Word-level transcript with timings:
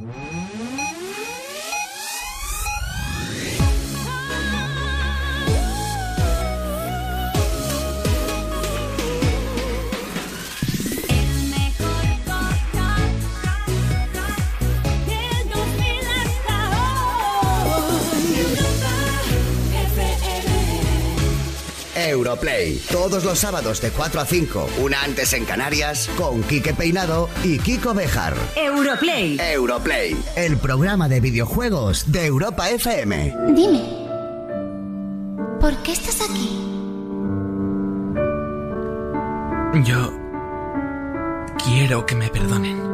Música 0.00 0.87
Europlay. 22.28 22.78
Todos 22.92 23.24
los 23.24 23.38
sábados 23.38 23.80
de 23.80 23.90
4 23.90 24.20
a 24.20 24.26
5, 24.26 24.68
una 24.82 25.02
antes 25.02 25.32
en 25.32 25.46
Canarias, 25.46 26.10
con 26.18 26.42
Quique 26.42 26.74
Peinado 26.74 27.30
y 27.42 27.58
Kiko 27.58 27.94
Bejar. 27.94 28.34
Europlay. 28.54 29.38
Europlay, 29.40 30.14
el 30.36 30.58
programa 30.58 31.08
de 31.08 31.20
videojuegos 31.20 32.12
de 32.12 32.26
Europa 32.26 32.68
FM. 32.68 33.34
Dime, 33.54 33.82
¿por 35.58 35.74
qué 35.82 35.92
estás 35.92 36.20
aquí? 36.20 36.50
Yo 39.86 40.12
quiero 41.64 42.04
que 42.04 42.14
me 42.14 42.28
perdonen. 42.28 42.87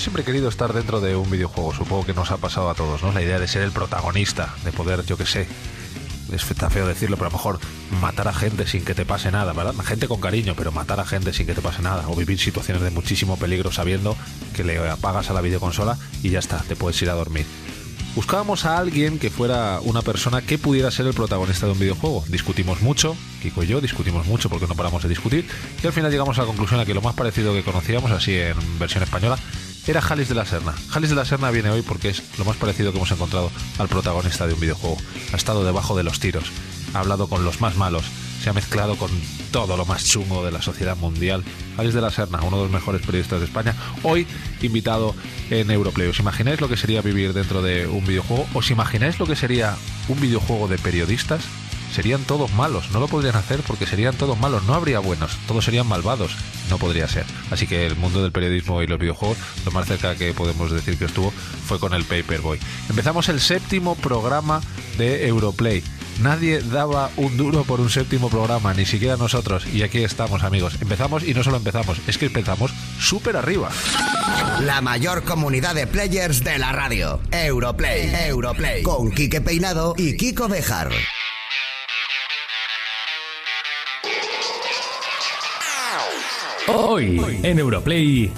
Siempre 0.00 0.22
he 0.22 0.24
querido 0.24 0.48
estar 0.48 0.72
dentro 0.72 1.02
de 1.02 1.14
un 1.14 1.30
videojuego, 1.30 1.74
supongo 1.74 2.06
que 2.06 2.14
nos 2.14 2.30
ha 2.30 2.38
pasado 2.38 2.70
a 2.70 2.74
todos, 2.74 3.02
¿no? 3.02 3.12
La 3.12 3.20
idea 3.20 3.38
de 3.38 3.46
ser 3.46 3.60
el 3.60 3.70
protagonista, 3.70 4.54
de 4.64 4.72
poder, 4.72 5.04
yo 5.04 5.18
qué 5.18 5.26
sé, 5.26 5.46
es 6.32 6.50
está 6.50 6.70
feo 6.70 6.86
decirlo, 6.86 7.18
pero 7.18 7.28
a 7.28 7.30
lo 7.30 7.36
mejor 7.36 7.60
matar 8.00 8.26
a 8.26 8.32
gente 8.32 8.66
sin 8.66 8.82
que 8.82 8.94
te 8.94 9.04
pase 9.04 9.30
nada, 9.30 9.52
¿verdad? 9.52 9.74
Gente 9.84 10.08
con 10.08 10.18
cariño, 10.18 10.54
pero 10.56 10.72
matar 10.72 11.00
a 11.00 11.04
gente 11.04 11.34
sin 11.34 11.46
que 11.46 11.54
te 11.54 11.60
pase 11.60 11.82
nada, 11.82 12.08
o 12.08 12.16
vivir 12.16 12.40
situaciones 12.40 12.82
de 12.82 12.90
muchísimo 12.90 13.36
peligro 13.36 13.72
sabiendo 13.72 14.16
que 14.56 14.64
le 14.64 14.78
apagas 14.88 15.28
a 15.28 15.34
la 15.34 15.42
videoconsola 15.42 15.98
y 16.22 16.30
ya 16.30 16.38
está, 16.38 16.60
te 16.66 16.76
puedes 16.76 17.00
ir 17.02 17.10
a 17.10 17.14
dormir. 17.14 17.44
Buscábamos 18.14 18.64
a 18.64 18.78
alguien 18.78 19.18
que 19.18 19.28
fuera 19.28 19.80
una 19.82 20.00
persona 20.00 20.40
que 20.40 20.56
pudiera 20.56 20.90
ser 20.90 21.08
el 21.08 21.14
protagonista 21.14 21.66
de 21.66 21.72
un 21.72 21.78
videojuego. 21.78 22.24
Discutimos 22.28 22.80
mucho, 22.80 23.16
Kiko 23.42 23.62
y 23.64 23.66
yo 23.66 23.82
discutimos 23.82 24.26
mucho 24.26 24.48
porque 24.48 24.66
no 24.66 24.74
paramos 24.74 25.02
de 25.02 25.10
discutir, 25.10 25.46
y 25.82 25.86
al 25.86 25.92
final 25.92 26.10
llegamos 26.10 26.38
a 26.38 26.40
la 26.40 26.46
conclusión 26.46 26.80
a 26.80 26.86
que 26.86 26.94
lo 26.94 27.02
más 27.02 27.14
parecido 27.14 27.52
que 27.52 27.62
conocíamos, 27.62 28.10
así 28.12 28.34
en 28.34 28.56
versión 28.78 29.02
española, 29.02 29.38
era 29.86 30.00
Jalis 30.00 30.28
de 30.28 30.34
la 30.34 30.46
Serna. 30.46 30.74
Jalis 30.88 31.10
de 31.10 31.16
la 31.16 31.24
Serna 31.24 31.50
viene 31.50 31.70
hoy 31.70 31.82
porque 31.82 32.10
es 32.10 32.22
lo 32.38 32.44
más 32.44 32.56
parecido 32.56 32.92
que 32.92 32.98
hemos 32.98 33.10
encontrado 33.10 33.50
al 33.78 33.88
protagonista 33.88 34.46
de 34.46 34.54
un 34.54 34.60
videojuego. 34.60 34.96
Ha 35.32 35.36
estado 35.36 35.64
debajo 35.64 35.96
de 35.96 36.04
los 36.04 36.20
tiros, 36.20 36.44
ha 36.94 37.00
hablado 37.00 37.28
con 37.28 37.44
los 37.44 37.60
más 37.60 37.76
malos, 37.76 38.04
se 38.42 38.50
ha 38.50 38.52
mezclado 38.52 38.96
con 38.96 39.10
todo 39.50 39.76
lo 39.76 39.84
más 39.84 40.04
chungo 40.04 40.44
de 40.44 40.52
la 40.52 40.62
sociedad 40.62 40.96
mundial. 40.96 41.44
Jalis 41.76 41.94
de 41.94 42.00
la 42.00 42.10
Serna, 42.10 42.40
uno 42.42 42.58
de 42.58 42.62
los 42.64 42.72
mejores 42.72 43.02
periodistas 43.02 43.40
de 43.40 43.46
España, 43.46 43.74
hoy 44.02 44.26
invitado 44.62 45.14
en 45.50 45.70
Europlay. 45.70 46.08
¿Os 46.08 46.20
imagináis 46.20 46.60
lo 46.60 46.68
que 46.68 46.76
sería 46.76 47.02
vivir 47.02 47.32
dentro 47.32 47.62
de 47.62 47.86
un 47.86 48.06
videojuego? 48.06 48.46
¿Os 48.54 48.70
imagináis 48.70 49.18
lo 49.18 49.26
que 49.26 49.36
sería 49.36 49.76
un 50.08 50.20
videojuego 50.20 50.68
de 50.68 50.78
periodistas? 50.78 51.42
Serían 51.92 52.24
todos 52.24 52.52
malos. 52.52 52.90
No 52.90 53.00
lo 53.00 53.08
podrían 53.08 53.36
hacer 53.36 53.60
porque 53.66 53.86
serían 53.86 54.14
todos 54.14 54.38
malos. 54.38 54.64
No 54.64 54.74
habría 54.74 54.98
buenos. 54.98 55.36
Todos 55.46 55.64
serían 55.64 55.86
malvados. 55.86 56.36
No 56.68 56.78
podría 56.78 57.08
ser. 57.08 57.24
Así 57.50 57.66
que 57.66 57.86
el 57.86 57.96
mundo 57.96 58.22
del 58.22 58.32
periodismo 58.32 58.82
y 58.82 58.86
los 58.86 58.98
videojuegos, 58.98 59.38
lo 59.64 59.70
más 59.72 59.86
cerca 59.86 60.14
que 60.14 60.32
podemos 60.32 60.70
decir 60.70 60.98
que 60.98 61.06
estuvo 61.06 61.30
fue 61.30 61.78
con 61.78 61.94
el 61.94 62.04
Paperboy. 62.04 62.58
Empezamos 62.88 63.28
el 63.28 63.40
séptimo 63.40 63.94
programa 63.96 64.60
de 64.98 65.26
Europlay. 65.26 65.82
Nadie 66.20 66.60
daba 66.60 67.10
un 67.16 67.36
duro 67.38 67.64
por 67.64 67.80
un 67.80 67.88
séptimo 67.88 68.28
programa, 68.28 68.74
ni 68.74 68.84
siquiera 68.84 69.16
nosotros. 69.16 69.66
Y 69.66 69.82
aquí 69.82 70.04
estamos, 70.04 70.42
amigos. 70.42 70.76
Empezamos 70.80 71.22
y 71.22 71.32
no 71.32 71.42
solo 71.42 71.56
empezamos, 71.56 71.98
es 72.06 72.18
que 72.18 72.26
empezamos 72.26 72.72
súper 72.98 73.36
arriba. 73.36 73.70
La 74.60 74.82
mayor 74.82 75.24
comunidad 75.24 75.74
de 75.74 75.86
players 75.86 76.44
de 76.44 76.58
la 76.58 76.72
radio. 76.72 77.20
Europlay. 77.30 78.12
Europlay. 78.26 78.82
Con 78.82 79.10
Quique 79.12 79.40
Peinado 79.40 79.94
y 79.96 80.16
Kiko 80.18 80.48
Bejar. 80.48 80.90
Hoy 86.68 87.40
en 87.42 87.58
Europlay. 87.58 88.30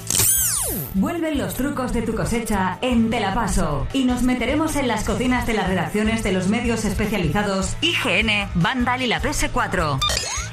Vuelven 0.94 1.38
los 1.38 1.54
trucos 1.54 1.92
de 1.92 2.02
tu 2.02 2.14
cosecha 2.14 2.78
en 2.80 3.10
Te 3.10 3.20
la 3.20 3.34
Paso 3.34 3.86
y 3.92 4.04
nos 4.04 4.22
meteremos 4.22 4.76
en 4.76 4.88
las 4.88 5.04
cocinas 5.04 5.46
de 5.46 5.54
las 5.54 5.68
redacciones 5.68 6.22
de 6.22 6.32
los 6.32 6.48
medios 6.48 6.84
especializados 6.84 7.76
IGN, 7.80 8.48
Vandal 8.54 9.02
y 9.02 9.06
la 9.06 9.20
PS4. 9.20 9.98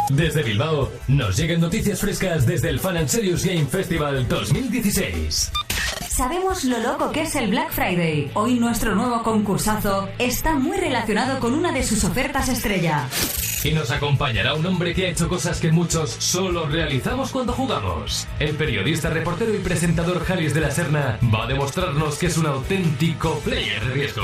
Desde 0.09 0.44
Bilbao 0.44 0.90
nos 1.07 1.38
llegan 1.38 1.62
noticias 1.62 2.00
frescas 2.00 2.46
desde 2.46 2.69
el 2.69 2.80
Fan 2.80 2.97
and 2.97 3.07
Serious 3.07 3.46
Game 3.46 3.66
Festival 3.66 4.28
2016. 4.28 5.51
Sabemos 6.09 6.63
lo 6.66 6.80
loco 6.80 7.12
que 7.12 7.22
es 7.22 7.36
el 7.36 7.50
Black 7.50 7.72
Friday. 7.72 8.31
Hoy 8.34 8.59
nuestro 8.59 8.96
nuevo 8.96 9.24
concursazo 9.24 10.09
está 10.18 10.56
muy 10.56 10.78
relacionado 10.78 11.40
con 11.40 11.53
una 11.53 11.72
de 11.72 11.84
sus 11.84 12.03
ofertas 12.03 12.50
estrella. 12.50 13.07
Y 13.64 13.72
nos 13.72 13.92
acompañará 13.92 14.53
un 14.53 14.66
hombre 14.66 14.94
que 14.94 15.08
ha 15.08 15.09
hecho 15.09 15.28
cosas 15.28 15.59
que 15.59 15.72
muchos 15.72 16.12
solo 16.12 16.66
realizamos 16.66 17.31
cuando 17.31 17.52
jugamos. 17.52 18.28
El 18.40 18.56
periodista, 18.56 19.09
reportero 19.09 19.53
y 19.53 19.58
presentador 19.58 20.24
Jalis 20.24 20.53
de 20.53 20.62
la 20.62 20.72
Serna 20.72 21.20
va 21.34 21.44
a 21.44 21.47
demostrarnos 21.47 22.18
que 22.18 22.28
es 22.28 22.38
un 22.38 22.46
auténtico 22.46 23.40
player 23.40 23.84
de 23.86 23.94
riesgo. 23.94 24.24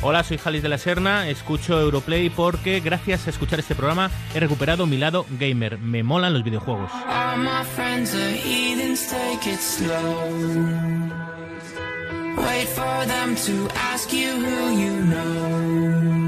Hola, 0.00 0.22
soy 0.22 0.38
Jalis 0.38 0.62
de 0.62 0.68
la 0.68 0.78
Serna, 0.78 1.28
escucho 1.28 1.80
Europlay 1.80 2.30
porque 2.30 2.78
gracias 2.78 3.26
a 3.26 3.30
escuchar 3.30 3.58
este 3.58 3.74
programa 3.74 4.12
he 4.32 4.38
recuperado 4.38 4.86
mi 4.86 4.96
lado 4.96 5.26
gamer. 5.40 5.78
Me 5.78 6.04
molan 6.04 6.32
los 6.32 6.44
videojuegos. 6.44 6.92
Wait 12.36 12.68
for 12.68 13.06
them 13.06 13.34
to 13.34 13.68
ask 13.74 14.12
you 14.12 14.30
who 14.30 14.70
you 14.80 14.92
know. 15.06 16.27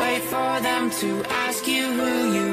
Wait 0.00 0.22
for 0.32 0.52
them 0.68 0.90
to 1.00 1.10
ask 1.44 1.66
you 1.66 1.84
who 1.98 2.12
you 2.36 2.45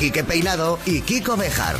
Quique 0.00 0.24
Peinado 0.24 0.78
y 0.86 1.02
Kiko 1.02 1.36
Bejar. 1.36 1.76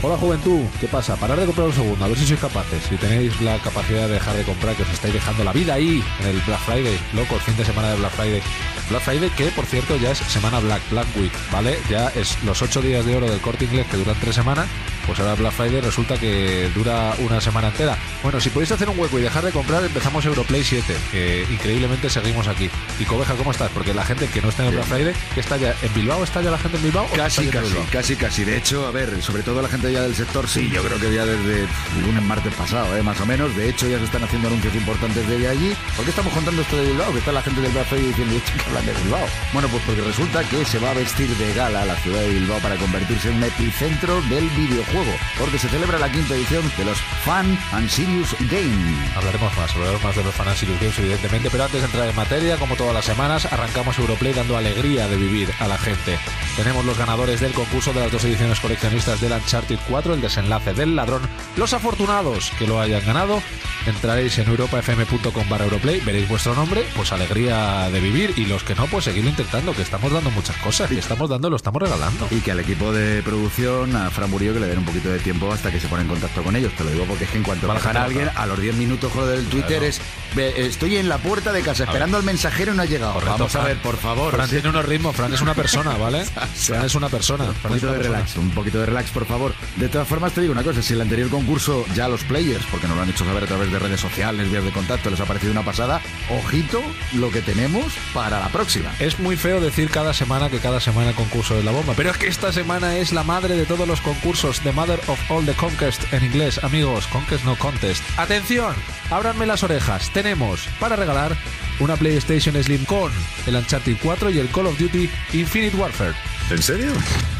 Hola 0.00 0.16
juventud, 0.16 0.60
¿qué 0.80 0.88
pasa? 0.88 1.14
Parar 1.16 1.38
de 1.38 1.44
comprar 1.44 1.66
un 1.66 1.74
segundo, 1.74 2.02
a 2.06 2.08
ver 2.08 2.16
si 2.16 2.26
sois 2.26 2.40
capaces. 2.40 2.82
Si 2.88 2.96
tenéis 2.96 3.38
la 3.42 3.58
capacidad 3.58 4.08
de 4.08 4.14
dejar 4.14 4.34
de 4.34 4.44
comprar, 4.44 4.74
que 4.76 4.84
os 4.84 4.88
estáis 4.88 5.12
dejando 5.12 5.44
la 5.44 5.52
vida 5.52 5.74
ahí 5.74 6.02
en 6.20 6.26
el 6.26 6.40
Black 6.40 6.60
Friday, 6.60 6.98
locos, 7.12 7.42
fin 7.42 7.54
de 7.58 7.66
semana 7.66 7.90
de 7.90 7.96
Black 7.96 8.12
Friday. 8.12 8.42
Black 8.88 9.02
Friday 9.02 9.28
que, 9.36 9.50
por 9.50 9.66
cierto, 9.66 9.96
ya 9.96 10.12
es 10.12 10.18
semana 10.20 10.60
Black, 10.60 10.80
Black 10.90 11.06
Week, 11.14 11.32
¿vale? 11.52 11.78
Ya 11.90 12.08
es 12.16 12.42
los 12.44 12.62
ocho 12.62 12.80
días 12.80 13.04
de 13.04 13.14
oro 13.14 13.30
del 13.30 13.42
corte 13.42 13.66
inglés 13.66 13.86
que 13.90 13.98
duran 13.98 14.16
tres 14.22 14.36
semanas, 14.36 14.68
pues 15.06 15.18
ahora 15.20 15.34
Black 15.34 15.52
Friday 15.52 15.80
resulta 15.80 16.18
que 16.18 16.70
dura 16.74 17.14
una 17.18 17.40
semana 17.40 17.68
entera. 17.68 17.96
Bueno, 18.22 18.40
si 18.40 18.50
podéis 18.50 18.72
hacer 18.72 18.88
un 18.88 18.98
hueco 18.98 19.18
y 19.18 19.22
dejar 19.22 19.44
de 19.44 19.52
comprar, 19.52 19.84
empezamos 19.84 20.24
Europlay 20.24 20.64
7, 20.64 20.94
que 21.10 21.46
increíblemente 21.50 22.08
seguimos 22.10 22.48
aquí. 22.48 22.70
Y 22.98 23.04
Cobeja, 23.04 23.34
¿cómo 23.34 23.50
estás? 23.50 23.70
Porque 23.72 23.94
la 23.94 24.04
gente 24.04 24.26
que 24.28 24.40
no 24.40 24.48
está 24.48 24.64
en 24.64 24.72
Black 24.72 24.86
Friday, 24.86 25.14
que 25.34 25.40
está 25.40 25.56
ya 25.56 25.74
en 25.82 25.94
Bilbao, 25.94 26.24
¿está 26.24 26.42
ya 26.42 26.50
la 26.50 26.58
gente 26.58 26.76
en 26.76 26.82
Bilbao? 26.84 27.06
Casi, 27.14 27.46
casi, 27.46 27.68
Bilbao? 27.68 27.86
casi, 27.90 28.16
casi. 28.16 28.44
De 28.44 28.56
hecho, 28.56 28.86
a 28.86 28.90
ver, 28.90 29.22
sobre 29.22 29.42
todo 29.42 29.60
la 29.62 29.68
gente 29.68 29.92
ya 29.92 30.02
del 30.02 30.14
sector, 30.14 30.48
sí, 30.48 30.70
yo 30.70 30.82
creo 30.82 30.98
que 30.98 31.14
ya 31.14 31.26
desde 31.26 31.66
lunes, 32.02 32.22
martes 32.22 32.54
pasado, 32.54 32.96
¿eh? 32.96 33.02
más 33.02 33.20
o 33.20 33.26
menos. 33.26 33.54
De 33.56 33.68
hecho, 33.68 33.88
ya 33.88 33.98
se 33.98 34.04
están 34.04 34.24
haciendo 34.24 34.48
anuncios 34.48 34.74
importantes 34.74 35.26
desde 35.28 35.48
allí. 35.48 35.74
¿Por 35.96 36.04
qué 36.04 36.10
estamos 36.10 36.32
contando 36.32 36.62
esto 36.62 36.76
de 36.76 36.88
Bilbao? 36.88 37.12
Que 37.12 37.18
está 37.18 37.32
la 37.32 37.42
gente 37.42 37.60
del 37.60 37.72
Black 37.72 37.86
Friday 37.88 38.06
diciendo 38.06 38.36
"Esto 38.36 38.52
que 38.56 38.64
hablan 38.64 38.86
de 38.86 38.92
Bilbao. 38.94 39.26
Bueno, 39.52 39.68
pues 39.68 39.82
porque 39.84 40.00
resulta 40.02 40.44
que 40.44 40.64
se 40.64 40.78
va 40.78 40.90
a 40.90 40.94
vestir 40.94 41.28
de 41.36 41.54
gala 41.54 41.84
la 41.84 41.96
ciudad 41.96 42.20
de 42.20 42.28
Bilbao 42.28 42.58
para 42.60 42.76
convertirse 42.76 43.30
en 43.30 43.36
un 43.36 43.44
epicentro 43.44 44.20
del 44.22 44.48
videojuego. 44.50 44.93
Porque 45.38 45.58
se 45.58 45.68
celebra 45.68 45.98
la 45.98 46.10
quinta 46.10 46.34
edición 46.34 46.62
de 46.76 46.84
los 46.84 46.98
Fan 47.24 47.58
and 47.72 47.88
Serious 47.88 48.36
Game. 48.50 48.96
Hablaremos 49.16 49.56
más, 49.56 49.74
hablaremos 49.74 50.04
más 50.04 50.14
de 50.14 50.22
los 50.22 50.34
Fan 50.34 50.46
and 50.46 50.56
Serious 50.56 50.80
Games, 50.80 50.98
evidentemente, 51.00 51.50
pero 51.50 51.64
antes 51.64 51.80
de 51.80 51.86
entrar 51.86 52.08
en 52.08 52.14
materia, 52.14 52.56
como 52.58 52.76
todas 52.76 52.94
las 52.94 53.04
semanas, 53.04 53.52
arrancamos 53.52 53.98
Europlay 53.98 54.32
dando 54.32 54.56
alegría 54.56 55.08
de 55.08 55.16
vivir 55.16 55.50
a 55.58 55.66
la 55.66 55.78
gente. 55.78 56.16
Tenemos 56.56 56.84
los 56.84 56.96
ganadores 56.96 57.40
del 57.40 57.52
concurso 57.52 57.92
de 57.92 58.00
las 58.00 58.12
dos 58.12 58.24
ediciones 58.24 58.60
coleccionistas 58.60 59.20
del 59.20 59.32
Uncharted 59.32 59.78
4, 59.88 60.14
el 60.14 60.20
desenlace 60.20 60.74
del 60.74 60.94
ladrón. 60.94 61.22
Los 61.56 61.72
afortunados 61.72 62.52
que 62.56 62.68
lo 62.68 62.80
hayan 62.80 63.04
ganado, 63.04 63.42
entraréis 63.86 64.38
en 64.38 64.48
europafm.com 64.48 65.48
barra 65.48 65.64
Europlay, 65.64 66.00
veréis 66.00 66.28
vuestro 66.28 66.54
nombre, 66.54 66.86
pues 66.94 67.10
alegría 67.10 67.90
de 67.90 67.98
vivir, 67.98 68.34
y 68.36 68.46
los 68.46 68.62
que 68.62 68.76
no, 68.76 68.86
pues 68.86 69.06
seguidlo 69.06 69.30
intentando, 69.30 69.72
que 69.74 69.82
estamos 69.82 70.12
dando 70.12 70.30
muchas 70.30 70.56
cosas, 70.58 70.88
que 70.88 70.98
estamos 70.98 71.28
dando, 71.28 71.50
lo 71.50 71.56
estamos 71.56 71.82
regalando. 71.82 72.28
Y 72.30 72.40
que 72.40 72.52
al 72.52 72.60
equipo 72.60 72.92
de 72.92 73.22
producción, 73.22 73.96
a 73.96 74.10
Fran 74.10 74.30
Murillo, 74.30 74.54
que 74.54 74.60
le 74.60 74.68
den 74.68 74.83
un 74.84 74.92
poquito 74.92 75.08
de 75.10 75.18
tiempo 75.18 75.50
hasta 75.50 75.70
que 75.70 75.80
se 75.80 75.88
pone 75.88 76.02
en 76.02 76.08
contacto 76.08 76.42
con 76.42 76.54
ellos. 76.54 76.72
Te 76.74 76.84
lo 76.84 76.90
digo 76.90 77.04
porque 77.06 77.24
es 77.24 77.30
que 77.30 77.38
en 77.38 77.42
cuanto 77.42 77.66
bajan 77.66 77.96
a 77.96 78.04
alguien, 78.04 78.30
a 78.34 78.46
los 78.46 78.60
10 78.60 78.74
minutos 78.76 79.12
del 79.26 79.46
Twitter 79.46 79.82
es 79.82 80.00
"Ve, 80.34 80.66
estoy 80.66 80.96
en 80.96 81.08
la 81.08 81.18
puerta 81.18 81.52
de 81.52 81.62
casa 81.62 81.84
esperando 81.84 82.16
al 82.16 82.22
mensajero 82.22 82.72
y 82.72 82.76
no 82.76 82.82
ha 82.82 82.86
llegado. 82.86 83.14
Correcto, 83.14 83.32
Vamos 83.38 83.56
a 83.56 83.64
ver, 83.64 83.76
por 83.78 83.96
favor. 83.96 84.34
Fran 84.34 84.48
tiene 84.50 84.68
unos 84.68 84.84
ritmos, 84.84 85.16
Fran 85.16 85.32
es 85.32 85.40
una 85.40 85.54
persona, 85.54 85.96
¿vale? 85.96 86.24
Fran 86.54 86.84
es 86.84 86.94
una 86.94 87.08
persona. 87.08 87.44
Un 87.44 87.54
poquito 87.54 87.86
de 87.86 87.92
persona. 87.98 88.16
relax, 88.18 88.36
un 88.36 88.50
poquito 88.50 88.78
de 88.80 88.86
relax, 88.86 89.10
por 89.10 89.26
favor. 89.26 89.54
De 89.76 89.88
todas 89.88 90.06
formas, 90.06 90.32
te 90.32 90.40
digo 90.42 90.52
una 90.52 90.62
cosa: 90.62 90.82
si 90.82 90.92
el 90.92 91.00
anterior 91.00 91.28
concurso 91.30 91.84
ya 91.94 92.08
los 92.08 92.22
players, 92.24 92.64
porque 92.70 92.86
nos 92.86 92.96
lo 92.96 93.02
han 93.02 93.10
hecho 93.10 93.24
saber 93.24 93.44
a 93.44 93.46
través 93.46 93.70
de 93.72 93.78
redes 93.78 94.00
sociales, 94.00 94.50
vías 94.50 94.64
de 94.64 94.70
contacto, 94.70 95.08
les 95.10 95.20
ha 95.20 95.24
parecido 95.24 95.52
una 95.52 95.62
pasada, 95.64 96.00
ojito 96.30 96.82
lo 97.14 97.30
que 97.30 97.40
tenemos 97.40 97.92
para 98.12 98.40
la 98.40 98.48
próxima. 98.48 98.90
Es 98.98 99.18
muy 99.18 99.36
feo 99.36 99.60
decir 99.60 99.90
cada 99.90 100.12
semana 100.12 100.50
que 100.50 100.58
cada 100.58 100.80
semana 100.80 101.10
el 101.10 101.14
concurso 101.14 101.56
es 101.58 101.64
la 101.64 101.70
bomba, 101.70 101.94
pero 101.96 102.10
es 102.10 102.16
que 102.18 102.26
esta 102.26 102.52
semana 102.52 102.96
es 102.96 103.12
la 103.12 103.22
madre 103.22 103.56
de 103.56 103.64
todos 103.66 103.86
los 103.86 104.00
concursos, 104.00 104.60
The 104.60 104.72
Mother 104.74 104.98
of 105.08 105.18
All 105.30 105.44
the 105.46 105.54
Conquest 105.54 106.12
en 106.12 106.24
inglés, 106.24 106.62
amigos, 106.62 107.06
Conquest 107.06 107.44
no 107.44 107.56
Contest. 107.56 108.02
Atención, 108.18 108.74
ábranme 109.10 109.46
las 109.46 109.62
orejas, 109.62 110.10
tenemos 110.12 110.68
para 110.80 110.96
regalar 110.96 111.36
una 111.80 111.96
PlayStation 111.96 112.60
Slim 112.62 112.84
con 112.84 113.12
el 113.46 113.56
Uncharted 113.56 113.96
4 114.02 114.30
y 114.30 114.38
el 114.38 114.48
Call 114.50 114.66
of 114.66 114.78
Duty 114.78 115.08
Infinite 115.32 115.76
Warfare. 115.76 116.14
¿En 116.50 116.62
serio? 116.62 116.92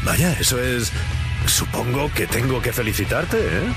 Vaya, 0.03 0.33
eso 0.39 0.61
es... 0.61 0.91
Supongo 1.45 2.11
que 2.13 2.25
tengo 2.25 2.61
que 2.61 2.73
felicitarte, 2.73 3.37
¿eh? 3.37 3.73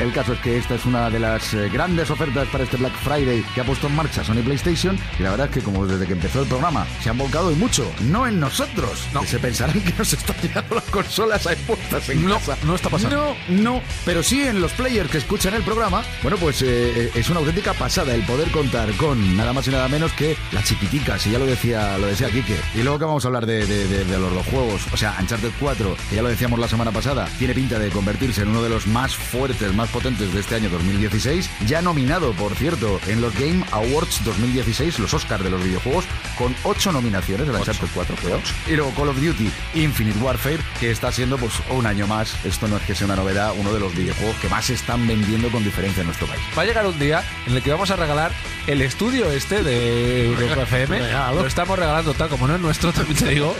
El 0.00 0.12
caso 0.12 0.32
es 0.32 0.40
que 0.40 0.56
esta 0.56 0.74
es 0.74 0.84
una 0.86 1.10
de 1.10 1.18
las 1.20 1.52
eh, 1.54 1.68
grandes 1.68 2.10
ofertas 2.10 2.48
para 2.48 2.64
este 2.64 2.76
Black 2.78 2.94
Friday 3.04 3.44
que 3.54 3.60
ha 3.60 3.64
puesto 3.64 3.86
en 3.88 3.94
marcha 3.94 4.24
Sony 4.24 4.42
PlayStation 4.42 4.98
y 5.18 5.22
la 5.22 5.30
verdad 5.30 5.46
es 5.48 5.52
que 5.54 5.60
como 5.62 5.86
desde 5.86 6.06
que 6.06 6.14
empezó 6.14 6.42
el 6.42 6.48
programa 6.48 6.86
se 7.02 7.10
han 7.10 7.18
volcado 7.18 7.52
y 7.52 7.54
mucho, 7.56 7.90
no 8.00 8.26
en 8.26 8.40
nosotros, 8.40 9.06
No. 9.12 9.20
que 9.20 9.26
se 9.26 9.38
pensarán 9.38 9.78
que 9.80 9.92
nos 9.96 10.12
están 10.12 10.36
llegando 10.42 10.74
las 10.76 10.84
consolas 10.84 11.46
a 11.46 11.54
puestas 11.66 12.08
en 12.08 12.26
No, 12.26 12.34
casa. 12.36 12.56
no 12.64 12.74
está 12.74 12.88
pasando. 12.88 13.36
No, 13.48 13.62
no, 13.62 13.82
pero 14.04 14.22
sí 14.22 14.42
en 14.42 14.60
los 14.60 14.72
players 14.72 15.10
que 15.10 15.18
escuchan 15.18 15.54
el 15.54 15.62
programa, 15.62 16.02
bueno 16.22 16.36
pues 16.38 16.62
eh, 16.62 17.10
es 17.14 17.28
una 17.30 17.40
auténtica 17.40 17.74
pasada 17.74 18.14
el 18.14 18.22
poder 18.22 18.50
contar 18.50 18.90
con 18.92 19.36
nada 19.36 19.52
más 19.52 19.66
y 19.68 19.70
nada 19.70 19.88
menos 19.88 20.12
que 20.12 20.36
la 20.52 20.62
chiquitica, 20.62 21.18
si 21.18 21.30
ya 21.30 21.38
lo 21.38 21.46
decía, 21.46 21.98
lo 21.98 22.06
decía 22.06 22.30
Quique. 22.30 22.56
Y 22.74 22.82
luego 22.82 22.98
que 22.98 23.04
vamos 23.04 23.24
a 23.24 23.28
hablar 23.28 23.46
de, 23.46 23.66
de- 23.66 23.86
de- 23.88 24.04
de 24.04 24.18
los, 24.18 24.32
los 24.32 24.46
juegos, 24.46 24.82
o 24.92 24.96
sea, 24.96 25.16
Uncharted 25.20 25.50
4, 25.60 25.96
que 26.10 26.16
ya 26.16 26.22
lo 26.22 26.28
decíamos 26.28 26.58
la 26.58 26.68
semana 26.68 26.90
pasada, 26.92 27.28
tiene 27.38 27.54
pinta 27.54 27.78
de 27.78 27.90
convertirse 27.90 28.42
en 28.42 28.48
uno 28.48 28.62
de 28.62 28.68
los 28.70 28.86
más 28.86 29.14
fuertes, 29.14 29.72
más 29.74 29.81
potentes 29.90 30.32
de 30.32 30.40
este 30.40 30.54
año 30.56 30.68
2016, 30.70 31.50
ya 31.66 31.82
nominado, 31.82 32.32
por 32.32 32.54
cierto, 32.54 33.00
en 33.06 33.20
los 33.20 33.34
Game 33.34 33.64
Awards 33.72 34.24
2016, 34.24 34.98
los 34.98 35.14
Oscars 35.14 35.44
de 35.44 35.50
los 35.50 35.62
videojuegos, 35.62 36.04
con 36.36 36.54
ocho 36.64 36.92
nominaciones 36.92 37.46
del 37.46 37.56
Uncharted 37.56 37.88
4, 37.94 38.16
creo. 38.16 38.40
Y 38.66 38.76
luego 38.76 38.92
Call 38.92 39.08
of 39.08 39.20
Duty 39.20 39.50
Infinite 39.74 40.18
Warfare, 40.18 40.60
que 40.80 40.90
está 40.90 41.12
siendo 41.12 41.38
pues 41.38 41.52
un 41.70 41.86
año 41.86 42.06
más, 42.06 42.34
esto 42.44 42.68
no 42.68 42.76
es 42.76 42.82
que 42.82 42.94
sea 42.94 43.06
una 43.06 43.16
novedad, 43.16 43.52
uno 43.56 43.72
de 43.72 43.80
los 43.80 43.94
videojuegos 43.94 44.36
que 44.36 44.48
más 44.48 44.66
se 44.66 44.74
están 44.74 45.06
vendiendo 45.06 45.50
con 45.50 45.64
diferencia 45.64 46.00
en 46.00 46.06
nuestro 46.06 46.26
país. 46.26 46.42
Va 46.56 46.62
a 46.62 46.66
llegar 46.66 46.86
un 46.86 46.98
día 46.98 47.22
en 47.46 47.56
el 47.56 47.62
que 47.62 47.70
vamos 47.70 47.90
a 47.90 47.96
regalar 47.96 48.32
el 48.66 48.80
estudio 48.82 49.30
este 49.30 49.62
de 49.62 50.26
Europa 50.26 50.62
FM. 50.62 51.00
Lo 51.34 51.46
estamos 51.46 51.78
regalando 51.78 52.14
tal 52.14 52.28
como 52.28 52.46
no 52.46 52.54
es 52.54 52.60
nuestro, 52.60 52.92
también 52.92 53.18
te 53.18 53.28
digo. 53.30 53.54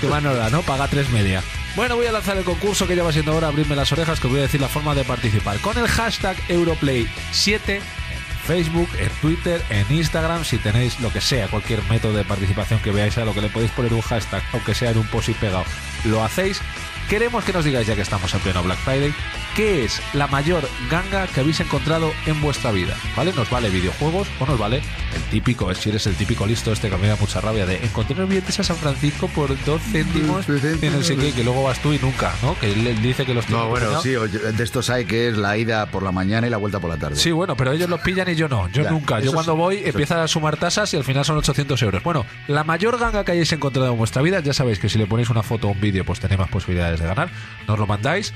Que 0.00 0.08
más 0.08 0.22
nos 0.22 0.36
da, 0.36 0.48
¿no? 0.48 0.62
Paga 0.62 0.88
tres 0.88 1.10
media. 1.10 1.42
Bueno, 1.76 1.94
voy 1.94 2.06
a 2.06 2.12
lanzar 2.12 2.36
el 2.36 2.44
concurso 2.44 2.86
que 2.86 2.96
ya 2.96 3.04
va 3.04 3.12
siendo 3.12 3.34
hora, 3.34 3.46
abrirme 3.46 3.76
las 3.76 3.92
orejas, 3.92 4.18
que 4.18 4.26
os 4.26 4.32
voy 4.32 4.40
a 4.40 4.44
decir 4.44 4.60
la 4.60 4.68
forma 4.68 4.94
de 4.94 5.04
participar. 5.04 5.58
Con 5.60 5.78
el 5.78 5.86
hashtag 5.86 6.36
Europlay7 6.48 7.60
en 7.68 7.82
Facebook, 8.44 8.88
en 8.98 9.08
Twitter, 9.20 9.62
en 9.70 9.86
Instagram, 9.88 10.44
si 10.44 10.58
tenéis 10.58 10.98
lo 11.00 11.12
que 11.12 11.20
sea, 11.20 11.46
cualquier 11.46 11.80
método 11.84 12.14
de 12.14 12.24
participación 12.24 12.80
que 12.80 12.90
veáis 12.90 13.16
a 13.18 13.24
lo 13.24 13.34
que 13.34 13.40
le 13.40 13.48
podéis 13.48 13.70
poner 13.70 13.94
un 13.94 14.00
hashtag, 14.00 14.42
aunque 14.52 14.74
sea 14.74 14.90
en 14.90 14.98
un 14.98 15.06
post 15.06 15.30
pegado, 15.34 15.64
lo 16.04 16.24
hacéis. 16.24 16.60
Queremos 17.10 17.42
que 17.42 17.52
nos 17.52 17.64
digáis, 17.64 17.88
ya 17.88 17.96
que 17.96 18.02
estamos 18.02 18.32
en 18.34 18.40
pleno 18.40 18.62
Black 18.62 18.78
Friday, 18.78 19.12
qué 19.56 19.84
es 19.84 20.00
la 20.14 20.28
mayor 20.28 20.62
ganga 20.88 21.26
que 21.26 21.40
habéis 21.40 21.58
encontrado 21.58 22.12
en 22.26 22.40
vuestra 22.40 22.70
vida. 22.70 22.94
¿Vale? 23.16 23.32
Nos 23.32 23.50
vale 23.50 23.68
videojuegos 23.68 24.28
o 24.38 24.46
nos 24.46 24.56
vale 24.56 24.76
el 24.76 25.22
típico, 25.32 25.74
si 25.74 25.88
eres 25.88 26.06
el 26.06 26.14
típico 26.14 26.46
listo 26.46 26.70
este 26.72 26.88
que 26.88 26.96
me 26.96 27.08
da 27.08 27.16
mucha 27.16 27.40
rabia 27.40 27.66
de 27.66 27.84
encontré 27.84 28.14
unos 28.14 28.28
billetes 28.28 28.60
a 28.60 28.62
San 28.62 28.76
Francisco 28.76 29.26
por 29.26 29.48
dos 29.64 29.82
céntimos 29.90 30.48
en 30.48 30.94
el 30.94 31.02
sé 31.04 31.16
qué, 31.16 31.32
que 31.32 31.42
luego 31.42 31.64
vas 31.64 31.80
tú 31.82 31.92
y 31.92 31.98
nunca, 31.98 32.32
¿no? 32.42 32.56
Que 32.60 32.70
él, 32.70 33.02
dice 33.02 33.26
que 33.26 33.34
los 33.34 33.50
No, 33.50 33.66
bueno, 33.66 33.96
empeñados. 33.96 34.30
sí, 34.30 34.38
de 34.56 34.62
estos 34.62 34.88
hay 34.88 35.04
que 35.04 35.28
es 35.30 35.36
la 35.36 35.56
ida 35.58 35.86
por 35.86 36.04
la 36.04 36.12
mañana 36.12 36.46
y 36.46 36.50
la 36.50 36.58
vuelta 36.58 36.78
por 36.78 36.90
la 36.90 36.96
tarde. 36.96 37.16
Sí, 37.16 37.32
bueno, 37.32 37.56
pero 37.56 37.72
ellos 37.72 37.90
los 37.90 38.00
pillan 38.02 38.28
y 38.28 38.36
yo 38.36 38.46
no. 38.48 38.68
Yo 38.68 38.84
Ya, 38.84 38.90
nunca. 38.92 39.18
Yo 39.18 39.32
cuando 39.32 39.54
sí, 39.54 39.58
voy 39.58 39.82
empieza 39.84 40.22
a 40.22 40.28
sumar 40.28 40.56
tasas 40.58 40.94
y 40.94 40.96
al 40.96 41.02
final 41.02 41.24
son 41.24 41.36
800 41.38 41.82
euros. 41.82 42.04
Bueno, 42.04 42.24
la 42.46 42.62
mayor 42.62 43.00
ganga 43.00 43.24
que 43.24 43.32
hayáis 43.32 43.52
encontrado 43.52 43.90
en 43.90 43.98
vuestra 43.98 44.22
vida, 44.22 44.38
ya 44.38 44.52
sabéis 44.52 44.78
que 44.78 44.88
si 44.88 44.96
le 44.96 45.08
ponéis 45.08 45.28
una 45.28 45.42
foto 45.42 45.66
o 45.66 45.72
un 45.72 45.80
vídeo, 45.80 46.04
pues 46.04 46.20
tenéis 46.20 46.38
más 46.38 46.48
posibilidades 46.50 46.99
de 47.00 47.06
ganar. 47.06 47.30
Nos 47.66 47.78
lo 47.78 47.86
mandáis. 47.86 48.32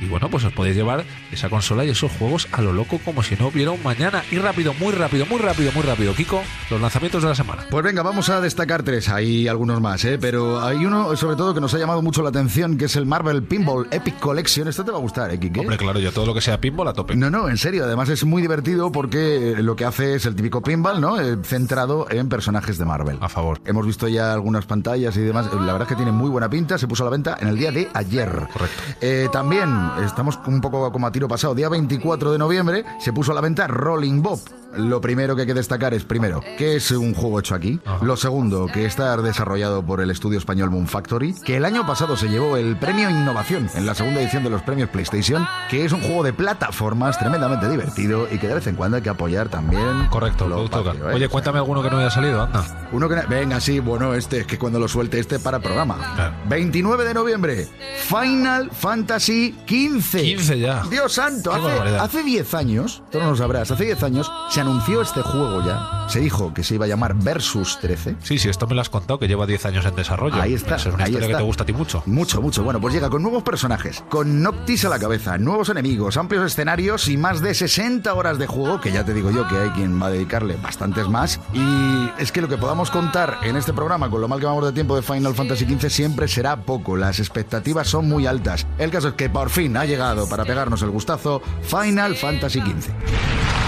Y 0.00 0.06
bueno, 0.06 0.28
pues 0.28 0.44
os 0.44 0.52
podéis 0.52 0.76
llevar 0.76 1.04
esa 1.32 1.48
consola 1.48 1.84
y 1.84 1.90
esos 1.90 2.12
juegos 2.12 2.48
a 2.52 2.62
lo 2.62 2.72
loco 2.72 3.00
como 3.04 3.22
si 3.22 3.36
no 3.36 3.48
hubiera 3.48 3.70
un 3.70 3.82
mañana. 3.82 4.22
Y 4.30 4.38
rápido, 4.38 4.74
muy 4.74 4.92
rápido, 4.92 5.26
muy 5.26 5.38
rápido, 5.38 5.72
muy 5.72 5.82
rápido. 5.82 6.14
Kiko, 6.14 6.42
los 6.70 6.80
lanzamientos 6.80 7.22
de 7.22 7.28
la 7.28 7.34
semana. 7.34 7.64
Pues 7.70 7.84
venga, 7.84 8.02
vamos 8.02 8.28
a 8.28 8.40
destacar 8.40 8.82
tres, 8.82 9.08
hay 9.08 9.48
algunos 9.48 9.80
más, 9.80 10.04
¿eh? 10.04 10.18
pero 10.20 10.60
hay 10.60 10.84
uno 10.84 11.16
sobre 11.16 11.36
todo 11.36 11.54
que 11.54 11.60
nos 11.60 11.72
ha 11.74 11.78
llamado 11.78 12.02
mucho 12.02 12.22
la 12.22 12.28
atención, 12.28 12.76
que 12.76 12.86
es 12.86 12.96
el 12.96 13.06
Marvel 13.06 13.42
Pinball 13.42 13.86
Epic 13.90 14.18
Collection. 14.18 14.68
Esto 14.68 14.84
te 14.84 14.90
va 14.90 14.98
a 14.98 15.00
gustar, 15.00 15.30
¿eh, 15.30 15.38
Kike? 15.38 15.60
Hombre, 15.60 15.76
claro, 15.76 15.98
yo 15.98 16.12
todo 16.12 16.26
lo 16.26 16.34
que 16.34 16.40
sea 16.40 16.60
pinball 16.60 16.88
a 16.88 16.92
tope. 16.92 17.16
No, 17.16 17.30
no, 17.30 17.48
en 17.48 17.56
serio, 17.56 17.84
además 17.84 18.08
es 18.08 18.24
muy 18.24 18.42
divertido 18.42 18.92
porque 18.92 19.52
eh, 19.52 19.62
lo 19.62 19.76
que 19.76 19.84
hace 19.84 20.14
es 20.14 20.26
el 20.26 20.34
típico 20.34 20.62
pinball, 20.62 21.00
¿no? 21.00 21.20
Eh, 21.20 21.36
centrado 21.42 22.06
en 22.10 22.28
personajes 22.28 22.78
de 22.78 22.84
Marvel. 22.84 23.18
A 23.20 23.28
favor. 23.28 23.60
Hemos 23.64 23.86
visto 23.86 24.08
ya 24.08 24.32
algunas 24.32 24.66
pantallas 24.66 25.16
y 25.16 25.20
demás. 25.20 25.46
La 25.52 25.72
verdad 25.72 25.82
es 25.82 25.88
que 25.88 25.96
tiene 25.96 26.12
muy 26.12 26.30
buena 26.30 26.48
pinta. 26.48 26.78
Se 26.78 26.86
puso 26.86 27.04
a 27.04 27.06
la 27.06 27.10
venta 27.10 27.36
en 27.40 27.48
el 27.48 27.56
día 27.56 27.70
de 27.70 27.88
ayer. 27.94 28.30
Correcto. 28.52 28.82
Eh, 29.00 29.28
también 29.32 29.85
estamos 30.04 30.38
un 30.46 30.60
poco 30.60 30.90
como 30.92 31.06
a 31.06 31.12
tiro 31.12 31.28
pasado. 31.28 31.54
Día 31.54 31.68
24 31.68 32.32
de 32.32 32.38
noviembre 32.38 32.84
se 32.98 33.12
puso 33.12 33.32
a 33.32 33.34
la 33.34 33.40
venta 33.40 33.66
Rolling 33.66 34.22
Bob. 34.22 34.40
Lo 34.76 35.00
primero 35.00 35.34
que 35.34 35.42
hay 35.42 35.46
que 35.46 35.54
destacar 35.54 35.94
es, 35.94 36.04
primero, 36.04 36.40
que 36.58 36.76
es 36.76 36.90
un 36.90 37.14
juego 37.14 37.40
hecho 37.40 37.54
aquí. 37.54 37.80
Lo 38.02 38.16
segundo, 38.16 38.66
que 38.66 38.84
está 38.84 39.16
desarrollado 39.16 39.84
por 39.84 40.00
el 40.00 40.10
estudio 40.10 40.38
español 40.38 40.70
Moon 40.70 40.86
Factory, 40.86 41.34
que 41.44 41.56
el 41.56 41.64
año 41.64 41.86
pasado 41.86 42.16
se 42.16 42.28
llevó 42.28 42.56
el 42.56 42.76
premio 42.76 43.10
Innovación 43.10 43.68
en 43.74 43.86
la 43.86 43.94
segunda 43.94 44.20
edición 44.20 44.44
de 44.44 44.50
los 44.50 44.62
premios 44.62 44.88
PlayStation, 44.90 45.46
que 45.70 45.84
es 45.84 45.92
un 45.92 46.00
juego 46.00 46.22
de 46.22 46.32
plataformas 46.32 47.18
tremendamente 47.18 47.68
divertido 47.68 48.28
y 48.30 48.38
que 48.38 48.48
de 48.48 48.54
vez 48.54 48.66
en 48.66 48.76
cuando 48.76 48.96
hay 48.96 49.02
que 49.02 49.08
apoyar 49.10 49.48
también. 49.48 50.06
Correcto, 50.10 50.48
lo 50.48 50.68
toca. 50.68 50.90
patrio, 50.90 51.10
¿eh? 51.10 51.14
Oye, 51.14 51.28
cuéntame 51.28 51.58
alguno 51.58 51.82
que 51.82 51.90
no 51.90 51.98
haya 51.98 52.10
salido, 52.10 52.42
anda. 52.42 52.88
Uno 52.92 53.08
que... 53.08 53.16
Venga, 53.28 53.60
sí, 53.60 53.80
bueno, 53.80 54.14
este 54.14 54.40
es 54.40 54.46
que 54.46 54.58
cuando 54.58 54.78
lo 54.78 54.88
suelte 54.88 55.18
este 55.18 55.38
para 55.38 55.58
programa. 55.58 55.96
Claro. 56.14 56.34
29 56.48 57.04
de 57.04 57.14
noviembre, 57.14 57.68
Final 58.04 58.70
Fantasy 58.70 59.56
15. 59.66 60.22
15 60.22 60.58
ya. 60.58 60.82
Dios 60.90 61.12
santo, 61.12 61.50
Qué 61.50 61.56
hace, 61.56 61.96
hace 61.96 62.22
10 62.22 62.54
años, 62.54 63.02
tú 63.10 63.18
no 63.18 63.30
lo 63.30 63.36
sabrás, 63.36 63.70
hace 63.70 63.84
10 63.84 64.02
años 64.02 64.30
se 64.50 64.60
anunció 64.66 65.00
este 65.00 65.22
juego 65.22 65.62
ya. 65.64 66.06
Se 66.08 66.18
dijo 66.20 66.52
que 66.52 66.64
se 66.64 66.74
iba 66.74 66.84
a 66.86 66.88
llamar 66.88 67.14
Versus 67.14 67.78
13. 67.80 68.16
Sí, 68.22 68.38
sí, 68.38 68.48
esto 68.48 68.66
me 68.66 68.74
lo 68.74 68.80
has 68.80 68.90
contado, 68.90 69.18
que 69.18 69.28
lleva 69.28 69.46
10 69.46 69.66
años 69.66 69.86
en 69.86 69.94
desarrollo. 69.94 70.40
Ahí 70.42 70.54
está, 70.54 70.74
Es 70.76 70.86
una 70.86 71.04
ahí 71.04 71.10
historia 71.10 71.26
está. 71.26 71.38
que 71.38 71.42
te 71.42 71.46
gusta 71.46 71.62
a 71.62 71.66
ti 71.66 71.72
mucho. 71.72 72.02
Mucho, 72.06 72.42
mucho. 72.42 72.62
Bueno, 72.64 72.80
pues 72.80 72.94
llega 72.94 73.08
con 73.10 73.22
nuevos 73.22 73.42
personajes, 73.44 74.02
con 74.08 74.42
Noctis 74.42 74.84
a 74.84 74.88
la 74.88 74.98
cabeza, 74.98 75.38
nuevos 75.38 75.68
enemigos, 75.68 76.16
amplios 76.16 76.44
escenarios 76.44 77.08
y 77.08 77.16
más 77.16 77.40
de 77.40 77.54
60 77.54 78.12
horas 78.14 78.38
de 78.38 78.46
juego, 78.46 78.80
que 78.80 78.90
ya 78.92 79.04
te 79.04 79.14
digo 79.14 79.30
yo 79.30 79.46
que 79.48 79.56
hay 79.56 79.70
quien 79.70 80.00
va 80.02 80.06
a 80.06 80.10
dedicarle 80.10 80.56
bastantes 80.56 81.08
más. 81.08 81.40
Y 81.54 82.10
es 82.18 82.32
que 82.32 82.40
lo 82.40 82.48
que 82.48 82.58
podamos 82.58 82.90
contar 82.90 83.38
en 83.44 83.56
este 83.56 83.72
programa, 83.72 84.10
con 84.10 84.20
lo 84.20 84.28
mal 84.28 84.40
que 84.40 84.46
vamos 84.46 84.64
de 84.64 84.72
tiempo 84.72 84.96
de 84.96 85.02
Final 85.02 85.34
Fantasy 85.34 85.64
XV, 85.64 85.88
siempre 85.90 86.28
será 86.28 86.56
poco. 86.56 86.96
Las 86.96 87.20
expectativas 87.20 87.88
son 87.88 88.08
muy 88.08 88.26
altas. 88.26 88.66
El 88.78 88.90
caso 88.90 89.08
es 89.08 89.14
que 89.14 89.30
por 89.30 89.50
fin 89.50 89.76
ha 89.76 89.84
llegado 89.84 90.28
para 90.28 90.44
pegarnos 90.44 90.82
el 90.82 90.90
gustazo 90.90 91.40
Final 91.62 92.16
Fantasy 92.16 92.60
XV. 92.60 93.65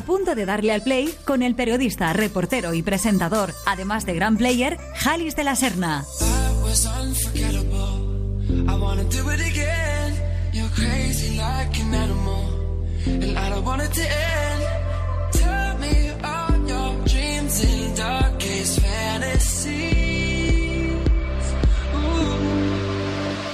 A 0.00 0.02
punto 0.02 0.34
de 0.34 0.46
darle 0.46 0.72
al 0.72 0.82
play 0.82 1.14
con 1.26 1.42
el 1.42 1.54
periodista, 1.54 2.14
reportero 2.14 2.72
y 2.72 2.80
presentador, 2.80 3.52
además 3.66 4.06
de 4.06 4.14
gran 4.14 4.38
player, 4.38 4.78
Jalis 4.94 5.36
de 5.36 5.44
la 5.44 5.54
Serna. 5.56 6.06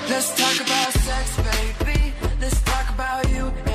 Let's 0.08 0.30
talk 0.34 0.60
about 0.60 0.92
sex, 0.92 1.36
baby. 1.36 2.14
Let's 2.40 2.60
talk 2.62 2.88
about 2.90 3.28
you 3.30 3.65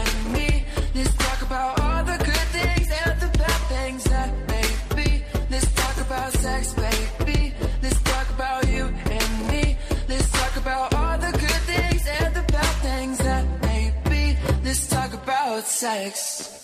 about 15.61 15.69
sex. 15.69 16.57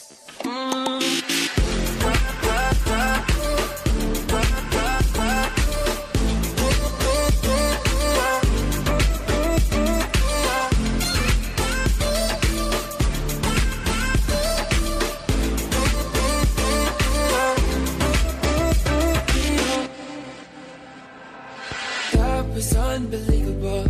Was 22.56 22.76
unbelievable. 22.76 23.86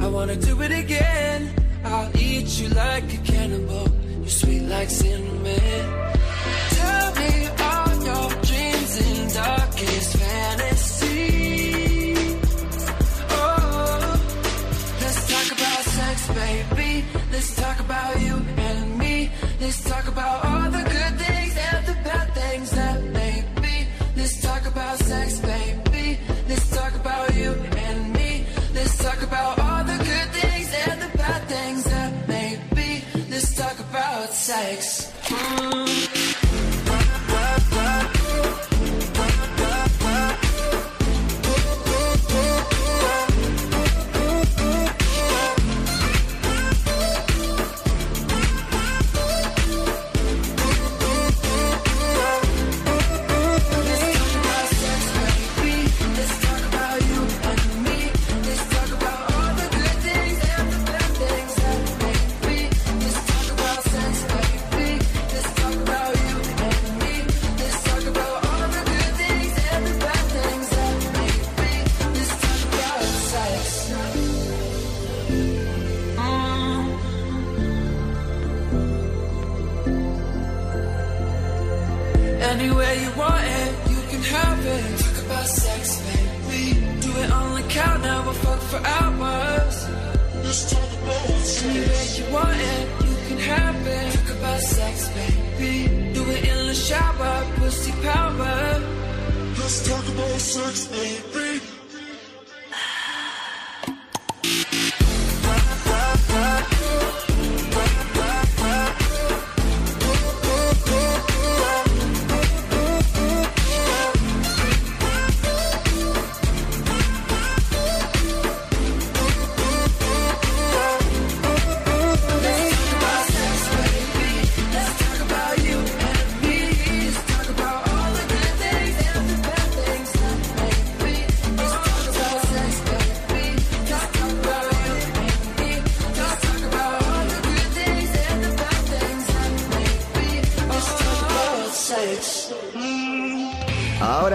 I 0.00 0.06
wanna 0.06 0.34
do 0.34 0.62
it 0.62 0.72
again. 0.72 1.54
I'll 1.84 2.10
eat 2.16 2.48
you 2.58 2.70
like 2.70 3.12
a 3.12 3.18
cannibal. 3.18 3.99
Sweet 4.30 4.62
like 4.62 4.88
cinnamon. 4.90 5.84
Tell 6.76 7.14
me 7.20 7.32
all 7.68 7.92
your 8.08 8.28
dreams 8.48 8.92
and 9.06 9.34
darkest 9.34 10.16
fantasies. 10.16 11.58
Oh, 13.30 14.20
let's 15.00 15.20
talk 15.32 15.48
about 15.58 15.82
sex, 15.98 16.16
baby. 16.28 17.04
Let's 17.32 17.56
talk 17.56 17.80
about 17.80 18.20
you 18.20 18.36
and 18.68 18.98
me. 18.98 19.30
Let's 19.60 19.82
talk 19.82 20.06
about 20.06 20.49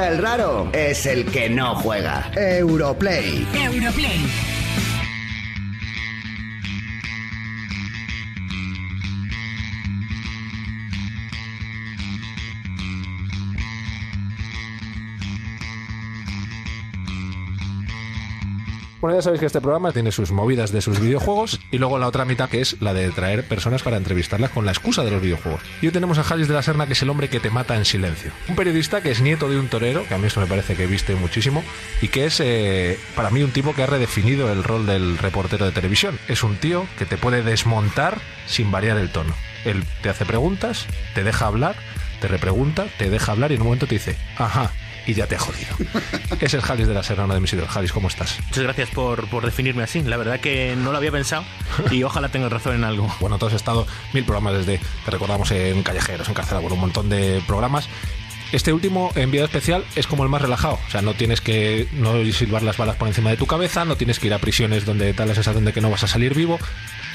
el 0.07 0.17
raro 0.19 0.69
es 0.73 1.05
el 1.05 1.25
que 1.25 1.49
no 1.49 1.75
juega. 1.75 2.31
Europlay. 2.35 3.47
Europlay. 3.53 4.54
Bueno, 19.05 19.19
ya 19.19 19.21
sabéis 19.21 19.41
que 19.41 19.45
este 19.45 19.61
programa 19.61 19.91
tiene 19.91 20.11
sus 20.11 20.31
movidas 20.31 20.71
de 20.71 20.81
sus 20.81 20.99
videojuegos 20.99 21.59
y 21.69 21.77
luego 21.77 21.99
la 21.99 22.07
otra 22.07 22.25
mitad 22.25 22.49
que 22.49 22.59
es 22.59 22.81
la 22.81 22.91
de 22.91 23.11
traer 23.11 23.47
personas 23.47 23.83
para 23.83 23.97
entrevistarlas 23.97 24.49
con 24.49 24.65
la 24.65 24.71
excusa 24.71 25.03
de 25.03 25.11
los 25.11 25.21
videojuegos. 25.21 25.61
Y 25.79 25.85
hoy 25.85 25.91
tenemos 25.91 26.17
a 26.17 26.23
Jalis 26.23 26.47
de 26.47 26.55
la 26.55 26.63
Serna, 26.63 26.87
que 26.87 26.93
es 26.93 27.01
el 27.03 27.11
hombre 27.11 27.29
que 27.29 27.39
te 27.39 27.51
mata 27.51 27.75
en 27.75 27.85
silencio. 27.85 28.31
Un 28.49 28.55
periodista 28.55 29.01
que 29.01 29.11
es 29.11 29.21
nieto 29.21 29.47
de 29.47 29.59
un 29.59 29.67
torero, 29.67 30.07
que 30.07 30.15
a 30.15 30.17
mí 30.17 30.25
eso 30.25 30.39
me 30.39 30.47
parece 30.47 30.75
que 30.75 30.87
viste 30.87 31.13
muchísimo, 31.13 31.63
y 32.01 32.07
que 32.07 32.25
es 32.25 32.39
eh, 32.39 32.97
para 33.15 33.29
mí 33.29 33.43
un 33.43 33.51
tipo 33.51 33.75
que 33.75 33.83
ha 33.83 33.85
redefinido 33.85 34.51
el 34.51 34.63
rol 34.63 34.87
del 34.87 35.19
reportero 35.19 35.67
de 35.67 35.71
televisión. 35.71 36.17
Es 36.27 36.41
un 36.41 36.55
tío 36.55 36.87
que 36.97 37.05
te 37.05 37.17
puede 37.17 37.43
desmontar 37.43 38.17
sin 38.47 38.71
variar 38.71 38.97
el 38.97 39.11
tono. 39.11 39.35
Él 39.65 39.83
te 40.01 40.09
hace 40.09 40.25
preguntas, 40.25 40.87
te 41.13 41.23
deja 41.23 41.45
hablar, 41.45 41.75
te 42.21 42.27
repregunta, 42.27 42.87
te 42.97 43.11
deja 43.11 43.33
hablar 43.33 43.51
y 43.51 43.53
en 43.53 43.61
un 43.61 43.67
momento 43.67 43.85
te 43.85 43.93
dice, 43.93 44.17
ajá, 44.39 44.71
y 45.05 45.13
ya 45.13 45.27
te 45.27 45.35
ha 45.35 45.39
jodido. 45.39 45.75
es 46.39 46.53
el 46.53 46.61
Jalis 46.61 46.87
de 46.87 46.93
la 46.93 47.03
Serna, 47.03 47.25
uno 47.25 47.33
de 47.33 47.39
mis 47.39 47.53
ídolos. 47.53 47.71
Jalis, 47.71 47.91
¿cómo 47.91 48.07
estás? 48.07 48.39
Muchas 48.45 48.63
gracias 48.63 48.89
por, 48.89 49.27
por 49.29 49.45
definirme 49.45 49.83
así. 49.83 50.01
La 50.01 50.17
verdad 50.17 50.39
que 50.39 50.75
no 50.77 50.91
lo 50.91 50.97
había 50.97 51.11
pensado 51.11 51.45
y 51.91 52.03
ojalá 52.03 52.29
tengas 52.29 52.51
razón 52.51 52.75
en 52.75 52.83
algo. 52.83 53.13
Bueno, 53.19 53.37
tú 53.37 53.47
has 53.47 53.53
estado 53.53 53.87
mil 54.13 54.23
programas 54.23 54.53
desde, 54.53 54.79
te 55.03 55.11
recordamos, 55.11 55.51
en 55.51 55.83
Callejeros, 55.83 56.27
en 56.27 56.33
Carcela, 56.33 56.59
bueno, 56.59 56.75
un 56.75 56.81
montón 56.81 57.09
de 57.09 57.41
programas. 57.45 57.87
Este 58.51 58.71
último 58.73 59.11
enviado 59.15 59.45
especial 59.45 59.83
es 59.95 60.07
como 60.07 60.23
el 60.23 60.29
más 60.29 60.41
relajado. 60.41 60.79
O 60.87 60.91
sea, 60.91 61.01
no 61.01 61.13
tienes 61.13 61.41
que 61.41 61.87
no 61.93 62.23
silbar 62.31 62.63
las 62.63 62.77
balas 62.77 62.95
por 62.95 63.07
encima 63.07 63.29
de 63.29 63.37
tu 63.37 63.45
cabeza, 63.45 63.85
no 63.85 63.97
tienes 63.97 64.19
que 64.19 64.27
ir 64.27 64.33
a 64.33 64.39
prisiones 64.39 64.85
donde 64.85 65.13
tal 65.13 65.27
la 65.27 65.35
sensación 65.35 65.65
de 65.65 65.73
que 65.73 65.81
no 65.81 65.89
vas 65.89 66.03
a 66.03 66.07
salir 66.07 66.33
vivo. 66.33 66.59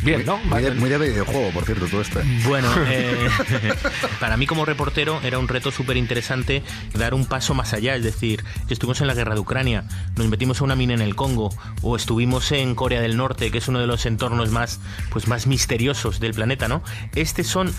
Bien, 0.03 0.25
¿no? 0.25 0.39
Muy 0.39 0.63
de, 0.63 0.71
muy 0.73 0.89
de 0.89 0.97
videojuego, 0.97 1.51
por 1.51 1.65
cierto, 1.65 1.87
todo 1.87 2.01
esto. 2.01 2.21
Bueno, 2.45 2.69
eh, 2.89 3.29
para 4.21 4.37
mí 4.37 4.47
como 4.47 4.65
reportero 4.65 5.21
era 5.23 5.39
un 5.39 5.47
reto 5.47 5.71
súper 5.71 5.97
interesante 5.97 6.63
dar 6.95 7.13
un 7.13 7.27
paso 7.27 7.55
más 7.55 7.75
allá, 7.75 7.97
es 7.97 8.03
decir, 8.03 8.43
estuvimos 8.69 9.01
en 9.01 9.07
la 9.07 9.15
guerra 9.15 9.35
de 9.35 9.41
Ucrania, 9.41 9.85
nos 10.17 10.29
metimos 10.29 10.61
a 10.61 10.65
una 10.65 10.75
mina 10.75 10.95
en 10.95 11.03
el 11.03 11.17
Congo, 11.17 11.55
o 11.83 11.97
estuvimos 11.97 12.51
en 12.53 12.75
Corea 12.75 13.01
del 13.01 13.17
Norte, 13.17 13.51
que 13.51 13.59
es 13.59 13.69
uno 13.69 13.79
de 13.79 13.87
los 13.87 14.07
entornos 14.07 14.51
más, 14.51 14.81
pues, 15.11 15.29
más 15.29 15.47
misteriosos 15.47 16.19
del 16.19 16.33
planeta, 16.33 16.67
¿no? 16.67 16.83
Estos 17.15 17.47
son 17.47 17.73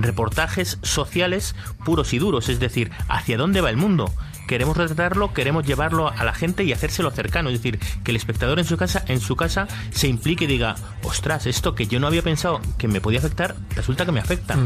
reportajes 0.00 0.78
sociales 0.82 1.56
puros 1.84 2.12
y 2.12 2.18
duros, 2.18 2.48
es 2.48 2.60
decir, 2.60 2.77
hacia 3.08 3.36
dónde 3.36 3.60
va 3.60 3.70
el 3.70 3.76
mundo. 3.76 4.12
Queremos 4.46 4.76
retratarlo, 4.76 5.34
queremos 5.34 5.66
llevarlo 5.66 6.08
a 6.08 6.24
la 6.24 6.32
gente 6.32 6.64
y 6.64 6.72
hacérselo 6.72 7.10
cercano, 7.10 7.50
es 7.50 7.58
decir, 7.58 7.78
que 8.02 8.12
el 8.12 8.16
espectador 8.16 8.58
en 8.58 8.64
su 8.64 8.78
casa, 8.78 9.04
en 9.06 9.20
su 9.20 9.36
casa, 9.36 9.68
se 9.90 10.08
implique 10.08 10.44
y 10.44 10.46
diga, 10.46 10.74
ostras, 11.02 11.46
esto 11.46 11.74
que 11.74 11.86
yo 11.86 12.00
no 12.00 12.06
había 12.06 12.22
pensado 12.22 12.60
que 12.78 12.88
me 12.88 13.02
podía 13.02 13.18
afectar, 13.18 13.56
resulta 13.76 14.06
que 14.06 14.12
me 14.12 14.20
afecta. 14.20 14.56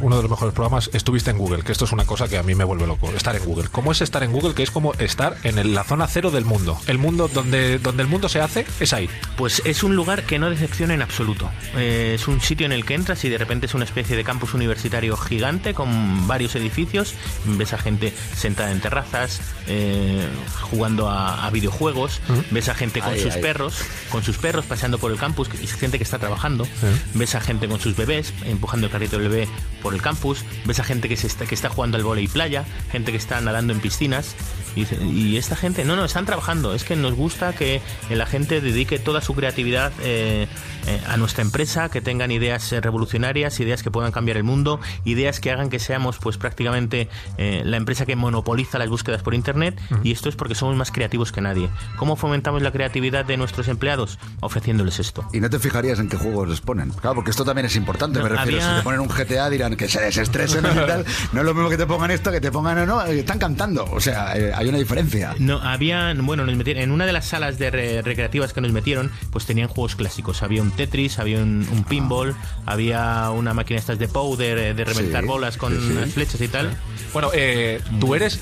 Uno 0.00 0.16
de 0.16 0.22
los 0.22 0.30
mejores 0.30 0.54
programas, 0.54 0.90
estuviste 0.92 1.30
en 1.30 1.38
Google, 1.38 1.62
que 1.64 1.72
esto 1.72 1.84
es 1.84 1.92
una 1.92 2.04
cosa 2.04 2.28
que 2.28 2.38
a 2.38 2.42
mí 2.42 2.54
me 2.54 2.64
vuelve 2.64 2.86
loco, 2.86 3.10
estar 3.10 3.34
en 3.34 3.44
Google. 3.44 3.68
¿Cómo 3.70 3.90
es 3.92 4.00
estar 4.00 4.22
en 4.22 4.32
Google? 4.32 4.54
Que 4.54 4.62
es 4.62 4.70
como 4.70 4.94
estar 4.94 5.36
en 5.42 5.58
el- 5.58 5.74
la 5.74 5.84
zona 5.84 6.06
cero 6.06 6.30
del 6.30 6.44
mundo. 6.44 6.78
El 6.86 6.98
mundo 6.98 7.28
donde, 7.28 7.78
donde 7.78 8.02
el 8.04 8.08
mundo 8.08 8.28
se 8.28 8.40
hace 8.40 8.64
es 8.80 8.92
ahí. 8.92 9.08
Pues 9.36 9.60
es 9.64 9.82
un 9.82 9.96
lugar 9.96 10.22
que 10.24 10.38
no 10.38 10.50
decepciona 10.50 10.94
en 10.94 11.02
absoluto. 11.02 11.50
Eh, 11.76 12.12
es 12.14 12.28
un 12.28 12.40
sitio 12.40 12.66
en 12.66 12.72
el 12.72 12.84
que 12.84 12.94
entras 12.94 13.24
y 13.24 13.28
de 13.28 13.38
repente 13.38 13.66
es 13.66 13.74
una 13.74 13.84
especie 13.84 14.16
de 14.16 14.24
campus 14.24 14.54
universitario 14.54 15.16
gigante 15.16 15.74
con 15.74 16.26
varios 16.28 16.54
edificios. 16.54 17.14
Ves 17.44 17.72
a 17.72 17.78
gente 17.78 18.12
sentada 18.36 18.70
en 18.70 18.80
terrazas, 18.80 19.40
eh, 19.66 20.26
jugando 20.70 21.08
a, 21.08 21.44
a 21.46 21.50
videojuegos. 21.50 22.20
Ves 22.50 22.68
a 22.68 22.74
gente 22.74 23.00
con 23.00 23.12
Ay, 23.12 23.20
sus 23.22 23.34
ay. 23.34 23.42
perros, 23.42 23.74
con 24.10 24.22
sus 24.22 24.38
perros 24.38 24.64
paseando 24.66 24.98
por 24.98 25.10
el 25.10 25.18
campus. 25.18 25.48
Y 25.60 25.66
gente 25.66 25.98
que 25.98 26.04
está 26.04 26.18
trabajando. 26.18 26.66
Ves 27.14 27.34
a 27.34 27.40
gente 27.40 27.66
con 27.68 27.80
sus 27.80 27.96
bebés 27.96 28.32
empujando 28.44 28.86
el 28.86 28.92
carrito 28.92 29.18
del 29.18 29.28
bebé 29.28 29.48
por 29.82 29.94
el 29.94 30.02
campus. 30.02 30.44
Ves 30.64 30.80
a 30.80 30.84
gente 30.84 31.08
que, 31.08 31.16
se 31.16 31.26
está, 31.26 31.46
que 31.46 31.54
está 31.54 31.68
jugando 31.68 31.96
al 31.96 32.04
volei 32.04 32.28
playa, 32.28 32.64
gente 32.90 33.10
que 33.12 33.18
está 33.18 33.40
nadando 33.40 33.72
en 33.72 33.80
piscinas. 33.80 34.34
Y, 34.76 34.86
y 35.04 35.36
esta 35.38 35.56
gente, 35.56 35.84
no, 35.84 35.96
no, 35.96 36.04
están 36.04 36.24
trabajando. 36.26 36.74
Es 36.74 36.84
que 36.84 36.94
nos 36.96 37.14
gusta 37.14 37.52
que 37.54 37.80
la 38.10 38.26
gente 38.26 38.60
dedique 38.60 38.98
toda 38.98 39.20
su 39.20 39.34
creatividad 39.34 39.92
eh, 40.02 40.46
eh, 40.86 41.00
a 41.08 41.16
nuestra 41.16 41.42
empresa, 41.42 41.88
que 41.88 42.00
tengan 42.00 42.30
ideas 42.30 42.70
eh, 42.72 42.80
revolucionarias, 42.80 43.58
ideas 43.60 43.82
que 43.82 43.90
puedan 43.90 44.12
cambiar 44.12 44.36
el 44.36 44.44
mundo, 44.44 44.78
ideas 45.04 45.40
que 45.40 45.50
hagan 45.50 45.68
que 45.68 45.78
seamos 45.78 46.18
pues 46.18 46.36
prácticamente 46.38 47.08
eh, 47.38 47.62
la 47.64 47.76
empresa 47.76 48.06
que 48.06 48.14
monopoliza 48.14 48.78
las 48.78 48.88
búsquedas 48.88 49.22
por 49.22 49.34
internet. 49.34 49.80
Y 50.04 50.12
esto 50.12 50.28
es 50.28 50.36
porque 50.36 50.54
somos 50.54 50.76
más 50.76 50.92
creativos 50.92 51.32
que 51.32 51.40
nadie. 51.40 51.68
¿Cómo 51.96 52.14
fomentamos 52.16 52.62
la 52.62 52.70
creatividad 52.70 53.24
de 53.24 53.36
nuestros 53.36 53.68
empleados? 53.68 54.18
Ofreciéndoles 54.40 54.98
esto. 55.00 55.26
Y 55.32 55.40
no 55.40 55.50
te 55.50 55.58
fijarías 55.58 55.98
en 55.98 56.08
qué 56.08 56.16
juegos 56.16 56.48
les 56.48 56.60
ponen. 56.60 56.90
Claro, 56.90 57.16
porque 57.16 57.30
esto 57.30 57.44
también 57.44 57.66
es 57.66 57.74
importante, 57.76 58.18
No, 58.18 58.24
me 58.24 58.30
refiero. 58.30 58.58
había- 58.58 58.70
Si 58.70 58.76
te 58.78 58.82
ponen 58.84 59.00
un 59.00 59.08
GTA 59.08 59.50
que 59.76 59.88
se 59.88 60.00
desestresen 60.00 60.64
y 60.64 60.74
tal. 60.86 61.04
No 61.32 61.40
es 61.40 61.46
lo 61.46 61.54
mismo 61.54 61.68
que 61.68 61.76
te 61.76 61.86
pongan 61.86 62.10
esto, 62.10 62.30
que 62.32 62.40
te 62.40 62.50
pongan, 62.50 62.76
no, 62.76 62.86
no, 62.86 63.04
están 63.04 63.38
cantando. 63.38 63.84
O 63.90 64.00
sea, 64.00 64.36
eh, 64.36 64.52
hay 64.54 64.68
una 64.68 64.78
diferencia. 64.78 65.34
No, 65.38 65.58
habían, 65.60 66.24
bueno, 66.26 66.44
nos 66.46 66.56
metieron, 66.56 66.82
en 66.82 66.90
una 66.90 67.06
de 67.06 67.12
las 67.12 67.26
salas 67.26 67.58
de 67.58 67.70
re- 67.70 68.02
recreativas 68.02 68.52
que 68.52 68.60
nos 68.60 68.72
metieron, 68.72 69.10
pues 69.30 69.46
tenían 69.46 69.68
juegos 69.68 69.96
clásicos. 69.96 70.42
Había 70.42 70.62
un 70.62 70.70
Tetris, 70.70 71.18
había 71.18 71.38
un, 71.38 71.66
un 71.70 71.84
pinball, 71.84 72.34
había 72.66 73.30
una 73.30 73.54
máquina 73.54 73.78
estas 73.80 73.98
de 73.98 74.08
powder, 74.08 74.58
eh, 74.58 74.74
de 74.74 74.84
reventar 74.84 75.22
Sí, 75.22 75.28
bolas 75.28 75.56
con 75.56 75.72
sí, 75.74 75.86
sí. 75.88 75.94
las 75.94 76.10
flechas 76.10 76.40
y 76.40 76.48
tal. 76.48 76.70
Bueno, 77.12 77.30
eh, 77.34 77.80
tú 78.00 78.14
eres 78.14 78.40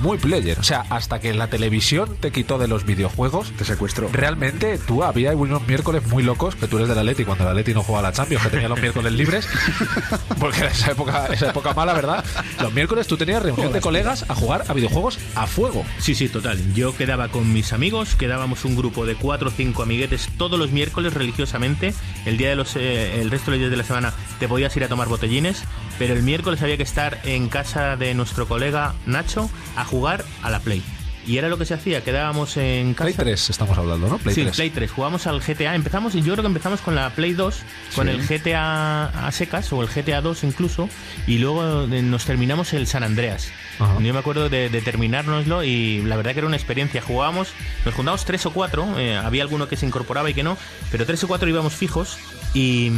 muy 0.00 0.18
player. 0.18 0.58
O 0.58 0.62
sea, 0.62 0.84
hasta 0.90 1.20
que 1.20 1.34
la 1.34 1.48
televisión 1.48 2.16
te 2.20 2.30
quitó 2.32 2.58
de 2.58 2.68
los 2.68 2.84
videojuegos, 2.84 3.52
Te 3.52 3.64
secuestró. 3.64 4.08
Realmente 4.12 4.78
tú 4.78 5.02
había 5.02 5.34
unos 5.34 5.66
miércoles 5.66 6.06
muy 6.06 6.22
locos 6.22 6.54
que 6.54 6.66
tú 6.66 6.76
eres 6.76 6.88
del 6.88 6.98
Atleti 6.98 7.24
cuando 7.24 7.44
el 7.44 7.50
Atleti 7.50 7.74
no 7.74 7.82
jugaba 7.82 8.08
a 8.08 8.10
la 8.10 8.16
Champions, 8.16 8.44
que 8.44 8.50
tenía 8.50 8.68
los 8.68 8.80
miércoles 8.80 9.12
libres, 9.12 9.48
porque 10.38 10.58
era 10.58 10.68
esa 10.68 10.92
época, 10.92 11.26
esa 11.26 11.50
época 11.50 11.74
mala, 11.74 11.92
¿verdad? 11.92 12.24
Los 12.60 12.72
miércoles 12.72 13.06
tú 13.06 13.16
tenías 13.16 13.42
reunión 13.42 13.72
de 13.72 13.80
colegas 13.80 14.24
a 14.28 14.34
jugar 14.34 14.64
a 14.68 14.72
videojuegos 14.72 15.18
a 15.34 15.46
fuego. 15.46 15.84
Sí, 15.98 16.14
sí, 16.14 16.28
total. 16.28 16.58
Yo 16.74 16.96
quedaba 16.96 17.28
con 17.28 17.52
mis 17.52 17.72
amigos, 17.72 18.14
quedábamos 18.16 18.64
un 18.64 18.76
grupo 18.76 19.06
de 19.06 19.14
cuatro 19.14 19.48
o 19.48 19.52
cinco 19.52 19.82
amiguetes 19.82 20.28
todos 20.36 20.58
los 20.58 20.70
miércoles 20.70 21.14
religiosamente. 21.14 21.94
El 22.26 22.36
día 22.36 22.50
de 22.50 22.56
los, 22.56 22.76
eh, 22.76 23.20
el 23.20 23.30
resto 23.30 23.50
de 23.50 23.56
los 23.56 23.60
días 23.60 23.70
de 23.70 23.76
la 23.76 23.84
semana 23.84 24.12
te 24.38 24.48
podías 24.48 24.76
ir 24.76 24.84
a 24.84 24.88
tomar 24.88 25.08
botellines, 25.08 25.64
pero 25.98 26.14
el 26.14 26.22
miércoles 26.22 26.62
había 26.62 26.76
que 26.76 26.82
estar 26.82 27.18
en 27.24 27.48
casa 27.48 27.96
de 27.96 28.14
nuestro 28.14 28.46
colega 28.48 28.94
Nacho 29.06 29.50
a 29.76 29.84
jugar 29.84 30.24
a 30.42 30.50
la 30.50 30.60
Play. 30.60 30.82
Y 31.26 31.38
era 31.38 31.48
lo 31.48 31.56
que 31.56 31.64
se 31.64 31.72
hacía, 31.72 32.04
quedábamos 32.04 32.58
en 32.58 32.92
casa. 32.92 33.04
Play 33.04 33.14
3 33.14 33.48
estamos 33.48 33.78
hablando, 33.78 34.08
¿no? 34.10 34.18
Play 34.18 34.34
sí, 34.34 34.42
3. 34.42 34.56
Play 34.56 34.68
3. 34.68 34.90
Jugamos 34.90 35.26
al 35.26 35.40
GTA. 35.40 35.74
Empezamos, 35.74 36.14
y 36.14 36.20
yo 36.20 36.34
creo 36.34 36.42
que 36.42 36.48
empezamos 36.48 36.82
con 36.82 36.94
la 36.94 37.08
Play 37.14 37.32
2, 37.32 37.62
con 37.94 38.08
Sí. 38.08 38.12
el 38.12 38.26
GTA 38.28 39.06
a 39.26 39.32
secas 39.32 39.72
o 39.72 39.80
el 39.80 39.88
GTA 39.88 40.20
2 40.20 40.44
incluso, 40.44 40.86
y 41.26 41.38
luego 41.38 41.84
eh, 41.84 42.02
nos 42.02 42.26
terminamos 42.26 42.74
el 42.74 42.86
San 42.86 43.04
Andreas. 43.04 43.50
Ajá. 43.78 43.94
Yo 44.02 44.12
me 44.12 44.18
acuerdo 44.18 44.50
de, 44.50 44.68
de 44.68 44.80
terminárnoslo 44.82 45.64
y 45.64 46.02
la 46.02 46.16
verdad 46.16 46.32
que 46.32 46.40
era 46.40 46.46
una 46.46 46.56
experiencia. 46.56 47.00
Jugábamos, 47.00 47.54
nos 47.86 47.94
juntábamos 47.94 48.26
tres 48.26 48.44
o 48.44 48.52
cuatro, 48.52 48.86
eh, 48.98 49.16
había 49.16 49.44
alguno 49.44 49.66
que 49.66 49.76
se 49.76 49.86
incorporaba 49.86 50.28
y 50.28 50.34
que 50.34 50.42
no, 50.42 50.58
pero 50.90 51.06
tres 51.06 51.24
o 51.24 51.26
cuatro 51.28 51.48
íbamos 51.48 51.72
fijos 51.72 52.18
y, 52.54 52.90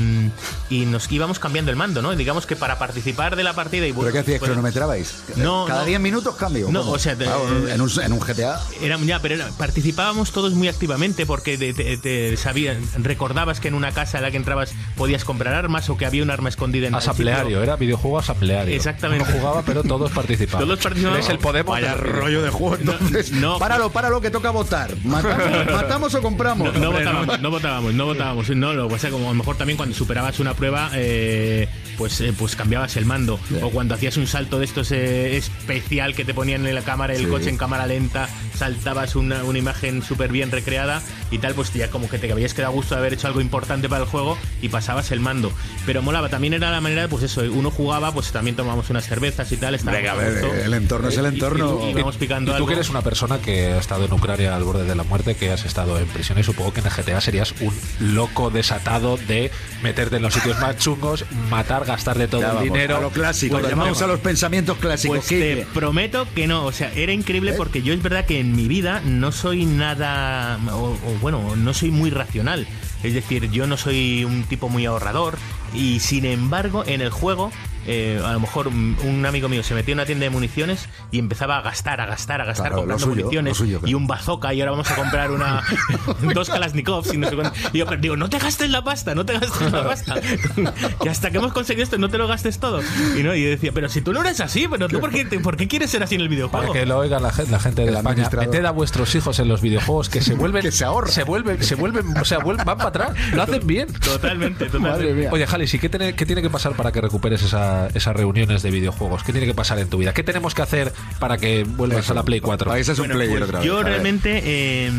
y 0.70 0.84
nos 0.86 1.10
íbamos 1.10 1.38
cambiando 1.38 1.70
el 1.70 1.76
mando, 1.76 2.02
¿no? 2.02 2.14
Digamos 2.14 2.46
que 2.46 2.54
para 2.56 2.78
participar 2.78 3.34
de 3.36 3.42
la 3.42 3.54
partida 3.54 3.86
y 3.86 3.92
¿Pero 3.92 4.12
qué 4.12 4.18
hacíais? 4.20 4.38
pues, 4.38 4.50
¿Cronometrabais? 4.50 5.14
No, 5.36 5.64
¿Cada 5.66 5.80
no. 5.80 5.86
10 5.86 6.00
minutos 6.00 6.36
cambio? 6.36 6.68
No, 6.70 6.80
¿Cómo? 6.80 6.92
o 6.92 6.98
sea, 6.98 7.16
te- 7.16 7.24
Claro, 7.24 7.68
en, 7.68 7.80
un, 7.80 7.90
en 8.02 8.12
un 8.12 8.20
GTA. 8.20 8.60
era, 8.82 8.96
ya, 8.98 9.20
pero 9.20 9.34
era- 9.36 9.48
participábamos 9.58 10.30
todos 10.32 10.54
muy 10.54 10.68
activamente 10.68 11.26
porque 11.26 11.56
te, 11.58 11.72
te- 11.74 11.96
te 11.96 12.36
sabía- 12.36 12.78
recordabas 12.98 13.58
que 13.60 13.68
en 13.68 13.74
una 13.74 13.92
casa 13.92 14.18
en 14.18 14.24
la 14.24 14.30
que 14.30 14.36
entrabas 14.36 14.72
podías 14.96 15.24
comprar 15.24 15.54
armas 15.54 15.88
o 15.88 15.96
que 15.96 16.06
había 16.06 16.22
un 16.22 16.30
arma 16.30 16.48
escondida 16.50 16.86
en 16.88 17.00
sitio. 17.00 17.62
era 17.62 17.76
videojuego 17.76 18.18
asambleario. 18.18 18.74
Exactamente. 18.74 19.24
No 19.24 19.38
jugaba, 19.38 19.62
pero 19.62 19.82
todos 19.82 20.10
participaban. 20.12 20.66
Todos 20.66 20.80
participaban. 20.80 21.20
Es 21.20 21.28
el 21.30 21.38
Podemos. 21.38 21.72
Vaya 21.72 21.94
rollo 21.94 22.42
de 22.42 22.50
juego. 22.50 22.76
Entonces, 22.76 23.30
no. 23.32 23.58
páralo, 23.58 23.90
páralo, 23.90 24.20
que 24.20 24.30
toca 24.30 24.50
votar. 24.50 24.90
¿Matamos, 25.04 25.66
matamos 25.72 26.14
o 26.14 26.20
compramos? 26.22 26.74
No, 26.74 26.80
no 26.80 26.92
votábamos, 26.92 27.40
no 27.40 27.50
votábamos, 27.50 27.94
no 27.94 28.04
votábamos. 28.06 28.50
No, 28.50 28.72
lo 28.74 28.88
pasa 28.88 29.10
como 29.10 29.26
a 29.26 29.28
lo 29.30 29.34
mejor 29.46 29.58
también 29.58 29.76
cuando 29.76 29.94
superabas 29.94 30.40
una 30.40 30.54
prueba, 30.54 30.90
eh, 30.94 31.68
pues, 31.96 32.20
eh, 32.20 32.32
pues 32.36 32.56
cambiabas 32.56 32.96
el 32.96 33.04
mando. 33.04 33.38
O 33.62 33.70
cuando 33.70 33.94
hacías 33.94 34.16
un 34.16 34.26
salto 34.26 34.58
de 34.58 34.64
estos 34.64 34.90
eh, 34.90 35.36
especial 35.36 36.16
que 36.16 36.24
te 36.24 36.34
ponían 36.34 36.66
en 36.66 36.74
la 36.74 36.82
cámara, 36.82 37.14
el 37.14 37.26
Sí. 37.26 37.30
coche 37.30 37.48
en 37.50 37.56
cámara 37.56 37.86
lenta, 37.86 38.28
saltabas 38.58 39.14
una, 39.14 39.44
una 39.44 39.56
imagen 39.60 40.02
súper 40.02 40.32
bien 40.32 40.50
recreada 40.50 41.00
y 41.30 41.38
tal, 41.38 41.54
pues 41.54 41.72
ya 41.72 41.88
como 41.90 42.08
que 42.10 42.18
te 42.18 42.32
habías 42.32 42.54
quedado 42.54 42.72
gusto 42.72 42.96
de 42.96 42.98
haber 43.02 43.12
hecho 43.12 43.28
algo 43.28 43.40
importante 43.40 43.88
para 43.88 44.02
el 44.02 44.08
juego 44.10 44.36
y 44.62 44.68
pasabas 44.68 45.12
el 45.12 45.20
mando. 45.20 45.52
Pero 45.86 46.02
molaba, 46.02 46.28
también 46.28 46.52
era 46.54 46.72
la 46.72 46.80
manera, 46.80 47.06
pues 47.06 47.22
eso, 47.22 47.42
uno 47.42 47.70
jugaba, 47.70 48.12
pues 48.12 48.32
también 48.32 48.56
tomábamos 48.56 48.90
unas 48.90 49.06
cervezas 49.06 49.52
y 49.52 49.56
tal. 49.58 49.76
Venga, 49.84 50.10
a 50.10 50.14
ver, 50.16 50.44
el 50.64 50.74
entorno 50.74 51.08
es 51.08 51.18
el 51.18 51.26
y- 51.26 51.28
entorno. 51.28 51.78
y- 51.82 51.86
y 51.86 51.90
íbamos 51.90 52.16
picando 52.16 52.50
Y 52.50 52.54
tú 52.54 52.56
algo. 52.56 52.66
que 52.66 52.72
eres 52.74 52.90
una 52.90 53.02
persona 53.02 53.38
que 53.38 53.66
ha 53.74 53.78
estado 53.78 54.06
en 54.06 54.12
Ucrania 54.12 54.56
al 54.56 54.64
borde 54.64 54.82
de 54.84 54.94
la 54.96 55.04
muerte, 55.04 55.36
que 55.36 55.52
has 55.52 55.64
estado 55.64 56.00
en 56.00 56.06
prisión 56.08 56.36
y 56.40 56.42
supongo 56.42 56.72
que 56.72 56.80
en 56.80 56.86
el 56.86 56.92
GTA 56.92 57.20
serías 57.20 57.54
un 57.60 57.72
loco 58.16 58.50
desatado 58.50 59.16
de 59.28 59.35
meterte 59.82 60.16
en 60.16 60.22
los 60.22 60.34
sitios 60.34 60.58
más 60.60 60.76
chungos, 60.78 61.24
matar, 61.50 61.84
gastarle 61.84 62.28
todo 62.28 62.40
Ya 62.40 62.48
el 62.48 62.54
vamos, 62.54 62.72
dinero. 62.72 62.96
a 62.96 63.00
lo 63.00 63.10
clásico, 63.10 63.58
Pues 63.58 63.68
llamamos 63.70 64.00
a 64.02 64.06
los 64.06 64.20
pensamientos 64.20 64.78
clásicos. 64.78 65.18
Pues 65.18 65.28
te 65.28 65.66
prometo 65.74 66.26
que 66.34 66.46
no, 66.46 66.64
o 66.64 66.72
sea, 66.72 66.92
era 66.94 67.12
increíble 67.12 67.52
¿Eh? 67.52 67.54
porque 67.56 67.82
yo 67.82 67.92
es 67.92 68.02
verdad 68.02 68.24
que 68.26 68.40
en 68.40 68.54
mi 68.56 68.68
vida 68.68 69.00
no 69.04 69.32
soy 69.32 69.64
nada, 69.66 70.58
o, 70.72 70.90
o 70.92 71.18
bueno, 71.20 71.54
no 71.56 71.74
soy 71.74 71.90
muy 71.90 72.10
racional. 72.10 72.66
Es 73.02 73.14
decir, 73.14 73.50
yo 73.50 73.66
no 73.66 73.76
soy 73.76 74.24
un 74.24 74.44
tipo 74.44 74.68
muy 74.68 74.86
ahorrador 74.86 75.38
y 75.76 76.00
sin 76.00 76.24
embargo 76.24 76.84
en 76.86 77.00
el 77.00 77.10
juego 77.10 77.50
eh, 77.88 78.20
a 78.24 78.32
lo 78.32 78.40
mejor 78.40 78.66
un 78.66 79.24
amigo 79.28 79.48
mío 79.48 79.62
se 79.62 79.72
metió 79.72 79.92
en 79.92 79.98
una 80.00 80.06
tienda 80.06 80.24
de 80.24 80.30
municiones 80.30 80.88
y 81.12 81.20
empezaba 81.20 81.58
a 81.58 81.62
gastar, 81.62 82.00
a 82.00 82.06
gastar, 82.06 82.40
a 82.40 82.44
gastar 82.44 82.66
Claro, 82.72 82.78
comprando 82.78 83.04
suyo, 83.04 83.16
municiones 83.26 83.50
lo 83.50 83.54
suyo, 83.54 83.78
claro. 83.78 83.90
y 83.90 83.94
un 83.94 84.06
bazooka 84.08 84.52
y 84.54 84.60
ahora 84.60 84.72
vamos 84.72 84.90
a 84.90 84.96
comprar 84.96 85.30
una 85.30 85.62
dos 86.34 86.48
Kalashnikovs 86.50 87.14
y 87.14 87.16
no 87.18 87.28
sé 87.28 87.36
cuánto. 87.36 87.52
Y 87.72 87.78
yo 87.78 87.86
pero 87.86 88.00
digo, 88.00 88.16
no 88.16 88.28
te 88.28 88.38
gastes 88.40 88.70
la 88.70 88.82
pasta, 88.82 89.14
no 89.14 89.24
te 89.24 89.34
gastes 89.38 89.70
la 89.70 89.84
pasta. 89.84 90.16
que 91.02 91.08
hasta 91.08 91.30
que 91.30 91.38
hemos 91.38 91.52
conseguido 91.52 91.84
esto 91.84 91.96
no 91.98 92.08
te 92.08 92.18
lo 92.18 92.26
gastes 92.26 92.58
todo. 92.58 92.80
Y 93.16 93.22
no, 93.22 93.36
y 93.36 93.44
yo 93.44 93.50
decía, 93.50 93.70
pero 93.72 93.88
si 93.88 94.00
tú 94.00 94.12
no 94.12 94.20
eres 94.20 94.40
así, 94.40 94.66
pero 94.68 94.88
tú 94.88 94.98
por 94.98 95.10
qué, 95.10 95.24
te- 95.24 95.38
por 95.38 95.56
qué 95.56 95.68
quieres 95.68 95.88
ser 95.90 96.02
así 96.02 96.16
en 96.16 96.22
el 96.22 96.28
videojuego? 96.28 96.66
Para 96.66 96.80
que 96.80 96.86
lo 96.86 96.98
oiga 96.98 97.20
la 97.20 97.32
gente, 97.32 97.52
la 97.52 97.60
gente 97.60 97.82
de 97.82 97.88
El 97.90 97.96
España. 97.98 98.28
Meted 98.36 98.64
a 98.64 98.70
vuestros 98.72 99.14
hijos 99.14 99.38
en 99.38 99.46
los 99.46 99.60
videojuegos 99.60 100.08
que 100.08 100.20
se 100.22 100.34
vuelven. 100.34 100.62
Que 100.62 100.72
se 100.72 100.84
ahorran. 100.84 101.12
Se 101.12 101.22
vuelven, 101.22 101.62
se 101.62 101.76
vuelven, 101.76 102.16
o 102.20 102.24
sea, 102.24 102.38
vuelven, 102.38 102.66
van 102.66 102.78
para 102.78 102.88
atrás. 102.88 103.10
Lo 103.32 103.42
hacen 103.44 103.64
bien. 103.64 103.92
Totalmente, 103.92 104.64
Madre 104.64 104.78
totalmente. 104.80 105.14
mía. 105.14 105.28
Oye, 105.32 105.46
Jalis, 105.46 105.65
¿y 105.74 105.78
qué 105.78 105.88
tiene, 105.88 106.14
qué 106.14 106.26
tiene 106.26 106.42
que 106.42 106.50
pasar 106.50 106.72
para 106.74 106.92
que 106.92 107.00
recuperes 107.00 107.42
esa- 107.42 107.88
esas 107.94 108.14
reuniones 108.16 108.62
de 108.62 108.70
videojuegos? 108.70 109.22
¿Qué 109.22 109.32
tiene 109.32 109.46
que 109.46 109.54
pasar 109.54 109.78
en 109.78 109.88
tu 109.88 109.98
vida? 109.98 110.12
¿Qué 110.14 110.22
tenemos 110.22 110.54
que 110.54 110.62
hacer 110.62 110.92
para 111.18 111.38
que 111.38 111.64
vuelvas 111.64 112.10
a 112.10 112.14
la 112.14 112.22
Play 112.22 112.40
4? 112.40 112.72
Ahí 112.72 112.80
ese 112.82 112.92
es 112.92 112.98
un 112.98 113.06
Bueno, 113.08 113.14
player 113.18 113.38
pues 113.38 113.42
otra 113.48 113.58
vez. 113.60 113.66
Yo 113.66 113.82
realmente, 113.82 114.40
eh, 114.44 114.90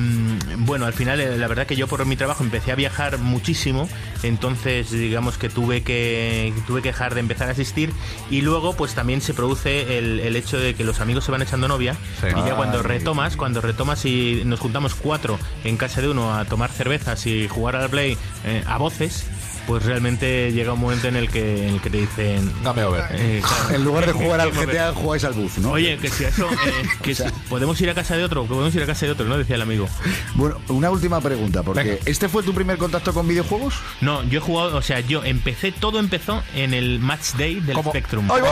bueno, 0.59 0.85
al 0.85 0.93
final, 0.93 1.19
eh, 1.19 1.37
la 1.37 1.47
verdad 1.47 1.65
que 1.67 1.75
yo 1.75 1.87
por 1.87 2.05
mi 2.05 2.15
trabajo 2.15 2.43
empecé 2.43 2.71
a 2.71 2.75
viajar 2.75 3.17
muchísimo, 3.17 3.89
entonces 4.23 4.91
digamos 4.91 5.37
que 5.37 5.49
tuve 5.49 5.83
que 5.83 6.53
tuve 6.65 6.81
que 6.81 6.89
dejar 6.89 7.13
de 7.13 7.19
empezar 7.21 7.47
a 7.47 7.51
asistir 7.51 7.91
y 8.29 8.41
luego 8.41 8.73
pues 8.75 8.93
también 8.93 9.21
se 9.21 9.33
produce 9.33 9.97
el, 9.97 10.19
el 10.19 10.35
hecho 10.35 10.59
de 10.59 10.73
que 10.75 10.83
los 10.83 10.99
amigos 10.99 11.23
se 11.25 11.31
van 11.31 11.41
echando 11.41 11.67
novia 11.67 11.95
Sí. 12.21 12.27
y 12.29 12.47
ya 12.47 12.55
cuando 12.55 12.81
retomas, 12.83 13.35
cuando 13.37 13.61
retomas 13.61 14.05
y 14.05 14.41
nos 14.45 14.59
juntamos 14.59 14.95
cuatro 14.95 15.39
en 15.63 15.77
casa 15.77 16.01
de 16.01 16.09
uno 16.09 16.35
a 16.35 16.45
tomar 16.45 16.71
cervezas 16.71 17.25
y 17.25 17.47
jugar 17.47 17.75
al 17.75 17.89
play 17.89 18.17
eh, 18.45 18.63
a 18.67 18.77
voces, 18.77 19.25
pues 19.67 19.83
realmente 19.83 20.51
llega 20.51 20.73
un 20.73 20.79
momento 20.79 21.07
en 21.07 21.15
el 21.17 21.29
que, 21.29 21.67
en 21.67 21.75
el 21.75 21.81
que 21.81 21.89
te 21.89 21.97
dicen... 21.97 22.51
Game 22.63 22.83
over. 22.83 23.03
eh, 23.11 23.41
claro, 23.45 23.69
En 23.75 23.83
lugar 23.83 24.05
de 24.07 24.13
jugar 24.13 24.39
al. 24.41 24.51
GTA, 24.51 24.93
jugáis 24.93 25.23
al 25.25 25.33
bus, 25.33 25.57
¿no? 25.59 25.71
Oye, 25.71 25.97
que 25.97 26.09
si 26.09 26.23
eso, 26.23 26.47
eh, 26.51 26.71
que 27.03 27.13
si- 27.13 27.23
podemos 27.49 27.79
ir 27.81 27.89
a 27.89 27.93
casa 27.93 28.15
de 28.15 28.23
otro, 28.23 28.43
que 28.43 28.49
podemos 28.49 28.73
ir 28.73 28.81
a 28.81 28.85
casa 28.85 29.05
de 29.05 29.11
otro, 29.11 29.25
¿no? 29.27 29.37
Decía 29.37 29.55
el 29.57 29.61
amigo. 29.61 29.87
Bueno, 30.35 30.57
una 30.69 30.89
última 30.89 31.19
pregunta, 31.21 31.63
porque 31.63 31.83
Venga. 31.83 31.97
¿este 32.05 32.29
fue 32.29 32.43
tu 32.43 32.53
primer 32.53 32.77
contacto 32.77 33.13
con 33.13 33.27
videojuegos? 33.27 33.75
No, 34.01 34.23
yo 34.23 34.39
he 34.39 34.41
jugado, 34.41 34.77
o 34.77 34.81
sea, 34.81 34.99
yo 35.01 35.23
empecé, 35.23 35.71
todo 35.71 35.99
empezó 35.99 36.41
en 36.55 36.73
el 36.73 36.99
match 36.99 37.33
day 37.37 37.55
del 37.59 37.75
Como- 37.75 37.91
Spectrum. 37.91 38.29
¡Ay, 38.31 38.39
Como, 38.41 38.51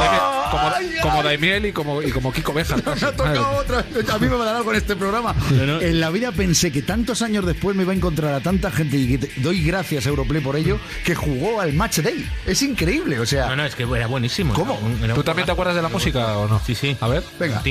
como, 0.51 0.75
Ay, 0.75 0.95
como 1.01 1.17
ay. 1.19 1.23
Daimiel 1.23 1.65
y 1.67 1.71
como, 1.71 2.01
y 2.01 2.11
como 2.11 2.31
Kiko 2.33 2.53
Beja. 2.53 2.75
Me 2.85 2.91
ha 3.07 3.11
tocado 3.15 3.49
otra. 3.57 3.79
A 4.13 4.17
mí 4.19 4.27
me 4.27 4.35
va 4.35 4.43
a 4.43 4.45
dar 4.47 4.55
algo 4.57 4.71
en 4.71 4.77
este 4.77 4.95
programa. 4.95 5.33
No, 5.51 5.65
no. 5.65 5.81
En 5.81 5.99
la 5.99 6.09
vida 6.09 6.31
pensé 6.31 6.71
que 6.71 6.81
tantos 6.81 7.21
años 7.21 7.45
después 7.45 7.75
me 7.75 7.83
iba 7.83 7.93
a 7.93 7.95
encontrar 7.95 8.33
a 8.33 8.39
tanta 8.41 8.71
gente 8.71 8.97
y 8.97 9.07
que 9.17 9.27
te- 9.27 9.41
doy 9.41 9.63
gracias 9.63 10.05
a 10.05 10.09
Europlay 10.09 10.41
por 10.41 10.55
ello, 10.55 10.79
que 11.05 11.13
jugó 11.15 11.61
al 11.61 11.71
Match 11.73 11.99
Day. 11.99 12.27
Es 12.47 12.61
increíble, 12.63 13.19
o 13.19 13.25
sea. 13.27 13.47
No, 13.47 13.55
no, 13.55 13.65
es 13.65 13.75
que 13.75 13.83
era 13.83 14.07
buenísimo. 14.07 14.53
¿Cómo? 14.53 14.73
Era 14.73 14.85
un- 14.85 15.03
era 15.03 15.13
un 15.13 15.19
¿Tú 15.19 15.23
también 15.23 15.45
te 15.45 15.51
acuerdas 15.51 15.75
de 15.75 15.83
la 15.83 15.89
música 15.89 16.37
o 16.39 16.47
no? 16.47 16.59
Sí, 16.65 16.73
sí. 16.73 16.97
A 16.99 17.07
ver. 17.07 17.23
Venga. 17.39 17.61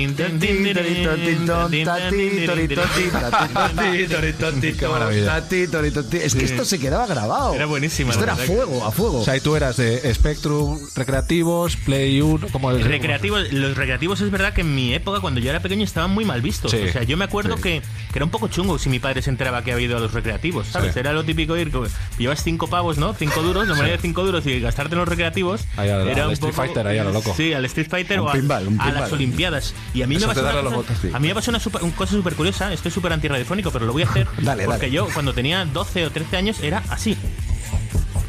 Qué 4.78 4.86
maravilla. 4.88 5.38
Es 5.38 6.34
que 6.34 6.44
esto 6.44 6.64
se 6.64 6.78
quedaba 6.78 7.06
grabado. 7.06 7.54
Era 7.54 7.66
buenísima, 7.66 8.12
Esto 8.12 8.22
era 8.22 8.36
fuego, 8.36 8.84
a 8.84 8.92
fuego. 8.92 9.20
O 9.20 9.24
sea, 9.24 9.36
y 9.36 9.40
tú 9.40 9.56
eras 9.56 9.76
de 9.76 10.14
Spectrum, 10.14 10.78
recreativos, 10.94 11.76
Play 11.76 12.20
1, 12.20 12.48
como 12.52 12.70
el 12.70 12.82
Recreativos, 12.84 13.52
los 13.52 13.76
recreativos 13.76 14.20
es 14.20 14.30
verdad 14.30 14.52
que 14.52 14.60
en 14.60 14.74
mi 14.74 14.94
época, 14.94 15.20
cuando 15.20 15.40
yo 15.40 15.50
era 15.50 15.60
pequeño, 15.60 15.84
estaban 15.84 16.10
muy 16.12 16.24
mal 16.24 16.40
vistos. 16.40 16.70
Sí, 16.70 16.78
o 16.88 16.92
sea, 16.92 17.02
yo 17.02 17.16
me 17.16 17.24
acuerdo 17.24 17.56
sí. 17.56 17.62
que, 17.62 17.82
que 18.12 18.18
era 18.18 18.24
un 18.24 18.30
poco 18.30 18.46
chungo 18.48 18.78
si 18.78 18.88
mi 18.88 19.00
padre 19.00 19.22
se 19.22 19.30
enteraba 19.30 19.62
que 19.64 19.72
había 19.72 19.86
ido 19.86 19.96
a 19.96 20.00
los 20.00 20.12
recreativos, 20.12 20.68
¿sabes? 20.68 20.94
Sí. 20.94 21.00
Era 21.00 21.12
lo 21.12 21.24
típico 21.24 21.56
ir, 21.56 21.70
que 21.72 21.80
llevas 22.18 22.42
cinco 22.44 22.68
pavos, 22.68 22.96
¿no? 22.98 23.12
Cinco 23.28 23.42
duros, 23.42 23.66
la 23.68 23.74
moneda 23.74 23.92
de 23.92 23.98
cinco 23.98 24.24
duros 24.24 24.46
y 24.46 24.60
gastarte 24.60 24.94
en 24.94 24.98
los 25.00 25.08
recreativos. 25.08 25.62
Ahí 25.76 25.88
al- 25.90 26.08
era 26.08 26.22
al 26.22 26.28
un 26.28 26.32
Street 26.34 26.52
poco- 26.52 26.62
Fighter, 26.66 26.86
ahí 26.86 26.98
a 26.98 27.04
lo 27.04 27.12
loco. 27.12 27.34
Sí, 27.36 27.52
al 27.52 27.64
Street 27.66 27.88
Fighter 27.88 28.20
Un 28.20 28.26
o 28.26 28.30
a, 28.30 28.32
pinball, 28.32 28.68
un 28.68 28.80
a 28.80 28.92
las. 28.92 29.12
Olimpiadas. 29.12 29.74
Y 29.94 30.02
a 30.02 30.06
mí 30.06 30.16
Eso 30.16 30.26
me 30.28 30.34
pasó 30.34 30.46
una 30.48 30.60
cosa, 30.62 30.76
botes, 30.76 30.98
sí. 31.00 31.10
a 31.12 31.18
mí 31.18 31.28
me 31.28 31.34
pasó 31.34 31.50
una, 31.50 31.60
super- 31.60 31.82
una 31.82 31.94
cosa 31.94 32.12
súper 32.12 32.34
curiosa, 32.34 32.72
esto 32.72 32.88
es 32.88 32.94
súper 32.94 33.12
antirradiofónico, 33.12 33.70
pero 33.70 33.86
lo 33.86 33.92
voy 33.92 34.02
a 34.02 34.06
hacer 34.06 34.26
Dale, 34.38 34.64
porque 34.64 34.80
dale. 34.86 34.90
yo 34.92 35.08
cuando 35.12 35.32
tenía 35.32 35.64
12 35.64 36.06
o 36.06 36.10
13 36.10 36.36
años 36.36 36.60
era 36.62 36.82
así. 36.90 37.16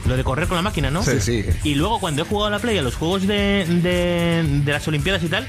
Lo 0.07 0.15
de 0.15 0.23
correr 0.23 0.47
con 0.47 0.55
la 0.55 0.61
máquina, 0.61 0.91
¿no? 0.91 1.01
Sí, 1.01 1.19
sí. 1.19 1.43
Y 1.63 1.73
luego 1.75 1.99
cuando 1.99 2.21
he 2.21 2.25
jugado 2.25 2.47
a 2.47 2.51
la 2.51 2.59
Play 2.59 2.77
a 2.77 2.83
los 2.83 2.95
juegos 2.95 3.25
de, 3.25 3.65
de, 3.67 4.43
de 4.63 4.71
las 4.71 4.87
Olimpiadas 4.87 5.23
y 5.23 5.29
tal, 5.29 5.47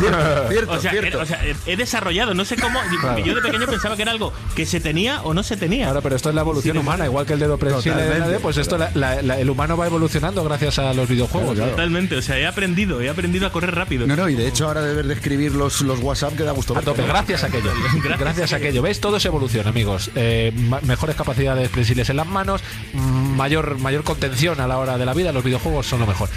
Cierto, 0.48 0.72
o 0.72 0.80
sea, 0.80 0.90
cierto. 0.90 1.06
era- 1.08 1.22
o 1.22 1.26
sea, 1.26 1.40
he 1.66 1.76
desarrollado, 1.76 2.34
no 2.34 2.44
sé 2.44 2.56
cómo, 2.56 2.80
yo 3.24 3.34
de 3.34 3.40
pequeño 3.42 3.66
pensaba 3.66 3.96
que 3.96 4.02
era 4.02 4.12
algo 4.12 4.32
que 4.56 4.66
se 4.66 4.80
tenía 4.80 5.22
o 5.22 5.34
no 5.34 5.42
se 5.42 5.56
tenía. 5.56 5.86
Claro, 5.86 6.02
pero 6.02 6.16
esto 6.16 6.28
es 6.28 6.34
la 6.34 6.40
evolución 6.42 6.76
humana, 6.78 7.04
igual 7.06 7.26
que 7.26 7.34
el 7.34 7.40
dedo 7.40 7.58
nadie, 7.60 8.38
pues 8.40 8.56
esto 8.56 8.78
la- 8.78 8.90
la- 8.94 9.22
la- 9.22 9.38
el 9.38 9.50
humano 9.50 9.76
va 9.76 9.86
evolucionando 9.86 10.42
gracias 10.44 10.78
a 10.78 10.92
los 10.94 11.08
videojuegos. 11.08 11.54
Claro, 11.54 11.70
Totalmente, 11.72 12.16
o 12.16 12.22
sea, 12.22 12.38
he 12.38 12.46
aprendido, 12.46 13.00
he 13.00 13.08
aprendido 13.08 13.46
a 13.46 13.52
correr 13.52 13.74
rápido. 13.74 14.06
No, 14.06 14.16
no, 14.16 14.28
y 14.28 14.34
de 14.34 14.46
hecho 14.48 14.66
ahora 14.66 14.82
deber 14.82 15.06
de 15.06 15.14
escribir 15.14 15.52
los, 15.54 15.80
los 15.82 16.00
WhatsApp 16.00 16.36
que 16.36 16.42
da 16.44 16.52
gusto. 16.52 16.76
A 16.76 16.82
tope, 16.82 17.02
gracias 17.06 17.44
a 17.44 17.46
aquello. 17.46 17.70
Gracias, 18.18 18.52
a 18.52 18.56
aquello. 18.56 18.82
¿Ves? 18.82 19.00
Todo 19.00 19.16
es 19.16 19.24
evolución, 19.24 19.66
amigos. 19.66 20.10
Eh, 20.14 20.52
mejores 20.82 21.16
capacidades 21.16 21.68
prensiles 21.68 22.08
en 22.10 22.16
las 22.16 22.26
manos, 22.26 22.62
mm, 22.92 23.36
mayor, 23.36 23.78
mayor 23.78 24.04
contención 24.04 24.60
a 24.60 24.66
la 24.66 24.78
hora 24.78 24.98
de 24.98 25.06
la 25.06 25.14
vida. 25.14 25.32
Los 25.32 25.44
videojuegos 25.44 25.86
son 25.86 26.00
lo 26.00 26.06
mejor. 26.06 26.28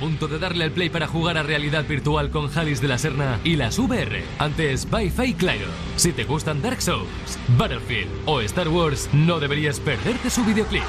Punto 0.00 0.28
de 0.28 0.38
darle 0.38 0.64
al 0.64 0.70
play 0.70 0.88
para 0.88 1.06
jugar 1.06 1.36
a 1.36 1.42
realidad 1.42 1.84
virtual 1.86 2.30
con 2.30 2.48
Jalis 2.48 2.80
de 2.80 2.88
la 2.88 2.96
Serna 2.96 3.38
y 3.44 3.56
las 3.56 3.78
VR. 3.78 4.24
Antes, 4.38 4.88
Wi-Fi 4.90 5.34
Claro. 5.34 5.66
Si 5.96 6.12
te 6.12 6.24
gustan 6.24 6.62
Dark 6.62 6.80
Souls, 6.80 7.38
Battlefield 7.58 8.10
o 8.24 8.40
Star 8.40 8.68
Wars, 8.68 9.10
no 9.12 9.38
deberías 9.38 9.78
perderte 9.78 10.30
su 10.30 10.42
videoclip. 10.42 10.84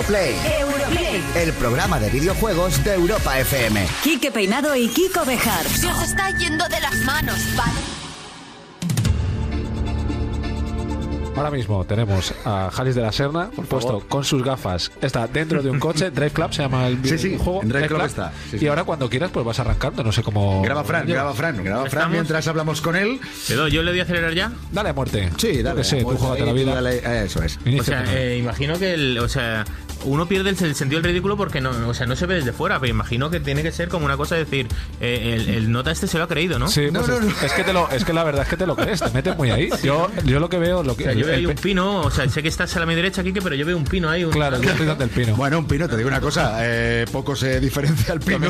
Europlay. 0.00 0.34
Europlay. 0.60 1.22
El 1.34 1.52
programa 1.52 2.00
de 2.00 2.08
videojuegos 2.08 2.82
de 2.82 2.94
Europa 2.94 3.38
FM. 3.38 3.86
Quique 4.02 4.30
Peinado 4.30 4.74
y 4.74 4.88
Kiko 4.88 5.26
Bejar. 5.26 5.66
Se 5.66 5.88
os 5.88 6.02
está 6.02 6.30
yendo 6.30 6.66
de 6.68 6.80
las 6.80 6.96
manos, 7.04 7.38
¿vale? 7.54 7.89
Ahora 11.40 11.56
mismo 11.56 11.84
tenemos 11.84 12.34
a 12.44 12.70
Jalis 12.72 12.94
de 12.94 13.02
la 13.02 13.12
Serna, 13.12 13.50
puesto 13.68 14.00
con 14.08 14.24
sus 14.24 14.42
gafas. 14.44 14.90
Está 15.00 15.26
dentro 15.26 15.62
de 15.62 15.70
un 15.70 15.78
coche, 15.80 16.10
Drive 16.10 16.30
Club 16.30 16.52
se 16.52 16.62
llama 16.62 16.86
el 16.86 16.98
Sí, 17.04 17.18
sí, 17.18 17.36
juego. 17.38 17.62
en 17.62 17.68
Drive 17.70 17.88
Club 17.88 18.02
está, 18.02 18.32
sí, 18.50 18.58
sí. 18.58 18.64
Y 18.64 18.68
ahora 18.68 18.84
cuando 18.84 19.08
quieras, 19.08 19.30
pues 19.32 19.44
vas 19.44 19.58
arrancando, 19.58 20.02
no 20.04 20.12
sé 20.12 20.22
cómo. 20.22 20.62
Graba 20.62 20.84
Fran, 20.84 21.06
graba 21.06 21.32
Fran, 21.34 21.62
graba 21.64 21.80
Fran 21.82 21.86
¿Estamos? 21.86 22.12
mientras 22.12 22.46
hablamos 22.46 22.80
con 22.80 22.96
él. 22.96 23.20
¿Le 23.48 23.54
doy- 23.54 23.70
¿Yo 23.70 23.82
le 23.82 23.90
doy 23.92 24.00
a 24.00 24.02
acelerar 24.02 24.34
ya? 24.34 24.52
Dale 24.72 24.90
a 24.90 24.92
muerte. 24.92 25.30
Sí, 25.38 25.62
dale. 25.62 25.78
que 25.78 25.84
sé, 25.84 26.02
tú 26.02 26.32
ahí, 26.32 26.42
la 26.44 26.52
vida. 26.52 26.74
dale, 26.74 26.96
eh, 26.98 27.22
eso 27.24 27.42
es. 27.42 27.58
O 27.78 27.82
sea, 27.84 28.04
eh, 28.14 28.36
imagino 28.38 28.78
que 28.78 28.94
el, 28.94 29.18
o 29.18 29.28
sea, 29.28 29.64
uno 30.04 30.26
pierde 30.26 30.50
el, 30.50 30.56
el 30.64 30.74
sentido 30.74 31.00
del 31.00 31.10
ridículo 31.10 31.36
porque 31.36 31.60
no, 31.60 31.70
o 31.88 31.94
sea, 31.94 32.06
no 32.06 32.16
se 32.16 32.26
ve 32.26 32.36
desde 32.36 32.52
fuera, 32.52 32.78
pero 32.80 32.90
imagino 32.90 33.30
que 33.30 33.40
tiene 33.40 33.62
que 33.62 33.70
ser 33.72 33.88
como 33.88 34.04
una 34.06 34.16
cosa 34.16 34.34
de 34.34 34.44
decir, 34.44 34.66
eh, 35.00 35.36
el, 35.36 35.48
el 35.54 35.72
nota 35.72 35.90
este 35.90 36.06
se 36.06 36.18
lo 36.18 36.24
ha 36.24 36.28
creído, 36.28 36.58
¿no? 36.58 36.68
Sí, 36.68 36.88
No, 36.90 37.00
pues 37.00 37.08
no, 37.08 37.14
es, 37.28 37.40
no. 37.40 37.46
es 37.46 37.52
que 37.52 37.64
te 37.64 37.72
lo, 37.72 37.88
es 37.90 38.04
que 38.04 38.12
la 38.12 38.24
verdad 38.24 38.42
es 38.42 38.48
que 38.48 38.56
te 38.56 38.66
lo 38.66 38.76
crees, 38.76 39.00
te 39.00 39.10
metes 39.10 39.36
muy 39.36 39.50
ahí. 39.50 39.68
Yo, 39.82 40.08
yo 40.24 40.40
lo 40.40 40.48
que 40.48 40.58
veo, 40.58 40.82
lo 40.82 40.96
que 40.96 41.04
O 41.04 41.06
sea, 41.06 41.14
yo 41.14 41.26
el 41.34 41.38
ahí 41.40 41.46
un 41.46 41.54
pino, 41.54 42.00
o 42.02 42.10
sea, 42.10 42.28
sé 42.28 42.42
que 42.42 42.48
estás 42.48 42.74
a 42.76 42.80
la 42.80 42.86
mi 42.86 42.94
derecha, 42.94 43.22
Kike, 43.22 43.40
pero 43.42 43.54
yo 43.54 43.64
veo 43.66 43.76
un 43.76 43.84
pino 43.84 44.08
ahí. 44.08 44.24
Un, 44.24 44.30
Claro, 44.30 44.60
yo 44.60 44.70
estoy 44.70 44.86
donde 44.86 45.04
el 45.04 45.10
pino. 45.10 45.34
Bueno, 45.36 45.58
un 45.58 45.66
pino, 45.66 45.88
te 45.88 45.96
digo 45.96 46.08
una 46.08 46.20
cosa, 46.20 46.58
eh, 46.60 47.06
poco 47.10 47.34
se 47.36 47.60
diferencia 47.60 48.12
al 48.12 48.20
pino. 48.20 48.48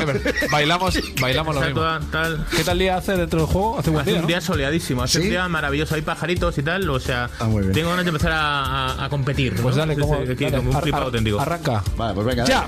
Bailamos, 0.51 0.99
bailamos 1.21 1.55
lo 1.55 1.61
mismo. 1.61 1.81
tal. 2.11 2.45
¿Qué 2.55 2.63
tal 2.63 2.79
día 2.79 2.97
hace 2.97 3.15
dentro 3.17 3.39
del 3.41 3.47
juego? 3.47 3.79
Hace 3.79 3.89
buen 3.89 4.01
Hace 4.01 4.11
día, 4.11 4.19
un 4.19 4.21
¿no? 4.23 4.27
día 4.27 4.41
soleadísimo, 4.41 5.03
hace 5.03 5.19
¿Sí? 5.19 5.23
un 5.25 5.29
día 5.31 5.47
maravilloso, 5.47 5.95
hay 5.95 6.01
pajaritos 6.01 6.57
y 6.57 6.63
tal, 6.63 6.89
o 6.89 6.99
sea, 6.99 7.29
Ah, 7.39 7.47
tengo 7.73 7.89
ganas 7.89 8.05
de 8.05 8.09
empezar 8.09 8.31
a, 8.31 8.65
a- 8.91 9.05
a 9.05 9.09
competir. 9.09 9.53
Pues 9.61 9.75
¿no? 9.75 9.79
dale, 9.81 9.95
como, 9.97 10.15
sí, 10.25 10.31
aquí 10.31 10.43
dale, 10.45 10.57
como 10.57 10.69
un 10.71 10.75
ar- 10.75 10.83
flipado 10.83 11.01
ar- 11.03 11.07
auténtico. 11.07 11.39
Arranca. 11.39 11.83
Vale, 11.97 12.13
pues 12.13 12.25
venga. 12.27 12.45
Ya, 12.45 12.67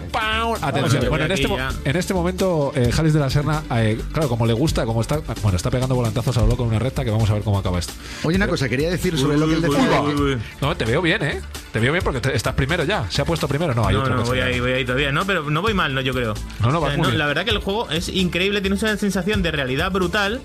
Atención. 0.61 1.05
Bueno, 1.09 1.25
en 1.25 1.31
este, 1.31 1.47
ya. 1.47 1.69
en 1.85 1.95
este 1.95 2.13
momento, 2.13 2.71
eh, 2.75 2.91
Jalis 2.91 3.13
de 3.13 3.19
la 3.19 3.29
Serna, 3.29 3.63
eh, 3.75 3.99
claro, 4.11 4.29
como 4.29 4.45
le 4.45 4.53
gusta, 4.53 4.85
como 4.85 5.01
está, 5.01 5.19
bueno, 5.41 5.55
está 5.57 5.69
pegando 5.69 5.95
volantazos 5.95 6.37
a 6.37 6.41
lo 6.41 6.47
loco 6.47 6.63
en 6.63 6.69
una 6.69 6.79
recta, 6.79 7.03
que 7.03 7.11
vamos 7.11 7.29
a 7.29 7.33
ver 7.33 7.43
cómo 7.43 7.59
acaba 7.59 7.79
esto. 7.79 7.93
Oye, 8.23 8.37
una 8.37 8.47
cosa, 8.47 8.69
quería 8.69 8.89
decir 8.89 9.17
sobre 9.17 9.37
lo 9.37 9.47
que 9.47 9.53
él 9.55 9.65
Uy, 9.67 9.75
decía. 9.75 10.01
Uy, 10.03 10.13
uy, 10.13 10.33
uy. 10.35 10.41
No, 10.61 10.75
te 10.75 10.85
veo 10.85 11.01
bien, 11.01 11.23
¿eh? 11.23 11.41
Te 11.71 11.79
veo 11.79 11.91
bien 11.91 12.03
porque 12.03 12.19
te- 12.21 12.35
estás 12.35 12.53
primero 12.53 12.83
ya. 12.83 13.09
¿Se 13.09 13.21
ha 13.21 13.25
puesto 13.25 13.47
primero? 13.47 13.73
No, 13.73 13.87
hay 13.87 13.95
No, 13.95 14.01
otro 14.01 14.15
no, 14.15 14.23
voy 14.23 14.39
ahí, 14.39 14.59
voy 14.59 14.71
ahí 14.73 14.85
todavía. 14.85 15.11
No, 15.11 15.25
pero 15.25 15.49
no 15.49 15.61
voy 15.61 15.73
mal, 15.73 15.93
no, 15.93 16.01
yo 16.01 16.13
creo. 16.13 16.33
No, 16.59 16.71
no, 16.71 16.77
O 16.77 16.81
vas 16.81 16.91
sea, 16.91 16.97
muy 16.97 17.07
bien. 17.07 17.17
La 17.19 17.25
verdad 17.27 17.45
que 17.45 17.51
el 17.51 17.57
juego 17.59 17.89
es 17.89 18.09
increíble, 18.09 18.61
tiene 18.61 18.77
una 18.81 18.95
sensación 18.97 19.41
de 19.41 19.51
realidad 19.51 19.91
brutal 19.91 20.41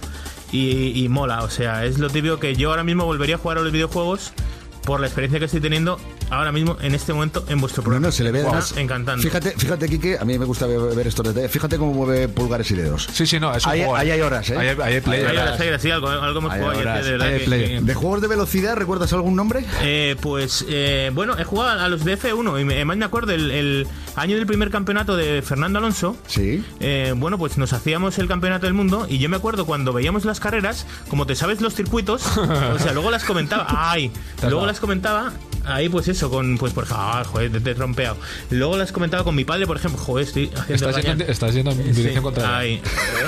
y, 0.52 1.04
y 1.04 1.08
mola. 1.08 1.42
O 1.42 1.50
sea, 1.50 1.84
es 1.84 1.98
lo 1.98 2.08
típico 2.08 2.38
que 2.40 2.54
yo 2.56 2.70
ahora 2.70 2.84
mismo 2.84 3.04
volvería 3.04 3.34
a 3.36 3.38
jugar 3.38 3.58
a 3.58 3.60
los 3.62 3.72
videojuegos 3.72 4.32
por 4.88 5.00
la 5.00 5.06
experiencia 5.06 5.38
que 5.38 5.44
estoy 5.44 5.60
teniendo 5.60 6.00
ahora 6.30 6.50
mismo, 6.50 6.78
en 6.80 6.94
este 6.94 7.12
momento, 7.12 7.44
en 7.48 7.60
vuestro 7.60 7.82
programa. 7.82 8.06
no, 8.06 8.10
se 8.12 8.24
le 8.24 8.30
ve 8.32 8.40
además. 8.40 8.72
encantando. 8.76 9.22
Fíjate, 9.22 9.50
fíjate, 9.50 9.86
Quique, 9.86 10.16
a 10.18 10.24
mí 10.24 10.38
me 10.38 10.46
gusta 10.46 10.66
ver, 10.66 10.80
ver 10.96 11.06
estos 11.06 11.26
detalles. 11.26 11.50
Fíjate 11.50 11.76
cómo 11.76 11.92
mueve 11.92 12.26
pulgares 12.28 12.70
y 12.70 12.74
dedos. 12.74 13.06
Sí, 13.12 13.26
sí, 13.26 13.38
no, 13.38 13.54
es 13.54 13.66
un 13.66 13.72
Ahí- 13.72 13.80
juego. 13.80 13.96
ahí 13.96 14.10
hay 14.12 14.20
horas, 14.22 14.48
¿eh? 14.48 14.56
Hay, 14.58 14.68
hay 14.68 15.00
play. 15.02 15.24
Hay 15.24 15.36
horas, 15.36 15.60
hay 15.60 15.68
horas, 15.68 15.82
sí, 15.82 15.90
algo, 15.90 16.08
algo 16.08 16.38
hemos 16.38 16.52
Hay 16.54 16.60
jugado 16.60 16.80
ayer, 16.80 17.04
de 17.04 17.10
verdad 17.12 17.28
hay 17.28 17.38
que- 17.40 17.44
play. 17.44 17.68
que- 17.68 17.80
¿De 17.82 17.94
juegos 17.94 18.20
de 18.22 18.28
velocidad 18.28 18.76
recuerdas 18.76 19.12
algún 19.12 19.36
nombre? 19.36 19.64
Eh, 19.82 20.16
pues 20.22 20.64
eh, 20.70 21.10
bueno, 21.12 21.38
he 21.38 21.44
jugado 21.44 21.80
a 21.82 21.88
los 21.88 22.02
de 22.04 22.14
F1 22.16 22.58
y 22.58 22.64
me- 22.64 22.74
además 22.76 22.96
me 22.96 23.04
acuerdo 23.04 23.32
el, 23.32 23.50
el 23.50 23.86
año 24.16 24.36
del 24.36 24.46
primer 24.46 24.70
campeonato 24.70 25.16
de 25.18 25.42
Fernando 25.42 25.78
Alonso. 25.80 26.16
Sí. 26.26 26.64
Eh, 26.80 27.12
bueno, 27.14 27.36
pues 27.36 27.58
nos 27.58 27.74
hacíamos 27.74 28.18
el 28.18 28.26
campeonato 28.26 28.64
del 28.66 28.74
mundo 28.74 29.06
y 29.08 29.18
yo 29.18 29.28
me 29.28 29.36
acuerdo 29.36 29.66
cuando 29.66 29.92
veíamos 29.92 30.24
las 30.24 30.40
carreras, 30.40 30.86
como 31.08 31.26
te 31.26 31.34
sabes 31.34 31.60
los 31.60 31.74
circuitos, 31.74 32.22
o 32.36 32.78
sea, 32.78 32.92
luego 32.94 33.10
las 33.10 33.24
comentaba, 33.24 33.66
ay, 33.68 34.10
luego 34.42 34.60
dado. 34.60 34.66
Las 34.78 34.80
comentaba, 34.80 35.32
ahí 35.64 35.88
pues 35.88 36.06
eso, 36.06 36.30
con, 36.30 36.56
pues 36.56 36.72
por 36.72 36.86
favor, 36.86 37.26
joder, 37.26 37.50
te, 37.50 37.60
te 37.60 37.70
he 37.72 37.74
trompeado. 37.74 38.16
Luego 38.50 38.76
las 38.76 38.92
comentaba 38.92 39.24
con 39.24 39.34
mi 39.34 39.44
padre, 39.44 39.66
por 39.66 39.76
ejemplo, 39.76 40.00
joder, 40.00 40.24
estoy 40.24 40.50
haciendo 40.56 40.88
Estás 40.88 41.04
yendo, 41.04 41.24
estás 41.24 41.54
yendo 41.54 41.70
en 41.72 41.82
Sí, 41.82 41.90
dirección 41.92 42.22
contraria. 42.22 42.58
ahí. 42.60 42.80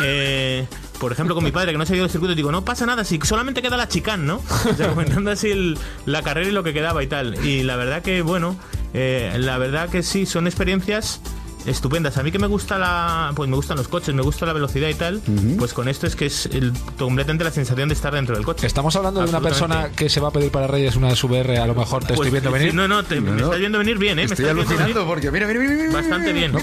Eh, 0.04 0.66
por 1.00 1.10
ejemplo, 1.10 1.34
con 1.34 1.42
mi 1.42 1.50
padre, 1.50 1.72
que 1.72 1.78
no 1.78 1.84
sabía 1.86 2.02
los 2.02 2.12
circuitos, 2.12 2.36
digo, 2.36 2.52
no 2.52 2.64
pasa 2.64 2.86
nada, 2.86 3.02
si 3.04 3.18
solamente 3.24 3.62
queda 3.62 3.76
la 3.76 3.88
chicán, 3.88 4.26
¿no? 4.26 4.36
O 4.70 4.74
sea, 4.76 4.88
comentando 4.90 5.32
así 5.32 5.50
el- 5.50 5.76
la 6.06 6.22
carrera 6.22 6.48
y 6.48 6.52
lo 6.52 6.62
que 6.62 6.72
quedaba 6.72 7.02
y 7.02 7.08
tal. 7.08 7.44
Y 7.44 7.64
la 7.64 7.74
verdad 7.74 8.00
que, 8.02 8.22
bueno, 8.22 8.56
eh, 8.94 9.34
la 9.40 9.58
verdad 9.58 9.88
que 9.88 10.04
sí, 10.04 10.24
son 10.24 10.46
experiencias 10.46 11.20
estupendas. 11.66 12.16
A 12.18 12.22
mí 12.22 12.30
que 12.32 12.38
me 12.38 12.46
gusta 12.46 12.78
la, 12.78 13.32
pues 13.34 13.48
me 13.48 13.56
gustan 13.56 13.76
los 13.76 13.88
coches, 13.88 14.14
me 14.14 14.22
gusta 14.22 14.46
la 14.46 14.52
velocidad 14.52 14.88
y 14.88 14.94
tal, 14.94 15.20
pues 15.58 15.72
con 15.72 15.88
esto 15.88 16.06
es 16.06 16.16
que 16.16 16.26
es 16.26 16.46
el- 16.46 16.72
completamente 16.98 17.44
la 17.44 17.50
sensación 17.50 17.88
de 17.88 17.94
estar 17.94 18.12
dentro 18.14 18.34
del 18.36 18.44
coche. 18.44 18.66
Estamos 18.66 18.94
hablando 18.96 19.22
de 19.22 19.28
una 19.28 19.40
persona 19.40 19.90
que 19.90 20.08
se 20.08 20.20
va 20.20 20.28
a 20.28 20.30
pedir 20.32 20.50
para 20.50 20.66
Reyes 20.66 20.96
una 20.96 21.10
SVR, 21.14 21.58
a 21.58 21.66
lo 21.66 21.74
mejor 21.74 22.02
te 22.04 22.14
Pues, 22.14 22.26
estoy 22.26 22.30
viendo 22.30 22.50
sí, 22.50 22.54
venir. 22.58 22.74
No, 22.74 22.88
no, 22.88 23.02
te- 23.04 23.20
me 23.20 23.30
no. 23.32 23.44
estás 23.44 23.58
viendo 23.58 23.78
venir 23.78 23.98
bien, 23.98 24.18
¿eh? 24.18 24.26
Me 24.26 24.32
Estoy 24.34 24.44
estás 24.46 24.54
viendo 24.54 24.60
alucinando 24.62 24.94
venir 25.00 25.08
porque 25.08 25.30
mira, 25.30 25.46
mira, 25.46 25.60
mira, 25.60 25.74
mira, 25.74 25.90
Bastante 25.92 26.32
bien. 26.32 26.52
No, 26.52 26.60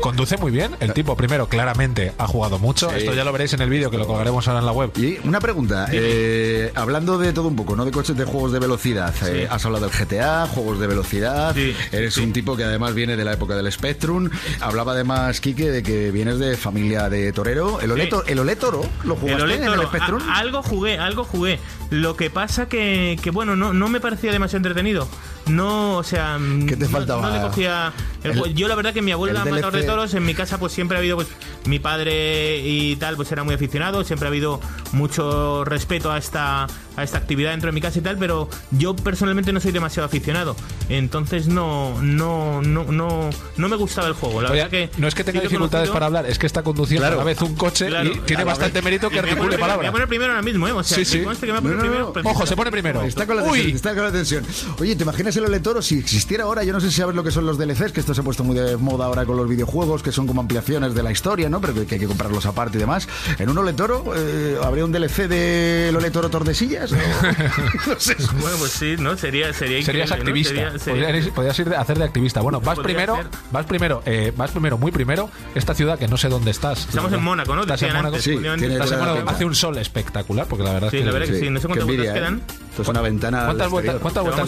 conduce, 0.00 0.36
muy 0.36 0.50
bien. 0.52 0.72
El 0.80 0.92
tipo, 0.92 1.16
primero, 1.16 1.48
claramente 1.48 2.12
ha 2.18 2.26
jugado 2.26 2.58
mucho. 2.58 2.90
Sí. 2.90 2.96
Esto 2.98 3.14
ya 3.14 3.24
lo 3.24 3.32
veréis 3.32 3.52
en 3.54 3.60
el 3.62 3.70
vídeo 3.70 3.90
que 3.90 3.98
lo 3.98 4.06
colgaremos 4.06 4.46
ahora 4.48 4.60
en 4.60 4.66
la 4.66 4.72
web. 4.72 4.90
Y 4.96 5.18
una 5.26 5.40
pregunta, 5.40 5.88
eh, 5.92 6.72
hablando 6.74 7.18
de 7.18 7.32
todo 7.32 7.48
un 7.48 7.56
poco, 7.56 7.76
¿no? 7.76 7.84
De 7.84 7.90
coches 7.90 8.16
de 8.16 8.24
juegos 8.24 8.52
de 8.52 8.58
velocidad. 8.58 9.14
eh, 9.26 9.42
Sí. 9.42 9.46
has 9.50 9.64
hablado 9.64 9.86
del 9.88 9.94
GTA, 9.94 10.46
juegos 10.46 10.78
de 10.78 10.86
velocidad. 10.86 11.54
Sí, 11.54 11.74
Eres 11.92 12.14
sí. 12.14 12.20
un 12.20 12.32
tipo 12.32 12.56
que 12.56 12.64
además 12.64 12.94
viene 12.94 13.16
de 13.16 13.24
la 13.24 13.32
época 13.32 13.54
del 13.56 13.70
Spectrum. 13.72 14.28
Hablaba 14.60 14.92
además, 14.92 15.40
Quique, 15.40 15.70
de 15.70 15.82
que 15.82 16.10
vienes 16.10 16.38
de 16.38 16.56
familia 16.56 17.08
de 17.08 17.32
torero. 17.32 17.80
¿El. 17.80 17.90
Tor- 18.08 18.24
¿el 18.26 18.38
Olé 18.38 18.56
Toro 18.56 18.82
lo 19.04 19.14
jugaste 19.16 19.34
El 19.36 19.42
Olé 19.42 19.54
en 19.56 19.64
el 19.64 19.82
Spectrum? 19.86 20.22
a- 20.28 20.38
algo 20.38 20.62
jugué, 20.62 20.98
algo 20.98 21.24
jugué. 21.24 21.58
Lo 21.90 22.16
que 22.16 22.30
pasa 22.30 22.68
que, 22.68 23.18
que 23.22 23.30
bueno, 23.30 23.56
no, 23.56 23.72
no 23.72 23.88
me 23.88 24.00
parecía 24.00 24.32
demasiado 24.32 24.58
entretenido. 24.58 25.08
No, 25.46 25.98
o 25.98 26.02
sea, 26.02 26.38
¿Qué 26.66 26.76
te 26.76 26.84
no- 26.86 26.90
faltaba? 26.90 27.22
No, 27.28 27.34
le 27.34 27.40
cogía. 27.40 27.92
el 28.24 28.32
El- 28.32 28.38
juego. 28.38 28.54
yo 28.54 28.66
la 28.68 28.74
verdad 28.74 28.92
que 28.92 29.02
mi 29.02 29.12
abuela 29.12 29.44
matador 29.44 29.72
de 29.72 29.84
toros. 29.84 30.12
En 30.14 30.24
mi 30.24 30.34
casa 30.34 30.58
pues 30.58 30.72
siempre 30.72 30.96
ha 30.96 31.00
habido 31.00 31.16
pues 31.16 31.28
mi 31.66 31.78
padre 31.78 32.58
y 32.66 32.96
tal 32.96 33.14
pues 33.16 33.30
era 33.30 33.44
muy 33.44 33.54
aficionado. 33.54 34.02
Siempre 34.04 34.26
ha 34.26 34.30
habido 34.30 34.60
mucho 34.92 35.64
respeto 35.64 36.10
a 36.10 36.18
esta 36.18 36.66
a 36.96 37.02
esta 37.04 37.18
actividad 37.18 37.50
dentro 37.50 37.68
de 37.68 37.72
mi 37.74 37.80
casa 37.80 37.98
y 37.98 38.02
tal. 38.02 38.16
Pero 38.18 38.48
yo 38.72 38.96
personalmente 38.96 39.52
no 39.52 39.60
soy 39.60 39.70
demasiado 39.70 40.06
aficionado. 40.06 40.56
Entonces 40.88 41.46
no 41.46 42.00
no 42.02 42.60
no 42.62 42.84
no 42.84 43.30
no 43.56 43.68
me 43.68 43.76
gustaba 43.76 44.08
el 44.08 44.14
juego. 44.14 44.42
La 44.42 44.50
Oye, 44.50 44.56
verdad 44.64 44.70
que 44.70 44.90
no 44.98 45.06
es 45.06 45.14
que 45.14 45.22
tenga 45.22 45.40
sí 45.40 45.46
dificultades 45.46 45.88
conocido- 45.88 45.92
para 45.92 46.06
hablar, 46.06 46.26
es 46.26 46.38
que 46.38 46.46
está 46.46 46.62
conduciendo 46.64 47.02
Claro. 47.02 47.16
a 47.16 47.18
la 47.18 47.24
vez 47.24 47.40
un 47.42 47.54
coche 47.54 47.86
Claro. 47.86 48.08
y 48.10 48.18
tiene 48.20 48.42
bastante 48.44 48.82
mérito 48.82 49.10
que 49.10 49.18
articule 49.20 49.42
Me 49.50 49.56
voy 49.56 49.56
a 49.56 49.60
palabras. 49.60 49.92
poner 49.92 50.08
primero 50.08 50.32
ahora 50.32 50.42
mismo, 50.42 50.66
¿eh? 50.66 50.72
O 50.72 50.82
sea, 50.82 50.96
Sí, 50.96 51.02
que 51.02 51.18
sí. 51.18 51.24
conste 51.24 51.46
que 51.46 51.52
me 51.52 51.60
voy 51.60 51.70
a 51.70 51.70
No, 51.74 51.76
poner 51.76 51.76
no, 51.76 51.82
primero. 51.82 52.06
no. 52.06 52.12
pero- 52.12 52.28
Ojo, 52.30 52.46
se 52.46 52.56
pone 52.56 52.70
primero. 52.72 53.02
Está 53.02 53.26
con, 53.26 53.36
la 53.36 53.42
Uy. 53.44 53.50
tensión, 53.52 53.76
está 53.76 53.94
con 53.94 54.04
la 54.04 54.12
tensión. 54.12 54.44
Oye, 54.80 54.96
¿te 54.96 55.02
imaginas 55.04 55.35
el 55.36 55.44
Ole 55.46 55.60
Toro 55.60 55.82
si 55.82 55.98
existiera 55.98 56.44
ahora? 56.44 56.64
Yo 56.64 56.72
no 56.72 56.80
sé 56.80 56.90
si 56.90 56.96
sabes 56.96 57.14
lo 57.14 57.22
que 57.24 57.30
son 57.30 57.46
los 57.46 57.58
DLCs, 57.58 57.92
que 57.92 58.00
esto 58.00 58.14
se 58.14 58.20
ha 58.20 58.24
puesto 58.24 58.44
muy 58.44 58.56
de 58.56 58.76
moda 58.76 59.06
ahora 59.06 59.24
con 59.24 59.36
los 59.36 59.48
videojuegos, 59.48 60.02
que 60.02 60.12
son 60.12 60.26
como 60.26 60.40
ampliaciones 60.40 60.94
de 60.94 61.02
la 61.02 61.10
historia, 61.12 61.48
¿no? 61.48 61.60
Pero 61.60 61.74
que, 61.74 61.94
hay 61.94 62.00
que 62.00 62.06
comprarlos 62.06 62.46
aparte 62.46 62.78
y 62.78 62.80
demás. 62.80 63.08
¿En 63.38 63.48
un 63.50 63.58
Ole 63.58 63.72
Toro 63.72 64.04
eh, 64.16 64.56
habría 64.62 64.84
un 64.84 64.92
DLC 64.92 65.28
del 65.28 65.96
Ole 65.96 66.10
Toro 66.10 66.28
Tordesillas? 66.30 66.92
¿O- 66.92 66.96
no 67.90 68.00
sé. 68.00 68.16
Bueno, 68.40 68.56
pues 68.58 68.72
sí, 68.72 68.96
¿no? 68.98 69.16
Sería, 69.16 69.52
sería 69.52 69.84
Serías 69.84 70.10
increíble, 70.10 70.10
¿no? 70.10 70.14
activista. 70.14 70.50
Sería- 70.50 70.78
sería- 70.78 71.06
Podrías, 71.06 71.28
podrías 71.34 71.58
ir 71.58 71.68
de- 71.70 71.76
hacer 71.76 71.98
de 71.98 72.04
activista. 72.04 72.40
Bueno, 72.40 72.60
vas 72.60 72.78
primero, 72.78 73.16
ser. 73.16 73.26
vas 73.52 73.66
primero, 73.66 74.02
eh, 74.06 74.32
vas 74.36 74.50
primero, 74.50 74.78
muy 74.78 74.92
primero. 74.92 75.30
Esta 75.54 75.74
ciudad 75.74 75.98
que 75.98 76.08
no 76.08 76.16
sé 76.16 76.28
dónde 76.28 76.50
estás. 76.50 76.86
Estamos 76.88 77.12
en 77.12 77.22
Mónaco, 77.22 77.54
¿no? 77.54 77.62
Estás 77.62 77.82
en 77.82 77.94
Mónaco. 77.94 78.18
Sí, 78.18 78.32
Estás 78.34 78.92
en 78.92 78.98
Mónaco. 78.98 79.30
Hace 79.30 79.44
un 79.44 79.54
sol 79.54 79.76
espectacular, 79.78 80.46
porque 80.46 80.64
la 80.64 80.72
verdad 80.72 80.90
Sí, 80.90 80.96
es 80.98 81.02
que 81.02 81.06
la 81.06 81.12
verdad 81.12 81.26
que 81.34 81.40
sí. 81.40 81.50
No 81.50 81.60
sé 81.60 81.66
cuántas 81.66 81.86
vueltas 81.86 82.06
envidia, 82.06 82.14
quedan. 82.14 82.38
¿eh? 82.38 82.66
Esto 82.70 82.82
es 82.82 82.88
una 82.88 83.00
ventana. 83.00 83.44
¿Cuántas 83.46 83.70
vueltas, 83.70 83.96
cuántas 84.02 84.22
vueltas 84.22 84.44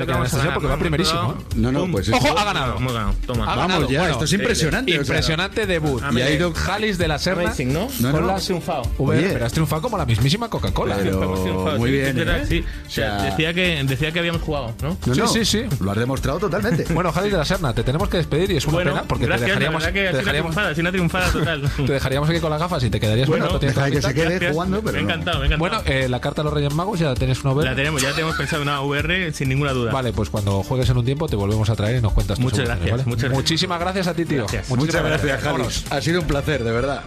le, 0.00 0.06
vamos 0.18 0.34
a 0.34 0.36
ganar, 0.36 0.46
vamos? 0.48 0.54
Porque 0.62 0.68
va 0.68 0.78
primerísimo. 0.80 1.36
¿eh? 1.38 1.44
No, 1.56 1.72
no, 1.72 1.90
pues 1.90 2.08
Ojo, 2.08 2.26
esto- 2.26 2.38
ha 2.38 2.44
ganado. 2.44 2.76
Hemos 2.76 2.92
ganado, 2.92 3.14
toma. 3.26 3.44
Ha 3.44 3.56
Vamos 3.56 3.68
ganado. 3.68 3.88
ya, 3.90 3.98
Bueno, 4.00 4.12
esto 4.12 4.24
es 4.24 4.32
impresionante. 4.32 4.92
o 4.92 4.94
sea, 4.94 5.00
Impresionante 5.02 5.66
debut. 5.66 6.02
Y 6.12 6.20
ha 6.20 6.30
ido 6.30 6.52
Jalis 6.52 6.98
de 6.98 7.08
la 7.08 7.18
Serna. 7.18 7.42
Amazing, 7.44 7.72
¿no? 7.72 7.88
No, 8.00 8.10
con 8.12 8.20
no. 8.22 8.26
las 8.28 8.44
triunfado. 8.44 8.82
VR, 8.98 9.18
Oye. 9.20 9.28
pero 9.32 9.46
has 9.46 9.52
triunfado 9.52 9.82
como 9.82 9.98
la 9.98 10.06
mismísima 10.06 10.48
Coca-Cola. 10.48 10.96
Pero- 10.96 11.76
muy 11.78 11.90
bien, 11.90 12.18
¿eh? 12.18 12.44
sí. 12.48 12.64
O 12.86 12.90
sea, 12.90 13.22
decía, 13.22 13.52
que, 13.54 13.82
decía 13.84 14.12
que 14.12 14.18
habíamos 14.18 14.42
jugado, 14.42 14.74
¿no? 14.82 14.96
No, 15.06 15.14
Sí, 15.14 15.20
no, 15.20 15.26
sí, 15.28 15.44
sí. 15.44 15.62
Lo 15.80 15.90
has 15.92 15.98
demostrado 15.98 16.38
totalmente. 16.38 16.84
Bueno, 16.96 17.12
Jalis 17.12 17.32
de 17.32 17.38
la 17.38 17.44
Serna, 17.44 17.74
te 17.74 17.82
tenemos 17.82 18.08
que 18.08 18.16
despedir 18.16 18.50
y 18.52 18.56
es 18.56 18.64
una 18.66 18.74
Bueno, 18.74 18.90
pena 18.92 19.02
porque 19.06 19.26
gracias, 19.26 19.46
te 19.46 19.54
dejaríamos, 19.54 19.82
la 19.82 19.90
verdad 19.90 19.94
que 19.94 20.00
te 20.00 20.06
sido 20.06 20.12
una 20.12 20.18
dejaríamos, 20.18 20.50
triunfada, 20.54 20.68
ha 20.70 20.74
sido 20.74 20.80
una 20.82 20.90
triunfada 20.92 21.30
total. 21.30 21.70
te 21.86 21.92
dejaríamos 21.92 22.30
aquí 22.30 22.40
con 22.40 22.50
las 22.50 22.60
gafas 22.60 22.84
y 22.84 22.90
te 22.90 23.00
quedarías 23.00 23.28
Bueno, 23.28 23.58
deja 23.58 23.90
que 23.90 24.02
se 24.02 24.14
quede 24.14 24.24
Gracias. 24.30 24.52
jugando, 24.52 24.80
pero 24.82 24.92
Me 24.92 24.98
ha 24.98 25.02
no. 25.02 25.08
encantado, 25.10 25.38
me 25.38 25.42
ha 25.44 25.46
encantado. 25.46 25.82
Bueno, 25.82 25.90
eh, 26.04 26.08
la 26.08 26.20
carta 26.20 26.42
de 26.42 26.44
los 26.46 26.54
Reyes 26.54 26.74
Magos 26.74 26.98
ya 26.98 27.14
tenés 27.14 27.44
una 27.44 27.52
VR. 27.52 27.70
la 27.70 27.76
tenemos, 27.76 28.00
ya 28.02 28.12
tenemos 28.12 28.36
pensado 28.36 28.62
una 28.62 28.80
VR 28.80 29.32
sin 29.32 29.48
ninguna 29.50 29.72
duda. 29.72 29.92
Vale, 29.92 30.05
pues 30.12 30.30
cuando 30.30 30.62
juegues 30.62 30.88
en 30.90 30.96
un 30.98 31.04
tiempo 31.04 31.28
te 31.28 31.36
volvemos 31.36 31.68
a 31.70 31.76
traer 31.76 31.98
y 31.98 32.00
nos 32.02 32.12
cuentas 32.12 32.36
tus 32.36 32.44
Muchas 32.44 32.60
evoluciones, 32.60 32.78
gracias, 32.86 32.98
¿vale? 32.98 33.10
muchas 33.10 33.22
gracias. 33.30 33.42
Muchísimas 33.42 33.80
gracias 33.80 34.06
a 34.06 34.14
ti, 34.14 34.24
tío. 34.24 34.42
Gracias. 34.42 34.68
Muchísimas 34.68 35.02
Muchas 35.02 35.22
gracias. 35.22 35.42
Jalis. 35.42 35.84
Ha 35.92 36.00
sido 36.00 36.20
un 36.20 36.26
placer, 36.26 36.64
de 36.64 36.72
verdad. 36.72 37.02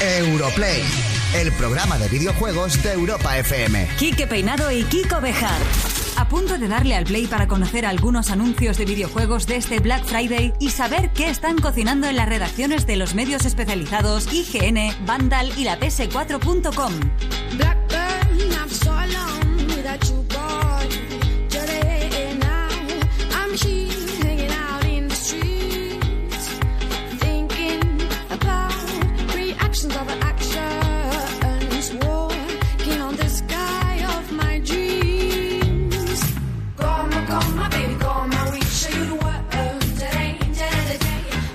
Europlay, 0.00 0.82
el 1.34 1.52
programa 1.52 1.98
de 1.98 2.08
videojuegos 2.08 2.82
de 2.82 2.92
Europa 2.92 3.38
FM. 3.38 3.88
Quique 3.98 4.26
Peinado 4.26 4.70
y 4.70 4.82
Kiko 4.84 5.20
Bejar. 5.20 5.60
A 6.16 6.28
punto 6.28 6.58
de 6.58 6.68
darle 6.68 6.94
al 6.96 7.04
play 7.04 7.26
para 7.26 7.46
conocer 7.48 7.86
algunos 7.86 8.30
anuncios 8.30 8.76
de 8.78 8.84
videojuegos 8.84 9.46
de 9.46 9.56
este 9.56 9.78
Black 9.80 10.04
Friday 10.04 10.52
y 10.58 10.70
saber 10.70 11.10
qué 11.12 11.28
están 11.30 11.58
cocinando 11.58 12.08
en 12.08 12.16
las 12.16 12.28
redacciones 12.28 12.86
de 12.86 12.96
los 12.96 13.14
medios 13.14 13.44
especializados 13.46 14.30
IGN, 14.32 15.06
Vandal 15.06 15.50
y 15.56 15.64
la 15.64 15.78
PS4.com. 15.78 16.92
Blackburn, 17.56 17.79
of 29.86 30.08
an 30.08 30.22
actions 30.22 31.94
walking 32.04 33.00
on 33.00 33.16
the 33.16 33.28
sky 33.30 34.04
of 34.18 34.30
my 34.32 34.58
dreams. 34.58 36.20
Come, 36.76 37.10
come, 37.10 37.56
my 37.56 37.68
baby, 37.70 37.94
come, 37.94 38.30
I 38.30 38.50
We 38.52 38.60
show 38.60 38.98
you 38.98 39.04
the 39.06 39.14
world. 39.14 39.44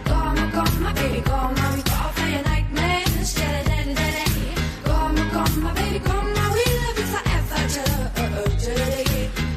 Come, 0.05 0.51
come, 0.51 0.81
my 0.81 0.93
baby, 0.93 1.21
come, 1.21 1.53
off 1.53 2.19
your 2.33 2.43
nightmares. 2.43 3.33
Come, 4.85 5.15
come, 5.29 5.61
my 5.63 5.73
baby, 5.73 5.99
come, 5.99 6.33
love 6.33 6.57
you 6.65 7.03
forever. 7.13 7.61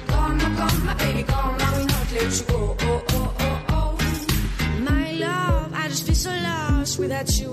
Come, 0.09 0.40
come, 0.59 0.85
my 0.85 0.94
baby, 0.94 1.22
come, 1.22 1.57
not 1.57 2.12
you 2.12 2.44
go. 2.44 2.76
Oh, 2.81 3.02
oh, 3.09 3.35
oh, 3.70 3.98
my 4.81 5.12
love, 5.12 5.72
I 5.72 5.88
just 5.88 6.04
feel 6.04 6.14
so 6.14 6.31
lost 6.31 6.98
without 6.98 7.38
you 7.38 7.48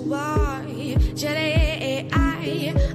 boy. 1.15 1.21
Jelly, 1.21 2.09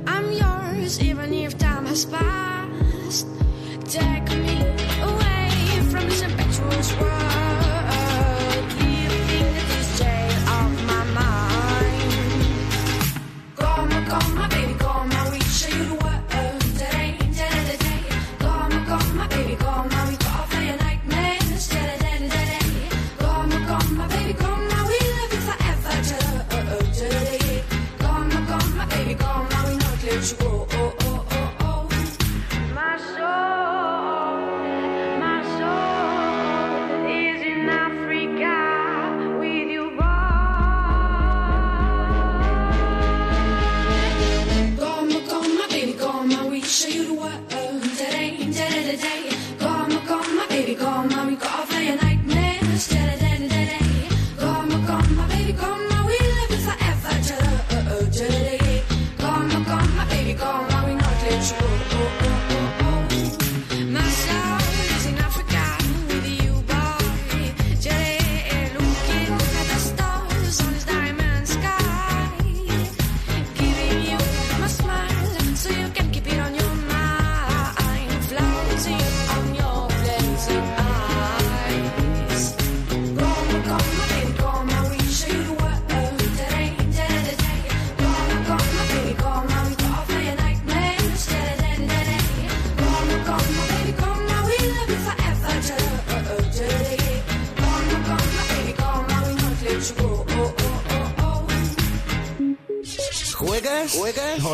I'm 0.07 0.33
yours, 0.33 1.01
even 1.03 1.33
if 1.33 1.59
time 1.59 1.87
has 1.87 2.05
passed. 2.05 3.27
Take 3.89 4.29
me 4.31 4.61
away 5.03 5.51
from 5.91 6.05
this 6.09 6.23
impetuous 6.23 6.93
world. 6.99 7.50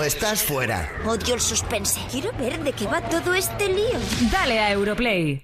Estás 0.06 0.42
fuera? 0.42 0.88
Odio 1.04 1.34
el 1.34 1.40
suspense. 1.40 2.00
Quiero 2.10 2.32
ver 2.38 2.62
de 2.62 2.72
qué 2.72 2.86
va 2.86 3.00
todo 3.02 3.34
este 3.34 3.68
lío. 3.68 3.98
Dale 4.30 4.60
a 4.60 4.72
Europlay. 4.72 5.42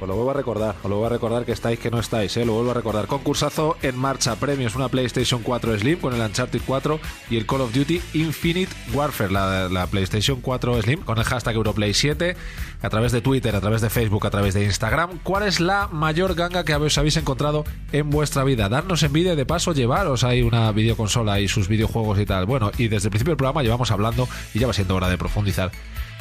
Os 0.00 0.08
lo 0.08 0.16
vuelvo 0.16 0.32
a 0.32 0.34
recordar, 0.34 0.74
os 0.82 0.90
lo 0.90 0.96
vuelvo 0.96 1.06
a 1.06 1.10
recordar 1.10 1.44
que 1.44 1.52
estáis, 1.52 1.78
que 1.78 1.88
no 1.88 2.00
estáis, 2.00 2.36
¿eh? 2.36 2.44
lo 2.44 2.54
vuelvo 2.54 2.72
a 2.72 2.74
recordar. 2.74 3.06
Concursazo 3.06 3.76
en 3.82 3.96
marcha, 3.96 4.34
premios, 4.34 4.74
una 4.74 4.88
PlayStation 4.88 5.42
4 5.44 5.78
Slim 5.78 6.00
con 6.00 6.12
el 6.12 6.20
Uncharted 6.20 6.60
4 6.66 6.98
y 7.30 7.36
el 7.36 7.46
Call 7.46 7.60
of 7.60 7.72
Duty 7.72 8.02
Infinite 8.14 8.72
Warfare, 8.92 9.30
la, 9.30 9.68
la 9.68 9.86
PlayStation 9.86 10.40
4 10.40 10.82
Slim 10.82 11.02
con 11.02 11.18
el 11.18 11.24
hashtag 11.24 11.54
Europlay7, 11.54 12.34
a 12.82 12.90
través 12.90 13.12
de 13.12 13.20
Twitter, 13.20 13.54
a 13.54 13.60
través 13.60 13.80
de 13.80 13.90
Facebook, 13.90 14.26
a 14.26 14.30
través 14.30 14.54
de 14.54 14.64
Instagram. 14.64 15.18
¿Cuál 15.22 15.44
es 15.44 15.60
la 15.60 15.88
mayor 15.88 16.34
ganga 16.34 16.64
que 16.64 16.74
os 16.74 16.98
habéis 16.98 17.16
encontrado 17.16 17.64
en 17.92 18.10
vuestra 18.10 18.44
vida? 18.44 18.68
Darnos 18.68 19.02
envidia 19.02 19.36
de 19.36 19.46
paso 19.46 19.72
llevaros 19.72 20.24
ahí 20.24 20.42
una 20.42 20.72
videoconsola 20.72 21.40
y 21.40 21.48
sus 21.48 21.68
videojuegos 21.68 22.18
y 22.18 22.26
tal. 22.26 22.46
Bueno, 22.46 22.70
y 22.78 22.88
desde 22.88 23.06
el 23.06 23.10
principio 23.10 23.32
del 23.32 23.38
programa 23.38 23.62
llevamos 23.62 23.90
hablando 23.90 24.28
y 24.52 24.58
ya 24.58 24.66
va 24.66 24.72
siendo 24.72 24.96
hora 24.96 25.08
de 25.08 25.18
profundizar 25.18 25.70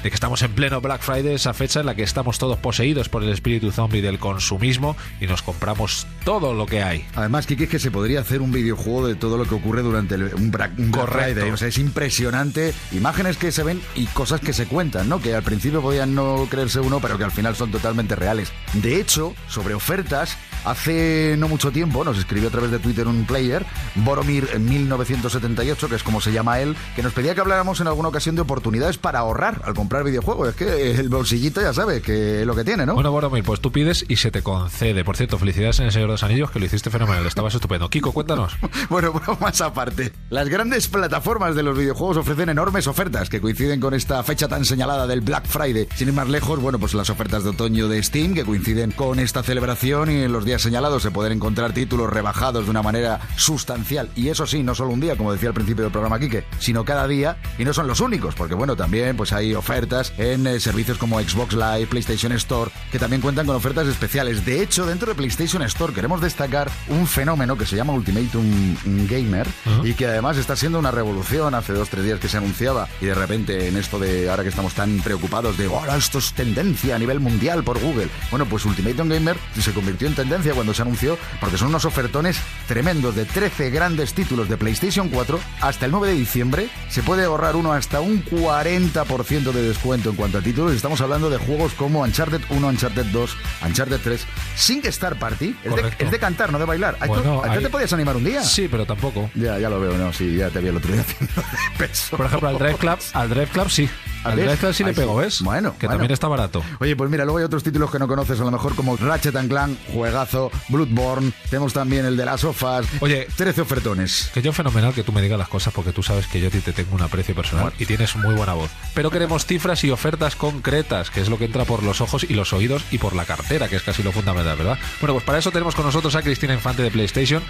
de 0.04 0.10
que 0.10 0.16
estamos 0.16 0.42
en 0.42 0.52
pleno 0.54 0.82
Black 0.82 1.02
Friday, 1.02 1.36
esa 1.36 1.54
fecha 1.54 1.80
en 1.82 1.86
la 1.86 1.96
que 1.96 2.04
estamos 2.04 2.38
todos 2.40 2.58
poseídos 2.58 3.10
por 3.10 3.24
el 3.24 3.30
espíritu 3.30 3.72
zombie 3.72 4.02
del 4.02 4.20
consumismo 4.20 4.96
y 5.20 5.28
nos 5.28 5.42
compramos 5.42 6.08
todo 6.26 6.54
lo 6.54 6.66
que 6.66 6.84
hay. 6.84 7.06
Además, 7.16 7.46
Kiki, 7.48 7.64
es 7.66 7.70
que 7.70 7.80
se 7.80 7.92
podría 7.92 8.22
hacer 8.22 8.42
un 8.42 8.52
videojuego 8.52 9.08
de 9.08 9.16
todo 9.16 9.38
lo 9.38 9.46
que 9.46 9.56
ocurre 9.56 9.82
durante 9.82 10.16
el- 10.16 10.34
un 10.36 10.52
Black, 10.52 10.72
un 10.78 10.92
Black 10.92 11.06
Correcto. 11.06 11.34
Friday. 11.34 11.52
O 11.52 11.58
sea, 11.58 11.68
es 11.68 11.78
impresionante. 11.78 12.74
Imágenes 12.91 13.38
que 13.38 13.52
se 13.52 13.64
ven 13.64 13.82
y 13.95 14.06
cosas 14.08 14.39
que 14.41 14.54
se 14.54 14.66
cuentan, 14.66 15.08
¿no? 15.10 15.20
Que 15.22 15.36
al 15.36 15.43
principio 15.43 15.82
podían 15.82 16.16
no 16.16 16.47
creerse 16.49 16.80
uno, 16.80 16.99
pero 16.99 17.18
que 17.18 17.24
al 17.24 17.32
final 17.32 17.56
son 17.56 17.72
totalmente 17.72 18.16
reales. 18.16 18.52
De 18.74 18.99
hecho, 18.99 19.34
sobre 19.47 19.74
ofertas, 19.74 20.38
hace 20.66 21.36
no 21.38 21.47
mucho 21.47 21.72
tiempo 21.72 22.04
nos 22.04 22.18
escribió 22.18 22.49
a 22.49 22.52
través 22.52 22.72
de 22.72 22.80
Twitter 22.80 23.08
un 23.08 23.26
player, 23.26 23.66
Boromir 23.95 24.49
en 24.54 24.66
1978, 24.66 25.89
que 25.89 25.95
es 25.95 26.04
como 26.04 26.22
se 26.22 26.32
llama 26.32 26.60
él, 26.60 26.76
que 26.95 27.04
nos 27.04 27.14
pedía 27.14 27.36
que 27.36 27.41
habláramos 27.41 27.80
en 27.82 27.88
alguna 27.88 28.10
ocasión 28.10 28.36
de 28.36 28.41
oportunidades 28.41 28.97
para 28.97 29.20
ahorrar 29.20 29.62
al 29.66 29.74
comprar 29.74 29.91
videojuegos. 30.00 30.50
Es 30.50 30.56
que 30.56 30.92
el 30.92 31.10
bolsillito 31.10 31.62
ya 31.62 31.74
sabe 31.74 32.02
que 32.02 32.42
es 32.42 32.48
lo 32.48 32.56
que 32.56 32.64
tiene, 32.64 32.86
¿no? 32.86 32.96
Bueno, 32.96 33.12
Boromir, 33.12 33.44
pues 33.44 33.60
tú 33.60 33.72
pides 33.72 34.06
y 34.08 34.16
se 34.16 34.32
te 34.32 34.42
concede. 34.42 35.04
Por 35.04 35.18
cierto, 35.18 35.38
felicidades 35.38 35.80
en 35.80 35.86
el 35.86 35.92
Señor 35.92 36.08
de 36.08 36.14
los 36.14 36.24
Anillos, 36.24 36.52
que 36.52 36.60
lo 36.60 36.66
hiciste 36.66 36.89
fenomenal, 36.89 37.26
estabas 37.26 37.54
estupendo. 37.54 37.89
Kiko, 37.89 38.12
cuéntanos. 38.12 38.54
Bueno, 38.89 39.14
más 39.39 39.62
aparte. 39.62 40.12
Las 40.30 40.50
grandes 40.50 40.88
plataformas 40.88 41.56
de 41.56 41.64
los 41.64 41.78
videojuegos 41.78 42.18
ofrecen 42.18 42.50
enormes 42.50 42.88
ofertas 42.88 43.30
que 43.30 43.39
coinciden 43.39 43.80
con 43.80 43.94
esta 43.94 44.22
fecha 44.24 44.48
tan 44.48 44.66
señalada 44.66 45.08
del 45.08 45.22
Black 45.22 45.46
Friday. 45.46 45.88
Sin 45.96 46.10
ir 46.10 46.14
más 46.14 46.28
lejos, 46.28 46.60
bueno, 46.60 46.78
pues 46.80 46.94
las 46.94 47.10
ofertas 47.10 47.44
de 47.44 47.52
otoño 47.52 47.88
de 47.88 48.02
Steam 48.04 48.34
que 48.34 48.44
coinciden 48.44 48.92
con 48.92 49.20
esta 49.20 49.44
celebración 49.44 50.12
y 50.12 50.24
en 50.24 50.32
los 50.32 50.44
días 50.44 50.62
señalados 50.62 51.04
se 51.04 51.12
pueden 51.12 51.34
encontrar 51.34 51.74
títulos 51.74 52.10
rebajados 52.10 52.66
de 52.66 52.72
una 52.72 52.82
manera 52.82 53.20
sustancial. 53.38 54.10
Y 54.16 54.30
eso 54.30 54.46
sí, 54.46 54.64
no 54.64 54.76
solo 54.76 54.92
un 54.92 55.00
día, 55.00 55.16
como 55.16 55.32
decía 55.32 55.50
al 55.50 55.56
principio 55.56 55.84
del 55.84 55.92
programa 55.92 56.20
Quique, 56.20 56.44
sino 56.60 56.84
cada 56.84 57.08
día. 57.08 57.38
Y 57.58 57.64
no 57.64 57.74
son 57.74 57.88
los 57.88 58.02
únicos, 58.02 58.36
porque 58.36 58.56
bueno, 58.56 58.76
también 58.76 59.16
pues 59.16 59.32
hay 59.32 59.54
ofertas 59.54 59.80
en 60.17 60.47
eh, 60.47 60.59
servicios 60.59 60.97
como 60.97 61.19
Xbox 61.19 61.53
Live, 61.53 61.88
PlayStation 61.88 62.32
Store, 62.34 62.71
que 62.91 62.99
también 62.99 63.21
cuentan 63.21 63.45
con 63.45 63.55
ofertas 63.55 63.88
especiales. 63.88 64.45
De 64.45 64.61
hecho, 64.61 64.86
dentro 64.86 65.09
de 65.09 65.15
PlayStation 65.15 65.61
Store 65.63 65.93
queremos 65.93 66.21
destacar 66.21 66.69
un 66.88 67.07
fenómeno 67.07 67.57
que 67.57 67.65
se 67.65 67.75
llama 67.75 67.93
Ultimatum 67.93 68.75
Gamer 69.07 69.47
y 69.84 69.93
que 69.93 70.07
además 70.07 70.38
está 70.38 70.55
siendo 70.55 70.79
una 70.79 70.91
revolución 70.91 71.55
hace 71.55 71.73
dos, 71.73 71.89
tres 71.89 72.05
días 72.05 72.19
que 72.19 72.27
se 72.27 72.38
anunciaba 72.38 72.88
y 72.99 73.05
de 73.05 73.15
repente 73.15 73.67
en 73.67 73.77
esto 73.77 73.99
de 73.99 74.29
ahora 74.29 74.43
que 74.43 74.49
estamos 74.49 74.73
tan 74.73 74.99
preocupados 74.99 75.57
de 75.57 75.65
ahora 75.65 75.95
esto 75.95 76.19
es 76.19 76.34
tendencia 76.34 76.95
a 76.95 76.99
nivel 76.99 77.19
mundial 77.19 77.63
por 77.63 77.79
Google. 77.79 78.09
Bueno, 78.29 78.45
pues 78.45 78.65
Ultimatum 78.65 79.09
Gamer 79.09 79.38
se 79.59 79.73
convirtió 79.73 80.07
en 80.07 80.15
tendencia 80.15 80.53
cuando 80.53 80.73
se 80.73 80.82
anunció 80.82 81.17
porque 81.39 81.57
son 81.57 81.69
unos 81.69 81.86
ofertones 81.86 82.38
tremendos 82.67 83.15
de 83.15 83.25
13 83.25 83.69
grandes 83.69 84.13
títulos 84.13 84.49
de 84.49 84.57
PlayStation 84.57 85.09
4 85.09 85.39
hasta 85.61 85.86
el 85.86 85.91
9 85.91 86.09
de 86.09 86.13
diciembre. 86.13 86.69
Se 86.89 87.03
puede 87.03 87.25
ahorrar 87.25 87.55
uno 87.55 87.73
hasta 87.73 88.01
un 88.01 88.23
40% 88.23 89.51
de 89.51 89.61
descuento 89.72 90.09
en 90.09 90.15
cuanto 90.15 90.38
a 90.38 90.41
títulos. 90.41 90.74
Estamos 90.74 90.99
hablando 91.01 91.30
de 91.30 91.38
juegos 91.38 91.74
como 91.74 92.01
Uncharted 92.01 92.41
1, 92.49 92.67
Uncharted 92.67 93.05
2, 93.07 93.38
Uncharted 93.65 93.99
3, 94.03 94.26
sin 94.55 94.86
Star 94.88 95.17
Party. 95.17 95.55
Es 95.63 95.63
de, 95.63 95.82
Correcto. 95.82 96.05
es 96.05 96.11
de 96.11 96.19
cantar, 96.19 96.51
no 96.51 96.59
de 96.59 96.65
bailar. 96.65 96.97
¿A 96.99 97.05
tú- 97.05 97.13
Bueno, 97.13 97.39
¿A 97.43 97.49
ti 97.51 97.57
ahí- 97.57 97.63
te 97.63 97.69
podías 97.69 97.91
animar 97.93 98.15
un 98.15 98.24
día? 98.24 98.43
Sí, 98.43 98.67
pero 98.69 98.86
tampoco. 98.86 99.30
Ya, 99.36 99.57
ya 99.59 99.69
lo 99.69 99.80
veo, 99.80 99.97
no, 99.97 100.11
sí, 100.13 100.36
ya 100.36 100.49
te 100.49 100.59
vi 100.59 100.67
el 100.69 100.78
otro 100.78 100.91
día 100.91 101.01
haciendo 101.07 101.34
peso. 101.78 102.17
Por 102.17 102.26
ejemplo, 102.26 102.49
al 102.49 102.57
Drive 102.57 102.76
Club, 102.78 102.99
al 103.13 103.30
Drive 103.30 103.47
Club 103.47 103.69
sí. 103.69 103.89
Al 104.24 104.74
sí 104.74 104.84
le 104.84 104.93
sí. 104.93 105.01
¿ves? 105.17 105.41
Bueno, 105.41 105.76
Que 105.78 105.88
bueno. 105.88 105.97
también 105.97 106.11
está 106.11 106.28
barato. 106.28 106.63
Oye, 106.80 106.95
pues 106.95 107.09
mira, 107.09 107.24
luego 107.26 107.39
hay 107.39 107.43
otros 107.43 107.63
títulos 107.63 107.91
que 107.91 107.99
no 107.99 108.07
conoces, 108.07 108.39
a 108.39 108.43
lo 108.43 108.51
mejor 108.51 108.76
como 108.76 108.95
Ratchet 108.97 109.36
and 109.36 109.49
Clank, 109.49 109.78
Juegazo, 109.93 110.51
Bloodborne, 110.69 111.32
tenemos 111.49 111.74
también 111.74 112.05
el 112.05 112.17
de 112.17 112.26
las 112.26 112.41
sofas. 112.41 112.86
Oye, 112.99 113.28
13 113.36 113.61
ofertones. 113.61 114.30
Que 114.34 114.41
yo 114.41 114.53
fenomenal 114.53 114.93
que 114.93 115.03
tú 115.03 115.11
me 115.11 115.22
digas 115.22 115.39
las 115.39 115.47
cosas 115.47 115.74
porque 115.74 115.91
tú 115.91 116.03
sabes 116.03 116.28
que 116.28 116.39
yo 116.39 116.47
a 116.47 116.51
ti 116.51 116.59
te 116.59 116.74
tengo 116.74 116.95
un 116.95 117.01
aprecio 117.01 117.36
personal 117.36 117.74
y 117.80 117.86
tienes 117.86 118.15
muy 118.15 118.34
buena 118.34 118.53
voz. 118.53 118.69
Pero 118.93 119.09
queremos 119.09 119.45
cifras 119.45 119.84
y 119.84 119.91
ofertas 119.91 120.36
concretas, 120.36 121.09
que 121.09 121.22
es 121.22 121.30
lo 121.30 121.38
que 121.38 121.45
entra 121.45 121.65
por 121.65 121.84
los 121.84 122.01
ojos 122.01 122.24
y 122.24 122.34
los 122.34 122.53
oídos 122.53 122.84
y 122.91 122.97
por 122.97 123.15
la 123.15 123.26
cartera, 123.26 123.67
que 123.67 123.76
es 123.76 123.84
casi 123.84 124.03
lo 124.03 124.11
fundamental, 124.11 124.57
¿verdad? 124.57 124.78
Bueno, 124.99 125.13
pues 125.13 125.26
para 125.26 125.39
eso 125.39 125.51
tenemos 125.51 125.76
con 125.76 125.86
nosotros 125.86 126.15
a 126.15 126.22
Cristina 126.22 126.53
Infante 126.53 126.84
de 126.84 126.91
PlayStation, 126.91 127.41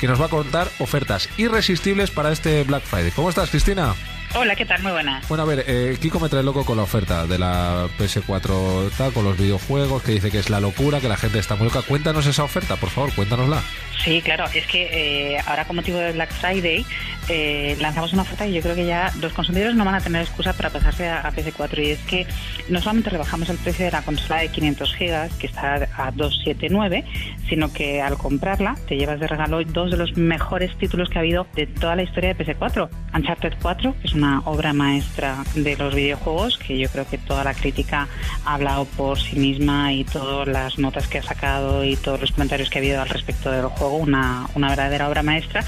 que 0.00 0.06
nos 0.08 0.20
va 0.20 0.26
a 0.26 0.30
contar 0.30 0.68
ofertas 0.78 1.28
irresistibles 1.36 2.10
para 2.10 2.32
este 2.32 2.62
Black 2.64 2.84
Friday. 2.84 3.10
¿Cómo 3.12 3.28
estás, 3.28 3.50
Cristina? 3.50 3.94
Hola, 4.32 4.54
¿qué 4.54 4.64
tal? 4.64 4.80
Muy 4.82 4.92
buenas. 4.92 5.28
Bueno, 5.28 5.42
a 5.42 5.46
ver, 5.46 5.64
eh, 5.66 5.98
Kiko 6.00 6.20
me 6.20 6.28
trae 6.28 6.44
loco 6.44 6.64
con 6.64 6.76
la 6.76 6.84
oferta 6.84 7.26
de 7.26 7.36
la 7.36 7.88
PS4 7.98 8.90
tal, 8.96 9.12
con 9.12 9.24
los 9.24 9.36
videojuegos, 9.36 10.04
que 10.04 10.12
dice 10.12 10.30
que 10.30 10.38
es 10.38 10.50
la 10.50 10.60
locura, 10.60 11.00
que 11.00 11.08
la 11.08 11.16
gente 11.16 11.40
está 11.40 11.56
muy 11.56 11.64
loca. 11.64 11.82
Cuéntanos 11.82 12.26
esa 12.26 12.44
oferta, 12.44 12.76
por 12.76 12.90
favor, 12.90 13.12
cuéntanosla. 13.14 13.60
Sí, 14.04 14.22
claro, 14.22 14.44
es 14.54 14.66
que 14.66 15.34
eh, 15.34 15.42
ahora 15.46 15.66
con 15.66 15.76
motivo 15.76 15.98
de 15.98 16.12
Black 16.12 16.32
Friday 16.32 16.86
eh, 17.28 17.76
lanzamos 17.80 18.12
una 18.14 18.22
oferta 18.22 18.46
y 18.46 18.54
yo 18.54 18.62
creo 18.62 18.74
que 18.74 18.86
ya 18.86 19.12
los 19.20 19.32
consumidores 19.32 19.74
no 19.74 19.84
van 19.84 19.96
a 19.96 20.00
tener 20.00 20.22
excusa 20.22 20.54
para 20.54 20.70
pasarse 20.70 21.08
a, 21.08 21.20
a 21.20 21.32
PS4 21.32 21.84
y 21.84 21.90
es 21.90 21.98
que 22.00 22.26
no 22.70 22.80
solamente 22.80 23.10
rebajamos 23.10 23.50
el 23.50 23.58
precio 23.58 23.84
de 23.84 23.90
la 23.90 24.02
consola 24.02 24.40
de 24.40 24.48
500 24.48 24.94
gigas 24.94 25.34
que 25.34 25.48
está 25.48 25.74
a 25.74 26.10
279, 26.12 27.04
sino 27.48 27.72
que 27.72 28.00
al 28.00 28.16
comprarla 28.16 28.76
te 28.88 28.96
llevas 28.96 29.20
de 29.20 29.26
regalo 29.26 29.62
dos 29.64 29.90
de 29.90 29.98
los 29.98 30.16
mejores 30.16 30.76
títulos 30.78 31.10
que 31.10 31.18
ha 31.18 31.20
habido 31.20 31.46
de 31.54 31.66
toda 31.66 31.94
la 31.94 32.02
historia 32.02 32.32
de 32.32 32.46
PS4. 32.46 32.88
Uncharted 33.14 33.54
4, 33.60 33.96
que 34.00 34.06
es 34.06 34.14
una 34.20 34.42
obra 34.44 34.74
maestra 34.74 35.44
de 35.54 35.76
los 35.78 35.94
videojuegos, 35.94 36.58
que 36.58 36.78
yo 36.78 36.90
creo 36.90 37.08
que 37.08 37.16
toda 37.16 37.42
la 37.42 37.54
crítica 37.54 38.06
ha 38.44 38.54
hablado 38.54 38.84
por 38.84 39.18
sí 39.18 39.36
misma 39.36 39.94
y 39.94 40.04
todas 40.04 40.46
las 40.46 40.78
notas 40.78 41.08
que 41.08 41.18
ha 41.18 41.22
sacado 41.22 41.84
y 41.84 41.96
todos 41.96 42.20
los 42.20 42.32
comentarios 42.32 42.68
que 42.68 42.78
ha 42.78 42.82
habido 42.82 43.00
al 43.00 43.08
respecto 43.08 43.50
del 43.50 43.64
juego, 43.64 43.96
una, 43.96 44.46
una 44.54 44.68
verdadera 44.68 45.08
obra 45.08 45.22
maestra. 45.22 45.64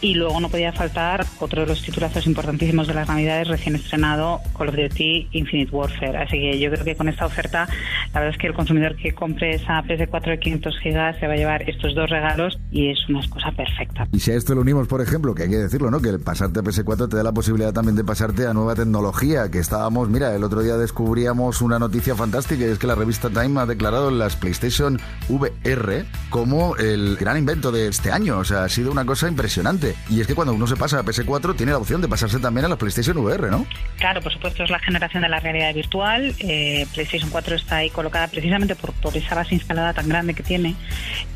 Y 0.00 0.14
luego 0.14 0.40
no 0.40 0.48
podía 0.48 0.72
faltar 0.72 1.24
otro 1.40 1.62
de 1.62 1.68
los 1.68 1.82
titulazos 1.82 2.26
importantísimos 2.26 2.86
de 2.86 2.94
las 2.94 3.08
Navidades 3.08 3.48
recién 3.48 3.76
estrenado, 3.76 4.40
Call 4.56 4.68
of 4.68 4.76
Duty 4.76 5.28
Infinite 5.32 5.74
Warfare. 5.74 6.18
Así 6.18 6.38
que 6.38 6.58
yo 6.58 6.70
creo 6.70 6.84
que 6.84 6.96
con 6.96 7.08
esta 7.08 7.26
oferta, 7.26 7.66
la 8.12 8.20
verdad 8.20 8.34
es 8.34 8.38
que 8.38 8.46
el 8.46 8.54
consumidor 8.54 8.96
que 8.96 9.12
compre 9.12 9.54
esa 9.54 9.82
PS4 9.82 10.30
de 10.30 10.38
500 10.38 10.78
gigas 10.80 11.16
se 11.18 11.26
va 11.26 11.34
a 11.34 11.36
llevar 11.36 11.68
estos 11.68 11.94
dos 11.94 12.10
regalos 12.10 12.58
y 12.70 12.90
es 12.90 12.98
una 13.08 13.20
excusa 13.20 13.50
perfecta. 13.52 14.06
Y 14.12 14.20
si 14.20 14.30
a 14.32 14.34
esto 14.34 14.54
le 14.54 14.60
unimos, 14.60 14.88
por 14.88 15.00
ejemplo, 15.00 15.34
que 15.34 15.44
hay 15.44 15.50
que 15.50 15.56
decirlo, 15.56 15.90
¿no? 15.90 16.00
Que 16.00 16.10
el 16.10 16.20
pasarte 16.20 16.60
a 16.60 16.62
PS4 16.62 17.08
te 17.08 17.16
da 17.16 17.22
la 17.22 17.32
posibilidad 17.32 17.72
también 17.72 17.96
de 17.96 18.04
pasarte 18.04 18.46
a 18.46 18.52
nueva 18.52 18.74
tecnología, 18.74 19.50
que 19.50 19.58
estábamos, 19.58 20.08
mira, 20.08 20.34
el 20.34 20.44
otro 20.44 20.62
día 20.62 20.76
descubríamos 20.76 21.62
una 21.62 21.78
noticia 21.78 22.14
fantástica 22.14 22.64
y 22.64 22.68
es 22.68 22.78
que 22.78 22.86
la 22.86 22.94
revista 22.94 23.30
Time 23.30 23.60
ha 23.60 23.66
declarado 23.66 24.10
las 24.10 24.36
PlayStation 24.36 25.00
VR 25.28 26.04
como 26.30 26.76
el 26.76 27.16
gran 27.16 27.36
invento 27.36 27.72
de 27.72 27.88
este 27.88 28.12
año. 28.12 28.38
O 28.38 28.44
sea, 28.44 28.64
ha 28.64 28.68
sido 28.68 28.90
una 28.90 29.04
cosa 29.04 29.28
impresionante. 29.28 29.85
Y 30.08 30.20
es 30.20 30.26
que 30.26 30.34
cuando 30.34 30.54
uno 30.54 30.66
se 30.66 30.76
pasa 30.76 30.98
a 30.98 31.04
PS4 31.04 31.56
tiene 31.56 31.72
la 31.72 31.78
opción 31.78 32.00
de 32.00 32.08
pasarse 32.08 32.38
también 32.38 32.64
a 32.64 32.68
la 32.68 32.76
PlayStation 32.76 33.16
VR, 33.18 33.50
¿no? 33.50 33.66
Claro, 33.98 34.20
por 34.20 34.32
supuesto, 34.32 34.64
es 34.64 34.70
la 34.70 34.78
generación 34.78 35.22
de 35.22 35.28
la 35.28 35.40
realidad 35.40 35.74
virtual. 35.74 36.34
Eh, 36.38 36.86
PlayStation 36.94 37.30
4 37.30 37.56
está 37.56 37.76
ahí 37.76 37.90
colocada 37.90 38.28
precisamente 38.28 38.74
por, 38.74 38.94
esa 39.16 39.34
base 39.34 39.54
instalada 39.54 39.92
tan 39.92 40.08
grande 40.08 40.34
que 40.34 40.42
tiene. 40.42 40.74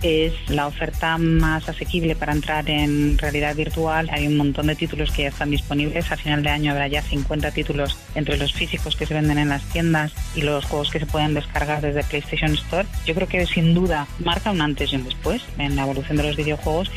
Es 0.03 0.33
la 0.49 0.67
oferta 0.67 1.19
más 1.19 1.69
asequible 1.69 2.17
para 2.17 2.33
entrar 2.33 2.69
en 2.69 3.19
realidad 3.19 3.55
virtual. 3.55 4.09
Hay 4.13 4.27
un 4.27 4.37
montón 4.37 4.67
de 4.67 4.75
títulos 4.75 5.11
que 5.11 5.23
ya 5.23 5.29
están 5.29 5.51
disponibles. 5.51 6.11
A 6.11 6.17
final 6.17 6.43
de 6.43 6.51
año 6.51 6.73
habrá 6.73 6.89
ya 6.89 7.03
50 7.03 7.51
títulos 7.53 7.99
entre 8.15 8.37
los 8.37 8.53
físicos 8.53 8.97
que 8.97 9.07
se 9.07 9.15
venden 9.15 9.39
en 9.39 9.49
las 9.49 9.63
tiendas 9.65 10.13
y 10.35 10.43
los 10.43 10.65
juegos 10.65 10.91
que 10.91 11.01
se 11.01 11.07
pueden 11.07 11.35
descargar 11.35 11.81
desde 11.81 12.05
PlayStation 12.05 12.53
Store. 12.53 12.87
Yo 13.07 13.15
creo 13.15 13.29
que 13.29 13.47
sin 13.47 13.75
duda 13.75 14.07
marca 14.19 14.51
un 14.51 14.61
antes 14.61 14.93
y 14.93 14.97
un 14.97 15.05
después 15.05 15.43
en 15.59 15.77
la 15.77 15.83
evolución 15.83 16.17
de 16.17 16.25
los 16.25 16.37
videojuegos 16.37 16.91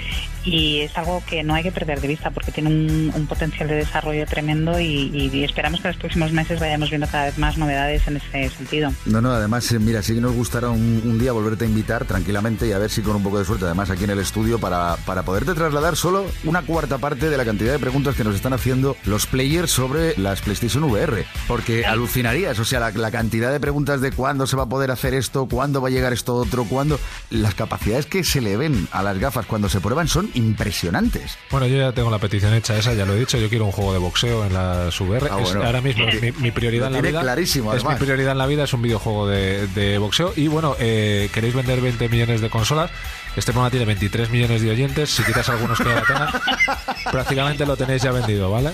y 0.46 0.82
es 0.82 0.98
algo 0.98 1.24
que 1.28 1.43
no 1.44 1.54
hay 1.54 1.64
que 1.64 1.72
perder 1.72 2.02
de 2.02 2.08
vista 2.08 2.32
porque 2.32 2.52
tiene 2.52 2.70
un, 2.70 3.12
un 3.16 3.28
potencial 3.28 3.68
de 3.68 3.76
desarrollo 3.76 4.26
tremendo 4.26 4.80
y, 4.80 5.12
y 5.14 5.44
esperamos 5.44 5.82
que 5.82 5.88
en 5.88 5.94
los 5.94 6.00
próximos 6.00 6.32
meses 6.32 6.60
vayamos 6.60 6.90
viendo 6.90 7.08
cada 7.08 7.26
vez 7.26 7.38
más 7.38 7.58
novedades 7.58 8.08
en 8.08 8.18
ese 8.18 8.50
sentido. 8.50 8.92
No, 9.06 9.22
no, 9.22 9.32
además, 9.32 9.72
eh, 9.72 9.80
mira, 9.80 10.02
sí 10.02 10.16
que 10.16 10.22
nos 10.22 10.34
gustará 10.34 10.70
un, 10.70 11.02
un 11.06 11.20
día 11.20 11.32
volverte 11.32 11.66
a 11.66 11.68
invitar 11.68 12.06
tranquilamente 12.06 12.68
y 12.68 12.72
a 12.72 12.78
ver 12.78 12.90
si 12.90 13.02
con 13.02 13.16
un 13.16 13.24
poco 13.24 13.40
de 13.40 13.46
suerte, 13.46 13.66
además 13.66 13.90
aquí 13.90 14.04
en 14.04 14.12
el 14.12 14.20
estudio, 14.20 14.60
para, 14.60 14.96
para 15.06 15.24
poderte 15.24 15.54
trasladar 15.54 15.96
solo 15.96 16.26
una 16.44 16.62
cuarta 16.62 16.98
parte 16.98 17.30
de 17.30 17.38
la 17.38 17.46
cantidad 17.46 17.72
de 17.72 17.80
preguntas 17.80 18.16
que 18.16 18.24
nos 18.24 18.36
están 18.36 18.54
haciendo 18.54 18.96
los 19.06 19.26
players 19.26 19.72
sobre 19.72 20.18
las 20.18 20.42
PlayStation 20.42 20.84
VR. 20.84 21.26
Porque 21.48 21.86
alucinarías, 21.86 22.60
o 22.60 22.66
sea, 22.66 22.80
la, 22.80 22.92
la 22.92 23.12
cantidad 23.12 23.52
de 23.52 23.60
preguntas 23.60 24.02
de 24.02 24.12
cuándo 24.12 24.48
se 24.48 24.56
va 24.56 24.64
a 24.64 24.70
poder 24.70 24.92
hacer 24.92 25.14
esto, 25.14 25.48
cuándo 25.48 25.82
va 25.82 25.90
a 25.90 25.92
llegar 25.92 26.14
esto 26.14 26.36
otro, 26.36 26.66
cuándo... 26.66 27.00
Las 27.30 27.56
capacidades 27.56 28.06
que 28.06 28.24
se 28.24 28.42
le 28.42 28.58
ven 28.58 28.88
a 28.92 29.02
las 29.04 29.18
gafas 29.18 29.46
cuando 29.46 29.70
se 29.70 29.82
prueban 29.82 30.08
son 30.08 30.30
impresionantes. 30.34 31.33
Bueno, 31.52 31.68
yo 31.68 31.78
ya 31.78 31.92
tengo 31.92 32.10
la 32.10 32.18
petición 32.18 32.54
hecha 32.56 32.76
esa, 32.78 32.94
ya 32.94 33.06
lo 33.06 33.14
he 33.14 33.20
dicho, 33.20 33.38
yo 33.38 33.48
quiero 33.48 33.66
un 33.66 33.72
juego 33.72 33.94
de 33.94 34.00
boxeo 34.00 34.44
en 34.46 34.54
la 34.54 34.90
VR. 35.00 35.28
Ah, 35.30 35.36
bueno. 35.38 35.64
ahora 35.64 35.82
mismo 35.82 36.06
es 36.08 36.20
mi, 36.20 36.32
mi 36.32 36.50
prioridad 36.52 36.88
en 36.88 36.94
la 36.94 36.98
tiene 37.00 37.10
vida. 37.10 37.22
clarísimo, 37.22 37.74
es 37.76 37.86
mi 37.86 37.96
prioridad 37.96 38.32
en 38.32 38.38
la 38.40 38.48
vida, 38.48 38.64
es 38.64 38.74
un 38.74 38.82
videojuego 38.82 39.28
de, 39.28 39.68
de 39.68 40.00
boxeo. 40.00 40.34
Y 40.36 40.48
bueno, 40.48 40.76
eh, 40.80 41.30
queréis 41.32 41.54
vender 41.54 41.80
20 41.80 42.10
millones 42.10 42.42
de 42.42 42.50
consolas. 42.50 42.90
Este 43.36 43.52
programa 43.52 43.72
tiene 43.72 43.86
23 43.86 44.30
millones 44.30 44.62
de 44.62 44.72
oyentes. 44.72 45.10
Si 45.12 45.24
quitas 45.24 45.48
algunos 45.50 45.78
que 45.78 45.86
la 45.86 46.02
tengan, 46.04 46.30
prácticamente 47.12 47.66
lo 47.66 47.76
tenéis 47.78 48.02
ya 48.02 48.12
vendido, 48.12 48.50
¿vale? 48.52 48.72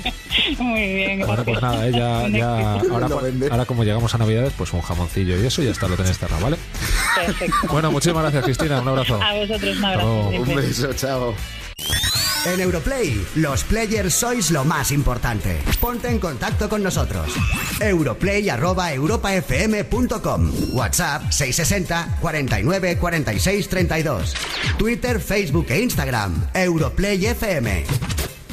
Muy 0.58 0.94
bien. 0.94 1.20
Bueno, 1.26 1.44
pues 1.44 1.62
nada, 1.62 1.88
eh, 1.88 1.92
ya, 1.92 2.28
ya 2.38 2.74
ahora, 3.52 3.66
como 3.66 3.84
llegamos 3.84 4.14
a 4.16 4.18
Navidades, 4.18 4.54
pues 4.58 4.72
un 4.74 4.82
jamoncillo 4.82 5.42
y 5.42 5.46
eso 5.46 5.62
y 5.62 5.66
ya 5.66 5.72
está, 5.72 5.88
lo 5.88 5.96
tenéis 5.96 6.18
cerrado, 6.18 6.42
¿vale? 6.44 6.58
Perfecto. 7.26 7.56
Bueno, 7.72 7.92
muchísimas 7.92 8.24
gracias, 8.24 8.44
Cristina. 8.46 8.82
Un 8.82 8.88
abrazo. 8.88 9.22
A 9.22 9.34
vosotros 9.34 9.84
abrazo. 9.84 10.30
Un 10.30 10.56
beso, 10.56 10.94
chao. 10.94 11.36
En 12.46 12.62
Europlay, 12.62 13.22
los 13.36 13.66
players 13.66 14.14
sois 14.14 14.50
lo 14.52 14.64
más 14.64 14.92
importante. 14.92 15.62
Ponte 15.80 16.08
en 16.08 16.20
contacto 16.20 16.70
con 16.70 16.82
nosotros. 16.82 17.34
Europlay@europafm.com. 17.80 20.52
WhatsApp 20.74 21.32
660 21.32 22.18
49 22.22 22.98
46 22.98 23.68
32. 23.68 24.34
Twitter, 24.78 25.20
Facebook 25.20 25.66
e 25.70 25.82
Instagram. 25.82 26.48
Europlay 26.54 27.26
FM. 27.26 27.84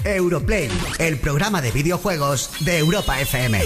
Europlay, 0.05 0.69
el 0.99 1.19
programa 1.19 1.63
de 1.63 1.71
videojuegos 1.71 2.51
de 2.61 2.79
Europa 2.79 3.21
FM. 3.21 3.61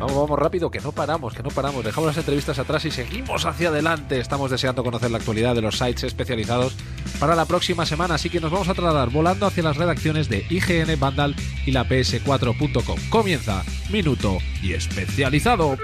Vamos, 0.00 0.16
vamos 0.16 0.38
rápido, 0.38 0.70
que 0.70 0.80
no 0.80 0.92
paramos, 0.92 1.34
que 1.34 1.42
no 1.42 1.50
paramos. 1.50 1.84
Dejamos 1.84 2.08
las 2.08 2.16
entrevistas 2.16 2.58
atrás 2.58 2.84
y 2.86 2.90
seguimos 2.90 3.44
hacia 3.44 3.68
adelante. 3.68 4.18
Estamos 4.18 4.50
deseando 4.50 4.82
conocer 4.82 5.10
la 5.10 5.18
actualidad 5.18 5.54
de 5.54 5.60
los 5.60 5.76
sites 5.76 6.04
especializados 6.04 6.74
para 7.18 7.36
la 7.36 7.44
próxima 7.44 7.84
semana, 7.84 8.14
así 8.14 8.30
que 8.30 8.40
nos 8.40 8.50
vamos 8.50 8.68
a 8.68 8.74
trasladar 8.74 9.10
volando 9.10 9.46
hacia 9.46 9.62
las 9.62 9.76
redacciones 9.76 10.28
de 10.28 10.46
IGN, 10.48 10.98
Vandal 10.98 11.36
y 11.66 11.72
la 11.72 11.86
PS4.com. 11.86 12.98
Comienza 13.10 13.62
Minuto 13.90 14.38
y 14.62 14.72
Especializado. 14.72 15.76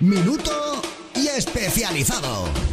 Minuto 0.00 0.82
y 1.14 1.26
especializado. 1.26 2.65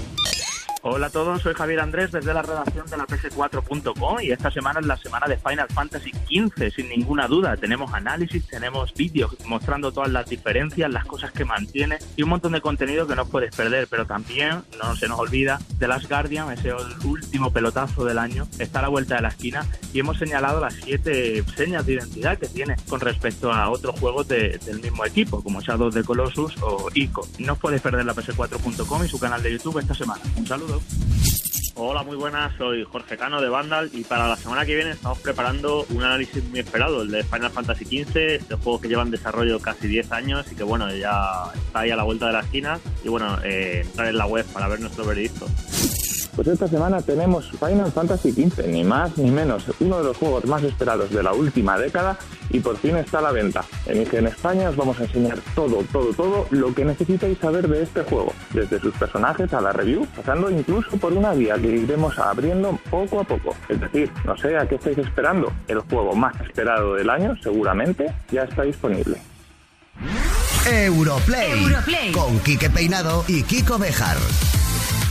Hola 0.85 1.07
a 1.07 1.09
todos, 1.09 1.41
soy 1.41 1.53
Javier 1.53 1.79
Andrés 1.79 2.11
desde 2.11 2.33
la 2.33 2.41
redacción 2.41 2.85
de 2.87 2.97
la 2.97 3.05
PS4.com 3.07 4.19
y 4.21 4.31
esta 4.31 4.51
semana 4.51 4.81
es 4.81 4.85
la 4.85 4.97
semana 4.97 5.27
de 5.27 5.37
Final 5.37 5.69
Fantasy 5.69 6.11
XV, 6.11 6.71
sin 6.75 6.89
ninguna 6.89 7.25
duda. 7.25 7.55
Tenemos 7.55 7.93
análisis, 7.93 8.45
tenemos 8.47 8.93
vídeos 8.93 9.33
mostrando 9.45 9.93
todas 9.93 10.11
las 10.11 10.27
diferencias, 10.27 10.91
las 10.91 11.05
cosas 11.05 11.31
que 11.31 11.45
mantiene 11.45 11.99
y 12.17 12.23
un 12.23 12.29
montón 12.31 12.51
de 12.51 12.59
contenido 12.59 13.07
que 13.07 13.15
no 13.15 13.25
podéis 13.25 13.55
perder, 13.55 13.87
pero 13.89 14.05
también 14.05 14.61
no 14.77 14.93
se 14.97 15.07
nos 15.07 15.17
olvida 15.19 15.57
The 15.79 15.87
Last 15.87 16.09
Guardian, 16.09 16.51
ese 16.51 16.73
último 17.05 17.53
pelotazo 17.53 18.03
del 18.03 18.17
año, 18.19 18.45
está 18.59 18.79
a 18.79 18.81
la 18.81 18.89
vuelta 18.89 19.15
de 19.15 19.21
la 19.21 19.29
esquina 19.29 19.65
y 19.93 19.99
hemos 20.01 20.17
señalado 20.19 20.59
las 20.59 20.73
siete 20.73 21.45
señas 21.55 21.85
de 21.85 21.93
identidad 21.93 22.37
que 22.37 22.47
tiene 22.49 22.75
con 22.89 22.99
respecto 22.99 23.53
a 23.53 23.69
otros 23.69 23.97
juegos 24.01 24.27
de- 24.27 24.59
del 24.65 24.81
mismo 24.81 25.05
equipo, 25.05 25.41
como 25.41 25.61
Shadow 25.61 25.91
the 25.91 26.03
Colossus 26.03 26.55
o 26.61 26.89
ICO. 26.93 27.25
No 27.39 27.53
os 27.53 27.59
podéis 27.59 27.81
perder 27.81 28.03
la 28.05 28.13
PS4.com 28.13 29.05
y 29.05 29.07
su 29.07 29.17
canal 29.17 29.41
de 29.41 29.53
YouTube 29.53 29.79
esta 29.79 29.93
semana. 29.93 30.19
Un 30.35 30.45
saludo. 30.45 30.72
Hola, 31.75 32.03
muy 32.03 32.15
buenas, 32.15 32.55
soy 32.55 32.83
Jorge 32.83 33.17
Cano 33.17 33.41
de 33.41 33.49
Vandal 33.49 33.89
y 33.93 34.03
para 34.03 34.27
la 34.27 34.35
semana 34.35 34.63
que 34.63 34.75
viene 34.75 34.91
estamos 34.91 35.17
preparando 35.19 35.85
un 35.89 36.03
análisis 36.03 36.43
muy 36.45 36.59
esperado, 36.59 37.01
el 37.01 37.09
de 37.09 37.23
Final 37.23 37.49
Fantasy 37.49 37.85
XV, 37.85 38.17
este 38.17 38.55
juego 38.55 38.79
que 38.79 38.87
lleva 38.87 39.01
en 39.01 39.09
desarrollo 39.09 39.59
casi 39.59 39.87
10 39.87 40.11
años 40.11 40.45
y 40.51 40.55
que 40.55 40.63
bueno, 40.63 40.93
ya 40.93 41.51
está 41.55 41.79
ahí 41.79 41.89
a 41.89 41.95
la 41.95 42.03
vuelta 42.03 42.27
de 42.27 42.33
la 42.33 42.41
esquina. 42.41 42.79
Y 43.03 43.09
bueno, 43.09 43.39
eh, 43.43 43.81
entrar 43.85 44.07
en 44.07 44.17
la 44.17 44.27
web 44.27 44.45
para 44.53 44.67
ver 44.67 44.79
nuestro 44.81 45.03
veredicto. 45.03 45.47
Pues 46.35 46.47
esta 46.47 46.67
semana 46.67 46.99
tenemos 47.01 47.51
Final 47.51 47.91
Fantasy 47.91 48.31
XV, 48.31 48.67
ni 48.67 48.83
más 48.83 49.17
ni 49.19 49.29
menos, 49.29 49.65
uno 49.79 49.99
de 49.99 50.05
los 50.05 50.17
juegos 50.17 50.45
más 50.45 50.63
esperados 50.63 51.11
de 51.11 51.21
la 51.21 51.31
última 51.31 51.77
década 51.77 52.17
y 52.49 52.59
por 52.59 52.75
fin 52.77 52.97
está 52.97 53.19
a 53.19 53.21
la 53.21 53.31
venta. 53.31 53.63
En 53.85 54.01
IGN 54.01 54.27
España 54.27 54.69
os 54.69 54.75
vamos 54.75 54.99
a 54.99 55.03
enseñar 55.03 55.37
todo, 55.53 55.83
todo, 55.91 56.11
todo 56.13 56.47
lo 56.49 56.73
que 56.73 56.85
necesitáis 56.85 57.37
saber 57.37 57.67
de 57.67 57.83
este 57.83 58.01
juego, 58.03 58.33
desde 58.51 58.79
sus 58.79 58.95
personajes 58.95 59.53
a 59.53 59.61
la 59.61 59.73
review, 59.73 60.07
pasando 60.15 60.49
incluso 60.49 60.97
por 60.97 61.13
una 61.13 61.33
guía 61.33 61.55
que 61.55 61.67
iremos 61.67 62.17
abriendo 62.17 62.79
poco 62.89 63.19
a 63.19 63.23
poco. 63.23 63.55
Es 63.69 63.79
decir, 63.79 64.11
no 64.25 64.35
sé 64.35 64.57
a 64.57 64.67
qué 64.67 64.75
estáis 64.75 64.97
esperando, 64.97 65.53
el 65.67 65.81
juego 65.81 66.15
más 66.15 66.39
esperado 66.41 66.95
del 66.95 67.11
año 67.11 67.35
seguramente 67.43 68.11
ya 68.31 68.41
está 68.41 68.63
disponible. 68.63 69.21
Europlay. 70.65 71.63
Europlay. 71.63 72.11
Con 72.11 72.39
Quique 72.39 72.69
Peinado 72.69 73.23
y 73.27 73.43
Kiko 73.43 73.77
Bejar. 73.77 74.17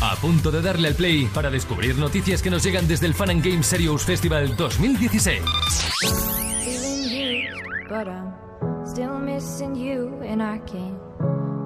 A 0.04 0.16
punto 0.16 0.50
de 0.50 0.60
darle 0.60 0.88
al 0.88 0.94
play 0.94 1.26
para 1.32 1.48
descubrir 1.48 1.96
noticias 1.96 2.42
que 2.42 2.50
nos 2.50 2.64
llegan 2.64 2.88
desde 2.88 3.06
el 3.06 3.14
Fun 3.14 3.30
and 3.30 3.44
Games 3.44 3.66
Serious 3.66 4.02
Festival 4.02 4.56
2016. 4.56 5.40
feeling 6.64 7.04
you, 7.08 7.88
but 7.88 8.08
I'm 8.08 8.84
still 8.84 9.18
missing 9.20 9.76
you, 9.76 10.20
and 10.24 10.42
I 10.42 10.58
can't 10.66 10.98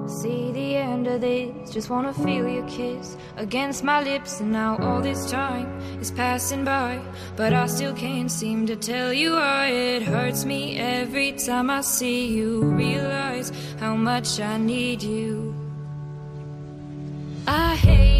See 0.07 0.53
the 0.53 0.77
end 0.77 1.07
of 1.07 1.19
this, 1.19 1.69
just 1.69 1.89
wanna 1.89 2.13
feel 2.13 2.47
your 2.47 2.65
kiss 2.67 3.17
against 3.35 3.83
my 3.83 4.01
lips. 4.01 4.39
And 4.39 4.51
now 4.53 4.77
all 4.77 5.01
this 5.01 5.29
time 5.29 5.67
is 5.99 6.11
passing 6.11 6.63
by, 6.63 7.01
but 7.35 7.51
I 7.51 7.65
still 7.65 7.93
can't 7.93 8.31
seem 8.31 8.67
to 8.67 8.77
tell 8.77 9.11
you 9.11 9.31
why 9.33 9.67
it 9.67 10.03
hurts 10.03 10.45
me 10.45 10.77
every 10.77 11.33
time 11.33 11.69
I 11.69 11.81
see 11.81 12.27
you. 12.27 12.61
Realize 12.63 13.51
how 13.79 13.95
much 13.97 14.39
I 14.39 14.57
need 14.57 15.03
you. 15.03 15.66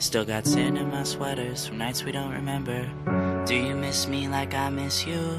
Still 0.00 0.24
got 0.24 0.46
sand 0.46 0.78
in 0.78 0.88
my 0.88 1.02
sweaters 1.02 1.66
from 1.66 1.76
nights 1.76 2.04
we 2.04 2.10
don't 2.10 2.32
remember. 2.32 2.88
Do 3.44 3.54
you 3.54 3.74
miss 3.74 4.08
me 4.08 4.28
like 4.28 4.54
I 4.54 4.70
miss 4.70 5.06
you? 5.06 5.38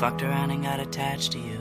Fucked 0.00 0.22
around 0.22 0.50
and 0.50 0.64
got 0.64 0.80
attached 0.80 1.30
to 1.32 1.38
you. 1.38 1.60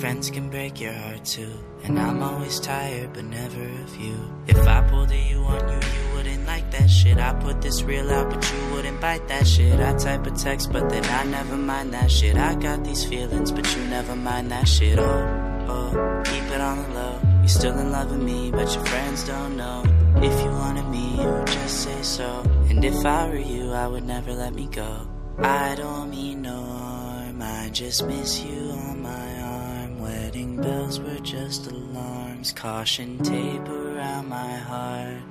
Friends 0.00 0.30
can 0.30 0.50
break 0.50 0.78
your 0.78 0.92
heart 0.92 1.24
too. 1.24 1.50
And 1.84 1.98
I'm 1.98 2.22
always 2.22 2.60
tired, 2.60 3.14
but 3.14 3.24
never 3.24 3.64
of 3.82 3.96
you. 3.96 4.14
If 4.46 4.58
I 4.68 4.82
pulled 4.90 5.10
a 5.10 5.16
you 5.16 5.38
on 5.38 5.68
you, 5.70 5.76
you 5.76 6.16
wouldn't 6.16 6.46
like 6.46 6.70
that 6.72 6.90
shit. 6.90 7.16
I 7.16 7.32
put 7.32 7.62
this 7.62 7.82
real 7.82 8.10
out, 8.10 8.28
but 8.28 8.52
you 8.52 8.74
wouldn't 8.74 9.00
bite 9.00 9.26
that 9.28 9.46
shit. 9.46 9.80
I 9.80 9.96
type 9.96 10.26
a 10.26 10.30
text, 10.32 10.70
but 10.70 10.90
then 10.90 11.04
I 11.06 11.24
never 11.24 11.56
mind 11.56 11.94
that 11.94 12.10
shit. 12.10 12.36
I 12.36 12.54
got 12.56 12.84
these 12.84 13.06
feelings, 13.06 13.50
but 13.50 13.64
you 13.74 13.82
never 13.84 14.14
mind 14.14 14.50
that 14.50 14.68
shit. 14.68 14.98
Oh, 14.98 15.64
oh, 15.66 16.22
keep 16.26 16.44
it 16.44 16.60
on 16.60 16.82
the 16.82 16.88
low. 16.90 17.18
You're 17.38 17.48
still 17.48 17.78
in 17.78 17.90
love 17.90 18.10
with 18.10 18.20
me, 18.20 18.50
but 18.50 18.70
your 18.74 18.84
friends 18.84 19.24
don't 19.24 19.56
know. 19.56 19.82
If 20.16 20.44
you 20.44 20.50
wanted 20.50 20.88
me, 20.88 21.22
you 21.22 21.28
would 21.28 21.46
just 21.46 21.82
say 21.84 22.02
so. 22.02 22.42
And 22.68 22.84
if 22.84 23.04
I 23.06 23.28
were 23.28 23.36
you, 23.36 23.72
I 23.72 23.86
would 23.86 24.04
never 24.04 24.32
let 24.32 24.54
me 24.54 24.66
go. 24.66 25.06
I 25.38 25.74
don't 25.74 26.10
mean 26.10 26.42
no 26.42 26.62
harm, 26.62 27.40
I 27.40 27.70
just 27.70 28.04
miss 28.06 28.42
you 28.42 28.70
on 28.70 29.02
my 29.02 29.42
arm. 29.42 30.00
Wedding 30.00 30.60
bells 30.60 31.00
were 31.00 31.18
just 31.20 31.70
alarms, 31.70 32.52
caution 32.52 33.18
tape 33.22 33.68
around 33.68 34.28
my 34.28 34.52
heart. 34.56 35.22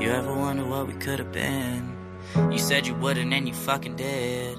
You 0.00 0.10
ever 0.10 0.32
wonder 0.34 0.64
what 0.64 0.86
we 0.86 0.94
could 0.94 1.18
have 1.18 1.32
been? 1.32 1.96
You 2.52 2.58
said 2.58 2.86
you 2.86 2.94
wouldn't 2.94 3.32
and 3.32 3.48
you 3.48 3.54
fucking 3.54 3.96
did. 3.96 4.58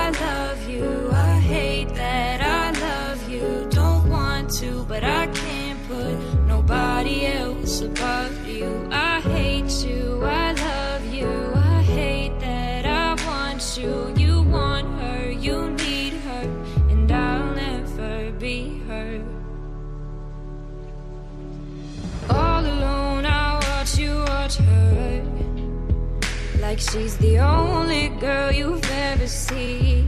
Like 26.71 26.79
she's 26.79 27.17
the 27.17 27.37
only 27.39 28.07
girl 28.21 28.49
you've 28.49 28.89
ever 28.91 29.27
seen. 29.27 30.07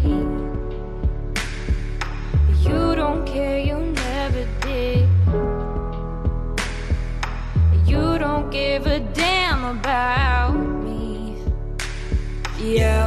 You 2.62 2.96
don't 2.96 3.28
care, 3.28 3.60
you 3.60 3.80
never 3.80 4.48
did. 4.62 5.10
You 7.86 8.18
don't 8.18 8.50
give 8.50 8.88
a 8.88 9.02
damn 9.02 9.78
about 9.78 10.54
me. 10.54 11.36
Yeah, 12.58 13.03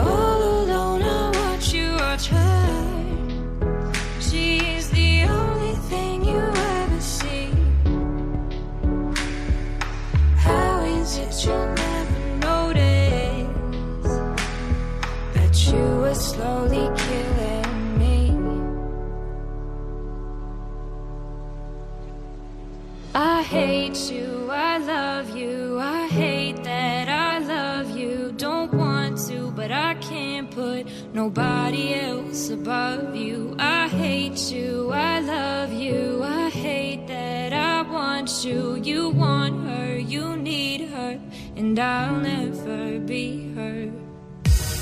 nobody 31.27 31.95
else 31.95 32.51
above 32.51 33.17
you. 33.17 33.57
I 33.59 33.89
hate 33.89 34.39
you, 34.53 34.93
I 34.93 35.19
love 35.21 35.73
you, 35.73 36.23
I 36.23 36.49
hate 36.51 37.09
that 37.09 37.53
I 37.53 37.83
want 37.83 38.45
you. 38.45 38.77
You 38.77 39.11
want 39.11 39.67
her, 39.69 39.99
you 39.99 40.37
need 40.37 40.89
her, 40.89 41.19
and 41.57 41.77
I'll 41.79 42.21
never 42.21 43.01
be 43.01 43.53
her. 43.57 43.91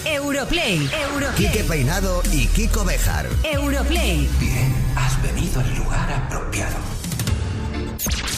Europlay. 0.05 0.77
Europlay. 1.05 1.37
Quique 1.37 1.65
Peinado 1.65 2.23
y 2.31 2.47
Kiko 2.49 2.85
Bejar. 2.85 3.27
Europlay. 3.43 4.29
Bien, 4.39 4.71
has 4.97 5.15
venido 5.23 5.61
al 5.61 5.75
lugar 5.79 6.13
apropiado. 6.13 6.94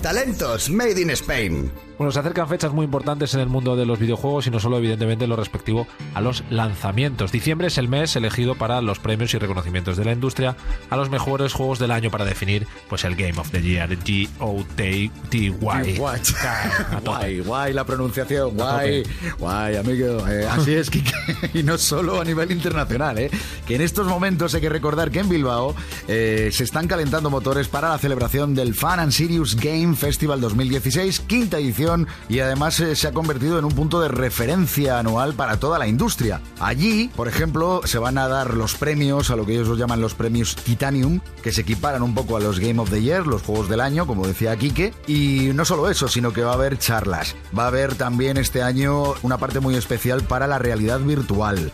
Talentos 0.06 0.70
Made 0.70 1.00
in 1.00 1.10
Spain. 1.10 1.72
Bueno, 1.98 2.12
se 2.12 2.20
acercan 2.20 2.46
fechas 2.46 2.72
muy 2.72 2.84
importantes 2.84 3.34
en 3.34 3.40
el 3.40 3.48
mundo 3.48 3.74
de 3.74 3.86
los 3.86 3.98
videojuegos 3.98 4.46
y 4.46 4.52
no 4.52 4.60
solo, 4.60 4.78
evidentemente, 4.78 5.26
lo 5.26 5.34
respectivo 5.34 5.88
a 6.14 6.20
los 6.20 6.44
lanzamientos. 6.48 7.32
Diciembre 7.32 7.66
es 7.66 7.76
el 7.76 7.88
mes 7.88 8.14
elegido 8.14 8.54
para 8.54 8.80
los 8.82 9.00
premios 9.00 9.34
y 9.34 9.38
reconocimientos 9.38 9.96
de 9.96 10.04
la 10.04 10.12
industria 10.12 10.56
a 10.90 10.96
los 10.96 11.10
mejores 11.10 11.52
juegos 11.52 11.80
del 11.80 11.90
año 11.90 12.12
para 12.12 12.24
definir 12.24 12.68
pues 12.88 13.02
el 13.02 13.16
Game 13.16 13.36
of 13.36 13.50
the 13.50 13.60
Year, 13.60 13.88
G-O-T-T-Y. 13.98 15.48
Guay, 15.58 17.40
guay 17.40 17.72
la 17.72 17.84
pronunciación, 17.84 18.56
guay, 18.56 19.02
guay, 19.40 19.74
amigo. 19.74 20.24
Eh, 20.28 20.46
así 20.48 20.72
es, 20.72 20.88
Kike. 20.88 21.15
y 21.54 21.62
no 21.62 21.78
solo 21.78 22.20
a 22.20 22.24
nivel 22.24 22.50
internacional, 22.50 23.18
¿eh? 23.18 23.30
que 23.66 23.76
en 23.76 23.80
estos 23.80 24.06
momentos 24.06 24.54
hay 24.54 24.60
que 24.60 24.68
recordar 24.68 25.10
que 25.10 25.20
en 25.20 25.28
Bilbao 25.28 25.74
eh, 26.08 26.50
se 26.52 26.64
están 26.64 26.86
calentando 26.86 27.30
motores 27.30 27.68
para 27.68 27.90
la 27.90 27.98
celebración 27.98 28.54
del 28.54 28.74
Fan 28.74 29.00
and 29.00 29.12
Serious 29.12 29.56
Game 29.56 29.96
Festival 29.96 30.40
2016, 30.40 31.20
quinta 31.20 31.58
edición, 31.58 32.06
y 32.28 32.40
además 32.40 32.78
eh, 32.80 32.96
se 32.96 33.08
ha 33.08 33.12
convertido 33.12 33.58
en 33.58 33.64
un 33.64 33.72
punto 33.72 34.00
de 34.00 34.08
referencia 34.08 34.98
anual 34.98 35.34
para 35.34 35.58
toda 35.58 35.78
la 35.78 35.86
industria. 35.86 36.40
Allí, 36.60 37.10
por 37.16 37.28
ejemplo, 37.28 37.80
se 37.84 37.98
van 37.98 38.18
a 38.18 38.28
dar 38.28 38.54
los 38.54 38.74
premios, 38.74 39.30
a 39.30 39.36
lo 39.36 39.46
que 39.46 39.54
ellos 39.54 39.68
los 39.68 39.78
llaman 39.78 40.00
los 40.00 40.14
premios 40.14 40.56
Titanium, 40.56 41.20
que 41.42 41.52
se 41.52 41.62
equiparan 41.62 42.02
un 42.02 42.14
poco 42.14 42.36
a 42.36 42.40
los 42.40 42.60
Game 42.60 42.80
of 42.80 42.90
the 42.90 43.02
Year, 43.02 43.26
los 43.26 43.42
juegos 43.42 43.68
del 43.68 43.80
año, 43.80 44.06
como 44.06 44.26
decía 44.26 44.56
Quique, 44.56 44.94
y 45.06 45.50
no 45.54 45.64
solo 45.64 45.90
eso, 45.90 46.08
sino 46.08 46.32
que 46.32 46.42
va 46.42 46.52
a 46.52 46.54
haber 46.54 46.78
charlas. 46.78 47.34
Va 47.56 47.64
a 47.64 47.68
haber 47.68 47.94
también 47.94 48.36
este 48.36 48.62
año 48.62 49.14
una 49.22 49.38
parte 49.38 49.60
muy 49.60 49.74
especial 49.74 50.22
para 50.22 50.46
la 50.46 50.58
realidad 50.58 51.00
virtual. 51.00 51.15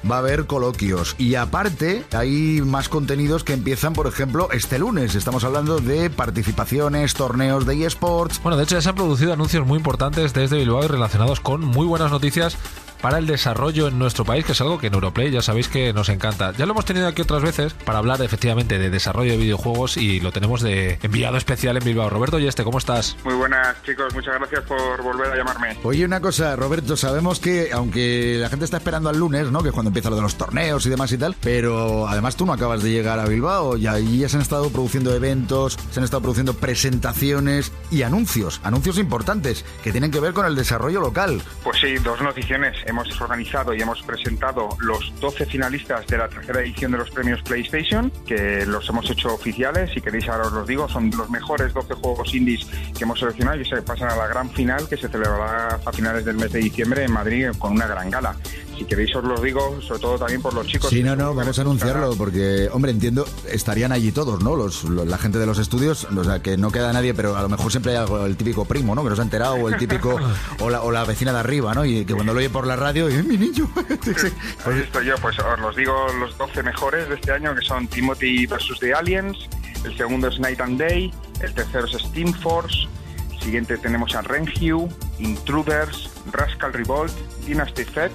Va 0.09 0.17
a 0.17 0.19
haber 0.19 0.47
coloquios. 0.47 1.15
Y 1.19 1.35
aparte, 1.35 2.05
hay 2.13 2.61
más 2.63 2.89
contenidos 2.89 3.45
que 3.45 3.53
empiezan, 3.53 3.93
por 3.93 4.07
ejemplo, 4.07 4.49
este 4.53 4.79
lunes. 4.79 5.15
Estamos 5.15 5.45
hablando 5.45 5.79
de 5.79 6.11
participaciones, 6.11 7.15
torneos 7.15 7.67
de 7.67 7.85
eSports. 7.85 8.43
Bueno, 8.43 8.57
de 8.57 8.65
hecho 8.65 8.77
ya 8.77 8.83
se 8.83 8.89
han 8.89 8.95
producido 8.95 9.33
anuncios 9.33 9.67
muy 9.67 9.79
importantes 9.79 10.33
desde 10.33 10.59
Bilbao 10.59 10.85
y 10.85 10.89
relacionados 10.89 11.41
con 11.41 11.63
muy 11.63 11.87
buenas 11.87 12.11
noticias 12.11 12.57
para 13.03 13.19
el 13.19 13.27
desarrollo 13.27 13.89
en 13.89 13.99
nuestro 13.99 14.25
país, 14.25 14.45
que 14.45 14.53
es 14.53 14.61
algo 14.61 14.79
que 14.79 14.87
en 14.87 14.95
Europlay 14.95 15.31
ya 15.31 15.43
sabéis 15.43 15.69
que 15.69 15.93
nos 15.93 16.09
encanta. 16.09 16.53
Ya 16.53 16.65
lo 16.65 16.73
hemos 16.73 16.85
tenido 16.85 17.09
aquí 17.09 17.21
otras 17.21 17.43
veces 17.43 17.75
para 17.75 17.99
hablar 17.99 18.23
efectivamente 18.23 18.79
de 18.79 18.89
desarrollo 18.89 19.33
de 19.33 19.39
videojuegos 19.39 19.97
y 19.97 20.21
lo 20.21 20.31
tenemos 20.31 20.63
de 20.63 20.99
enviado 21.03 21.37
especial 21.37 21.77
en 21.77 21.85
Bilbao. 21.85 22.09
Roberto 22.09 22.39
y 22.39 22.47
este, 22.47 22.63
¿cómo 22.63 22.79
estás? 22.79 23.17
Muy 23.25 23.35
buenas 23.35 23.83
chicos, 23.83 24.15
muchas 24.15 24.35
gracias 24.39 24.63
por 24.63 25.03
volver 25.03 25.33
a 25.33 25.37
llamarme. 25.37 25.77
Oye, 25.83 26.05
una 26.05 26.21
cosa, 26.21 26.55
Roberto, 26.55 26.97
sabemos 26.97 27.41
que 27.41 27.71
aunque 27.73 28.37
la 28.39 28.49
gente 28.49 28.65
está 28.65 28.77
esperando 28.77 29.09
al 29.09 29.19
lunes, 29.19 29.51
¿no? 29.51 29.63
Que 29.63 29.71
es 29.71 29.75
cuando 29.75 29.89
empieza 29.89 30.09
lo 30.09 30.17
de 30.17 30.23
los 30.23 30.37
torneos 30.37 30.87
y 30.87 30.91
demás 30.91 31.11
y 31.11 31.19
tal, 31.19 31.35
pero 31.41 32.07
además 32.07 32.37
tú 32.37 32.47
no 32.47 32.53
acabas 32.53 32.83
de 32.83 32.91
llegar 32.91 33.19
a 33.19 33.27
Bilbao 33.27 33.77
y 33.77 33.89
ahí 33.89 34.19
ya 34.19 34.29
se 34.29 34.37
han 34.37 34.43
estado 34.43 34.71
produciendo 34.71 35.13
eventos, 35.15 35.77
se 35.91 35.99
han 35.99 36.05
estado 36.05 36.21
produciendo 36.21 36.55
presentaciones 36.55 37.73
y 37.91 38.03
anuncios, 38.03 38.61
anuncios 38.63 38.99
importantes 38.99 39.65
que 39.83 39.91
tienen 39.91 40.13
que 40.13 40.21
ver 40.21 40.33
con 40.33 40.47
el 40.47 40.55
desarrollo 40.55 41.01
local. 41.01 41.43
Pues 41.65 41.81
sí, 41.81 41.95
dos 41.97 42.21
noticiones. 42.21 42.77
Hemos 42.93 43.19
organizado 43.23 43.73
y 43.73 43.81
hemos 43.81 44.03
presentado 44.03 44.69
los 44.81 45.19
12 45.19 45.47
finalistas 45.47 46.07
de 46.09 46.19
la 46.19 46.29
tercera 46.29 46.61
edición 46.61 46.93
de 46.93 46.99
los 46.99 47.11
premios 47.11 47.41
PlayStation, 47.41 48.13
que 48.27 48.67
los 48.67 48.87
hemos 48.91 49.09
hecho 49.09 49.33
oficiales. 49.33 49.93
Si 49.95 50.03
queréis 50.03 50.29
ahora 50.29 50.49
os 50.49 50.53
los 50.53 50.67
digo, 50.69 50.87
son 50.91 51.11
los 51.17 51.31
mejores 51.31 51.73
12 51.73 51.95
juegos 51.95 52.35
indies 52.35 52.67
que 52.95 53.05
hemos 53.05 53.19
seleccionado 53.19 53.59
y 53.59 53.65
se 53.65 53.81
pasan 53.81 54.11
a 54.11 54.17
la 54.17 54.27
gran 54.27 54.51
final 54.51 54.87
que 54.91 54.99
se 54.99 55.09
celebrará 55.09 55.81
a 55.83 55.91
finales 55.91 56.27
del 56.27 56.37
mes 56.37 56.53
de 56.53 56.59
diciembre 56.59 57.05
en 57.05 57.13
Madrid 57.13 57.49
con 57.59 57.73
una 57.73 57.87
gran 57.87 58.11
gala. 58.11 58.37
Si 58.83 58.89
queréis 58.89 59.15
os 59.15 59.23
los 59.23 59.41
digo, 59.41 59.81
sobre 59.81 60.01
todo 60.01 60.19
también 60.19 60.43
por 60.43 60.53
los 60.55 60.67
chicos. 60.67 60.91
Sí, 60.91 61.03
no, 61.05 61.15
no, 61.15 61.35
vamos 61.35 61.57
a 61.57 61.63
anunciarlo 61.63 62.17
porque, 62.17 62.69
hombre, 62.73 62.91
entiendo, 62.91 63.25
estarían 63.49 63.93
allí 63.93 64.11
todos, 64.11 64.43
¿no? 64.43 64.57
Los, 64.57 64.83
los- 64.85 65.07
la 65.07 65.19
gente 65.19 65.39
de 65.39 65.47
los 65.47 65.59
estudios, 65.59 66.05
o 66.05 66.25
sea, 66.25 66.41
que 66.43 66.57
no 66.57 66.71
queda 66.73 66.93
nadie, 66.93 67.15
pero 67.15 67.37
a 67.37 67.43
lo 67.43 67.49
mejor 67.49 67.71
siempre 67.71 67.93
hay 67.93 67.99
algo, 67.99 68.27
el 68.27 68.37
típico 68.37 68.65
primo, 68.65 68.95
¿no? 68.97 69.05
Que 69.05 69.11
no 69.11 69.15
se 69.15 69.23
ha 69.23 69.25
enterado, 69.25 69.55
o 69.55 69.69
el 69.69 69.77
típico, 69.77 70.19
o 70.61 70.69
la, 70.71 70.83
o 70.83 70.91
la 70.91 71.05
vecina 71.05 71.33
de 71.33 71.39
arriba, 71.39 71.75
¿no? 71.75 71.85
Y 71.85 72.05
que 72.05 72.15
cuando 72.15 72.33
lo 72.33 72.41
oye 72.41 72.51
por 72.51 72.67
la 72.67 72.75
radio, 72.75 73.09
¡eh, 73.09 73.23
mi 73.23 73.37
niño! 73.39 73.71
Ahí 74.67 74.81
estoy 74.81 75.07
yo, 75.07 75.15
pues 75.23 75.39
os 75.39 75.61
los 75.61 75.77
digo 75.77 76.07
los 76.19 76.37
12 76.39 76.63
mejores 76.65 77.09
de 77.09 77.15
este 77.15 77.31
año, 77.33 77.55
que 77.55 77.63
son 77.65 77.87
Timothy 77.87 78.47
vs. 78.47 78.79
The 78.81 78.95
Aliens, 78.95 79.37
el 79.85 79.97
segundo 79.97 80.27
es 80.29 80.41
Night 80.41 80.61
and 80.61 80.79
Day, 80.79 81.13
el 81.41 81.55
tercero 81.55 81.87
es 81.87 81.93
Steam 82.03 82.33
Force, 82.35 82.89
el 83.33 83.41
siguiente 83.41 83.79
tenemos 83.79 84.15
a 84.15 84.23
Renhue, 84.23 84.89
Intruders, 85.19 86.11
Rascal 86.33 86.73
Revolt, 86.73 87.13
Dynasty 87.47 87.85
Fed, 87.85 88.11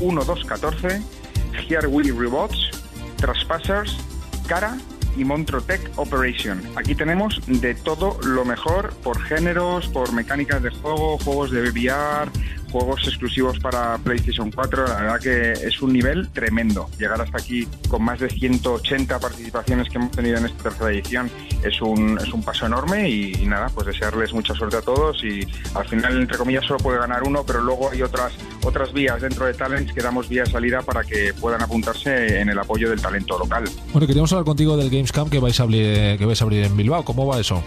1214, 0.00 1.02
Here 1.68 1.86
We 1.86 2.10
Robots, 2.10 2.70
Traspassers, 3.16 3.96
Cara 4.46 4.76
y 5.16 5.24
Montrotech 5.24 5.80
Operation. 5.96 6.62
Aquí 6.76 6.94
tenemos 6.94 7.40
de 7.46 7.74
todo 7.74 8.18
lo 8.22 8.44
mejor 8.44 8.94
por 9.02 9.20
géneros, 9.22 9.88
por 9.88 10.12
mecánicas 10.12 10.62
de 10.62 10.70
juego, 10.70 11.18
juegos 11.18 11.50
de 11.50 11.62
VR, 11.70 12.30
juegos 12.72 13.06
exclusivos 13.06 13.58
para 13.60 13.98
PlayStation 13.98 14.50
4. 14.50 14.86
La 14.88 14.94
verdad 14.96 15.20
que 15.20 15.52
es 15.52 15.80
un 15.82 15.92
nivel 15.92 16.30
tremendo. 16.30 16.88
Llegar 16.98 17.20
hasta 17.20 17.38
aquí 17.38 17.68
con 17.88 18.02
más 18.02 18.18
de 18.18 18.28
180 18.28 19.18
participaciones 19.20 19.88
que 19.88 19.98
hemos 19.98 20.10
tenido 20.10 20.38
en 20.38 20.46
esta 20.46 20.62
tercera 20.64 20.90
edición 20.90 21.30
es 21.62 21.80
un, 21.82 22.18
es 22.18 22.32
un 22.32 22.42
paso 22.42 22.66
enorme 22.66 23.08
y, 23.08 23.34
y 23.34 23.46
nada, 23.46 23.68
pues 23.74 23.86
desearles 23.86 24.32
mucha 24.32 24.54
suerte 24.54 24.78
a 24.78 24.82
todos 24.82 25.22
y 25.22 25.46
al 25.74 25.86
final, 25.86 26.20
entre 26.20 26.38
comillas, 26.38 26.64
solo 26.64 26.78
puede 26.80 26.98
ganar 26.98 27.22
uno, 27.22 27.44
pero 27.46 27.60
luego 27.60 27.90
hay 27.90 28.02
otras, 28.02 28.32
otras 28.64 28.92
vías 28.92 29.20
dentro 29.20 29.46
de 29.46 29.54
Talents 29.54 29.92
que 29.92 30.00
damos 30.00 30.28
vía 30.28 30.44
de 30.44 30.50
salida 30.50 30.82
para 30.82 31.04
que 31.04 31.34
puedan 31.34 31.62
apuntarse 31.62 32.40
en 32.40 32.48
el 32.48 32.58
apoyo 32.58 32.88
del 32.90 33.00
talento 33.00 33.38
local. 33.38 33.64
Bueno, 33.92 34.06
queríamos 34.06 34.32
hablar 34.32 34.46
contigo 34.46 34.76
del 34.76 34.88
Gamescom 34.90 35.28
que 35.28 35.38
vais 35.38 35.60
a 35.60 35.64
abrir, 35.64 36.16
que 36.18 36.24
vais 36.24 36.40
a 36.40 36.44
abrir 36.44 36.64
en 36.64 36.76
Bilbao. 36.76 37.04
¿Cómo 37.04 37.26
va 37.26 37.38
eso? 37.38 37.62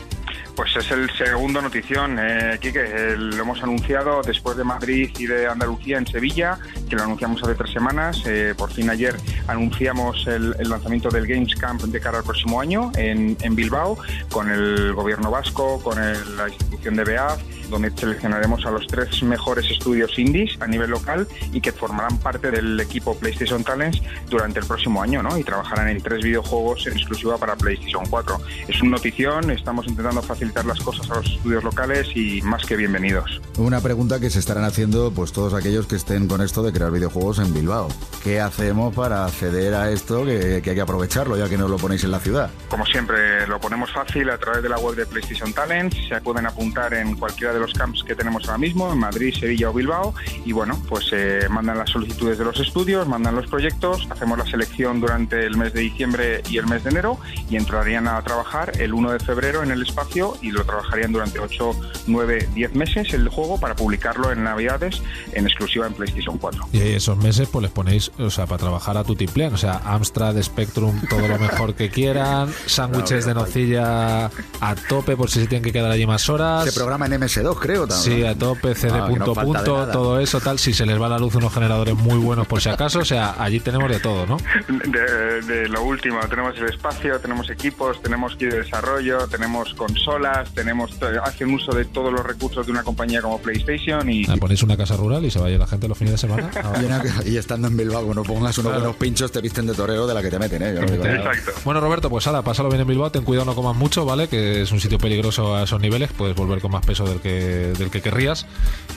Pues 0.56 0.74
es 0.78 0.90
el 0.92 1.10
segundo 1.18 1.62
notición, 1.62 2.18
eh, 2.18 2.58
Quique. 2.62 2.80
eh, 2.82 3.16
lo 3.18 3.42
hemos 3.44 3.62
anunciado 3.62 4.22
después 4.26 4.56
de 4.56 4.64
Madrid 4.64 4.95
y 4.96 5.26
de 5.28 5.48
Andalucía 5.48 5.98
en 5.98 6.08
Sevilla, 6.08 6.58
que 6.90 6.96
lo 6.96 7.04
anunciamos 7.04 7.42
hace 7.44 7.56
tres 7.56 7.72
semanas. 7.72 8.22
Eh, 8.26 8.54
por 8.58 8.72
fin 8.72 8.90
ayer 8.90 9.16
anunciamos 9.48 10.26
el, 10.28 10.52
lanzamiento 10.70 11.10
del 11.10 11.28
Games 11.28 11.56
Camp 11.56 11.82
de 11.82 12.00
cara 12.00 12.20
al 12.20 12.24
próximo 12.24 12.60
año 12.62 12.92
en, 12.96 13.56
Bilbao, 13.56 13.98
con 14.30 14.50
el 14.50 14.94
gobierno 14.94 15.32
vasco, 15.32 15.82
con 15.82 15.98
la 15.98 16.50
institución 16.50 16.96
de 16.96 17.04
BEAF, 17.04 17.42
donde 17.70 17.92
seleccionaremos 17.92 18.66
a 18.66 18.72
los 18.72 18.88
tres 18.88 19.22
mejores 19.24 19.70
estudios 19.70 20.18
indies 20.18 20.58
a 20.60 20.68
nivel 20.68 20.92
local 20.92 21.28
y 21.52 21.62
que 21.62 21.72
formarán 21.72 22.18
parte 22.20 22.52
del 22.52 22.80
equipo 22.80 23.16
PlayStation 23.18 23.64
Talents 23.64 24.02
durante 24.30 24.60
el 24.60 24.66
próximo 24.66 25.02
año, 25.02 25.22
¿no? 25.24 25.38
Y 25.38 25.44
trabajarán 25.44 25.90
en 25.90 26.02
tres 26.02 26.24
videojuegos 26.24 26.88
en 26.88 26.94
exclusiva 26.94 27.38
para 27.38 27.56
PlayStation 27.56 28.06
4. 28.10 28.38
Es 28.68 28.82
una 28.82 28.92
notición, 28.92 29.52
estamos 29.52 29.88
intentando 29.88 30.22
facilitar 30.22 30.66
las 30.66 30.80
cosas 30.80 31.10
a 31.12 31.16
los 31.16 31.26
estudios 31.26 31.64
locales 31.64 32.08
y 32.16 32.42
más 32.42 32.66
que 32.66 32.76
bienvenidos. 32.76 33.42
Una 33.58 33.82
pregunta 33.82 34.20
que 34.20 34.30
se 34.30 34.40
estarán 34.40 34.64
haciendo 34.64 35.12
pues 35.12 35.32
todos 35.32 35.54
aquellos 35.54 35.88
que 35.88 35.96
estén 35.96 36.28
con 36.28 36.42
esto 36.42 36.64
de 36.64 36.72
crear 36.72 36.92
videojuegos 36.92 37.40
en 37.40 37.54
Bilbao. 37.54 37.88
¿Qué 38.24 38.40
hacemos 38.40 38.94
para 38.94 39.26
acceder 39.26 39.74
a 39.74 39.92
esto 39.92 40.26
que, 40.26 40.62
que 40.64 40.70
hay 40.72 40.76
que 40.76 40.82
aprovecharlo 40.82 41.38
ya 41.38 41.50
que 41.50 41.58
no 41.58 41.68
lo 41.68 41.78
ponéis 41.78 42.04
en 42.04 42.12
la 42.12 42.20
ciudad? 42.20 42.50
Como 42.70 42.86
siempre, 42.86 43.48
lo 43.48 43.60
ponemos 43.60 43.92
fácil 43.92 44.30
a 44.30 44.38
través 44.38 44.64
de 44.64 44.70
la 44.70 44.78
web 44.78 44.96
de 44.96 45.06
PlayStation 45.06 45.54
Talents. 45.54 45.96
Se 46.08 46.20
pueden 46.22 46.46
apuntar 46.46 46.94
en 46.94 47.16
cualquiera 47.16 47.54
de 47.56 47.62
los 47.62 47.74
camps 47.74 48.04
que 48.04 48.16
tenemos 48.16 48.46
ahora 48.46 48.58
mismo, 48.58 48.92
en 48.92 49.00
Madrid, 49.00 49.34
Sevilla 49.34 49.70
o 49.70 49.74
Bilbao. 49.74 50.14
Y 50.46 50.52
bueno, 50.52 50.80
pues 50.88 51.10
eh, 51.12 51.48
mandan 51.50 51.78
las 51.78 51.90
solicitudes 51.90 52.38
de 52.38 52.46
los 52.46 52.60
estudios, 52.60 53.08
mandan 53.08 53.36
los 53.36 53.48
proyectos, 53.48 54.08
hacemos 54.10 54.38
la 54.38 54.46
selección 54.46 55.02
durante 55.02 55.46
el 55.46 55.58
mes 55.58 55.74
de 55.74 55.82
diciembre 55.82 56.42
y 56.50 56.58
el 56.58 56.68
mes 56.68 56.84
de 56.84 56.92
enero 56.92 57.20
y 57.50 57.56
entrarían 57.56 58.08
a 58.08 58.22
trabajar 58.22 58.74
el 58.80 58.94
1 58.94 59.12
de 59.12 59.20
febrero 59.20 59.64
en 59.64 59.72
el 59.72 59.82
espacio 59.82 60.38
y 60.42 60.52
lo 60.52 60.64
trabajarían 60.66 61.12
durante 61.12 61.40
8, 61.40 61.72
9, 62.08 62.50
10 62.54 62.76
meses 62.76 63.14
el 63.14 63.30
juego 63.30 63.60
para 63.60 63.76
publicarlo 63.76 64.32
en 64.32 64.44
Navidades 64.44 65.02
en 65.34 65.46
exclusiva 65.46 65.88
en 65.88 65.94
PlayStation 65.94 66.38
4. 66.38 66.70
Y 66.74 66.80
esos 66.80 67.18
meses 67.18 67.48
pues 67.52 67.64
les 67.64 67.72
ponéis, 67.72 68.12
o 68.20 68.30
sea, 68.30 68.46
para 68.46 68.60
trabajar 68.60 68.98
a 68.98 69.04
tutiplén, 69.04 69.54
o 69.54 69.58
sea, 69.58 69.82
Amstrad, 69.86 70.42
Spectrum, 70.42 71.02
todo 71.10 71.28
lo 71.28 71.40
mejor 71.40 71.76
que 71.76 71.90
quieran, 71.90 72.54
sándwiches 72.66 73.26
de 73.26 73.34
nocilla 73.34 74.26
a 74.26 74.76
tope 74.88 75.16
por 75.16 75.30
si 75.30 75.42
se 75.42 75.48
tienen 75.48 75.64
que 75.64 75.72
quedar 75.72 75.92
allí 75.92 76.06
más 76.06 76.30
horas. 76.30 76.66
Se 76.66 76.72
programa 76.74 77.06
en 77.06 77.14
MS2, 77.54 77.60
creo. 77.60 77.88
también. 77.88 78.18
Sí, 78.20 78.24
a 78.26 78.36
tope, 78.36 78.76
CD 78.76 78.92
Ah, 78.94 79.08
que 79.08 79.20
no 79.20 79.26
punto 79.26 79.42
punto, 79.42 79.88
todo 79.92 80.20
eso, 80.20 80.40
tal. 80.40 80.60
Si 80.60 80.74
se 80.74 80.86
les 80.86 81.00
va 81.02 81.10
la 81.10 81.18
luz, 81.20 81.36
unos 81.36 81.54
generadores 81.54 81.96
muy 81.96 82.18
buenos 82.18 82.48
por 82.48 82.62
si 82.62 82.70
acaso. 82.70 83.00
O 83.00 83.06
sea, 83.06 83.36
allí 83.40 83.60
tenemos 83.60 83.90
de 83.90 84.00
todo, 84.00 84.26
¿no? 84.26 84.38
De, 84.68 85.42
de 85.42 85.70
lo 85.70 85.84
último, 85.84 86.20
tenemos 86.30 86.58
el 86.58 86.66
espacio, 86.66 87.20
tenemos 87.20 87.50
equipos, 87.50 88.02
tenemos 88.02 88.36
kit 88.36 88.50
de 88.52 88.60
desarrollo, 88.64 89.28
tenemos 89.28 89.74
consolas, 89.74 90.50
tenemos 90.54 90.92
hacen 91.24 91.54
uso 91.54 91.72
de 91.74 91.86
todos 91.86 92.12
los 92.12 92.24
recursos 92.26 92.66
de 92.66 92.72
una 92.72 92.84
compañía 92.84 93.22
como 93.22 93.40
PlayStation 93.40 94.10
y 94.10 94.26
Ah, 94.30 94.36
Ponéis 94.40 94.64
una 94.64 94.78
casa 94.78 94.96
rural 94.98 95.24
y 95.26 95.32
se 95.32 95.40
vaya 95.40 95.58
la 95.58 95.68
gente 95.68 95.88
los 95.88 95.98
fines 95.98 96.14
de 96.14 96.18
semana. 96.18 96.50
Ah, 96.56 96.74
Y, 96.82 96.86
una- 96.86 97.04
y 97.26 97.38
estando 97.38 97.68
en 97.68 97.78
Bilbao, 97.78 98.04
cuando 98.04 98.24
pongas 98.24 98.58
unos 98.58 98.74
buenos 98.74 98.96
pinchos, 98.96 99.32
te 99.32 99.42
visten 99.42 99.66
de 99.68 99.74
torero 99.74 100.06
de 100.08 100.14
la 100.14 100.22
que 100.22 100.30
te 100.30 100.40
meten, 100.40 100.62
¿eh? 100.64 100.74
Yo 100.76 100.82
no 100.82 100.92
digo 100.92 101.04
nada. 101.04 101.32
Bueno, 101.64 101.80
Roberto, 101.82 102.10
pues 102.10 102.26
ahora, 102.28 102.42
pásalo 102.42 102.70
bien 102.70 102.82
en 102.82 102.88
Bilbao, 102.88 103.12
ten 103.12 103.24
cuidado, 103.24 103.46
no 103.46 103.56
comas 103.56 103.76
mucho, 103.76 104.06
¿vale? 104.06 104.28
Que 104.28 104.62
es 104.64 104.72
un 104.72 104.80
sitio 104.80 104.98
peligroso 104.98 105.56
a 105.56 105.64
esos 105.64 105.80
niveles, 105.80 106.12
puedes 106.14 106.36
volver 106.36 106.60
con 106.62 106.72
más 106.72 106.86
peso 106.86 107.06
del 107.06 107.20
que, 107.20 107.35
del 107.36 107.90
que 107.92 108.02
querrías 108.02 108.46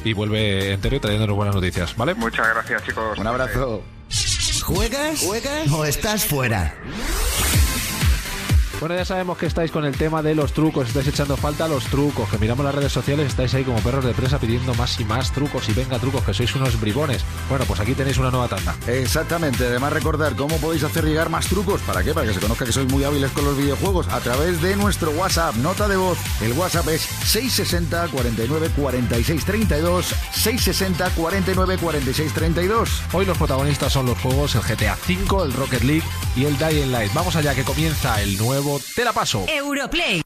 y 0.04 0.12
vuelve 0.12 0.72
entero 0.72 0.96
y 0.96 1.00
trayéndonos 1.00 1.36
buenas 1.36 1.54
noticias, 1.54 1.96
¿vale? 1.96 2.14
Muchas 2.14 2.48
gracias, 2.48 2.84
chicos. 2.84 3.18
Un 3.18 3.26
abrazo. 3.26 3.82
¿Juegas? 4.62 5.20
¿Juegas? 5.20 5.70
¿O 5.72 5.84
estás 5.84 6.24
fuera? 6.24 6.74
Bueno, 8.80 8.94
ya 8.94 9.04
sabemos 9.04 9.36
que 9.36 9.46
estáis 9.46 9.72
con 9.72 9.84
el 9.84 9.96
tema 9.96 10.22
de 10.22 10.36
los 10.36 10.52
trucos, 10.52 10.86
estáis 10.86 11.08
echando 11.08 11.36
falta 11.36 11.64
a 11.64 11.68
los 11.68 11.86
trucos, 11.86 12.28
que 12.30 12.38
miramos 12.38 12.64
las 12.64 12.72
redes 12.72 12.92
sociales, 12.92 13.26
estáis 13.26 13.52
ahí 13.54 13.64
como 13.64 13.80
perros 13.80 14.04
de 14.04 14.14
presa 14.14 14.38
pidiendo 14.38 14.72
más 14.74 15.00
y 15.00 15.04
más 15.04 15.32
trucos 15.32 15.68
y 15.68 15.72
venga 15.72 15.98
trucos, 15.98 16.22
que 16.22 16.32
sois 16.32 16.54
unos 16.54 16.80
bribones. 16.80 17.24
Bueno, 17.48 17.64
pues 17.66 17.80
aquí 17.80 17.94
tenéis 17.94 18.18
una 18.18 18.30
nueva 18.30 18.46
tanda. 18.46 18.76
Exactamente, 18.86 19.66
además 19.66 19.92
recordar 19.92 20.36
cómo 20.36 20.56
podéis 20.58 20.84
hacer 20.84 21.04
llegar 21.04 21.28
más 21.28 21.48
trucos. 21.48 21.80
¿Para 21.80 22.04
qué? 22.04 22.14
Para 22.14 22.28
que 22.28 22.34
se 22.34 22.40
conozca 22.40 22.64
que 22.64 22.72
sois 22.72 22.88
muy 22.88 23.02
hábiles 23.02 23.32
con 23.32 23.44
los 23.44 23.56
videojuegos 23.56 24.06
a 24.08 24.20
través 24.20 24.62
de 24.62 24.76
nuestro 24.76 25.10
WhatsApp, 25.10 25.56
nota 25.56 25.88
de 25.88 25.96
voz. 25.96 26.18
El 26.40 26.52
WhatsApp 26.52 26.86
es 26.86 27.02
660 27.02 28.06
49 28.08 28.70
46 28.76 29.44
32, 29.44 30.06
660 30.30 31.10
49 31.16 31.78
46 31.78 32.32
32. 32.32 33.02
Hoy 33.12 33.26
los 33.26 33.36
protagonistas 33.36 33.92
son 33.92 34.06
los 34.06 34.18
juegos 34.18 34.54
el 34.54 34.62
GTA 34.62 34.96
V, 34.96 35.44
el 35.44 35.52
Rocket 35.52 35.82
League 35.82 36.04
y 36.36 36.44
el 36.44 36.56
Dying 36.56 36.92
Light. 36.92 37.12
Vamos 37.12 37.34
allá 37.34 37.56
que 37.56 37.64
comienza 37.64 38.22
el 38.22 38.36
nuevo 38.36 38.67
Te 38.76 39.02
la 39.02 39.12
paso. 39.14 39.46
Europlay. 39.48 40.20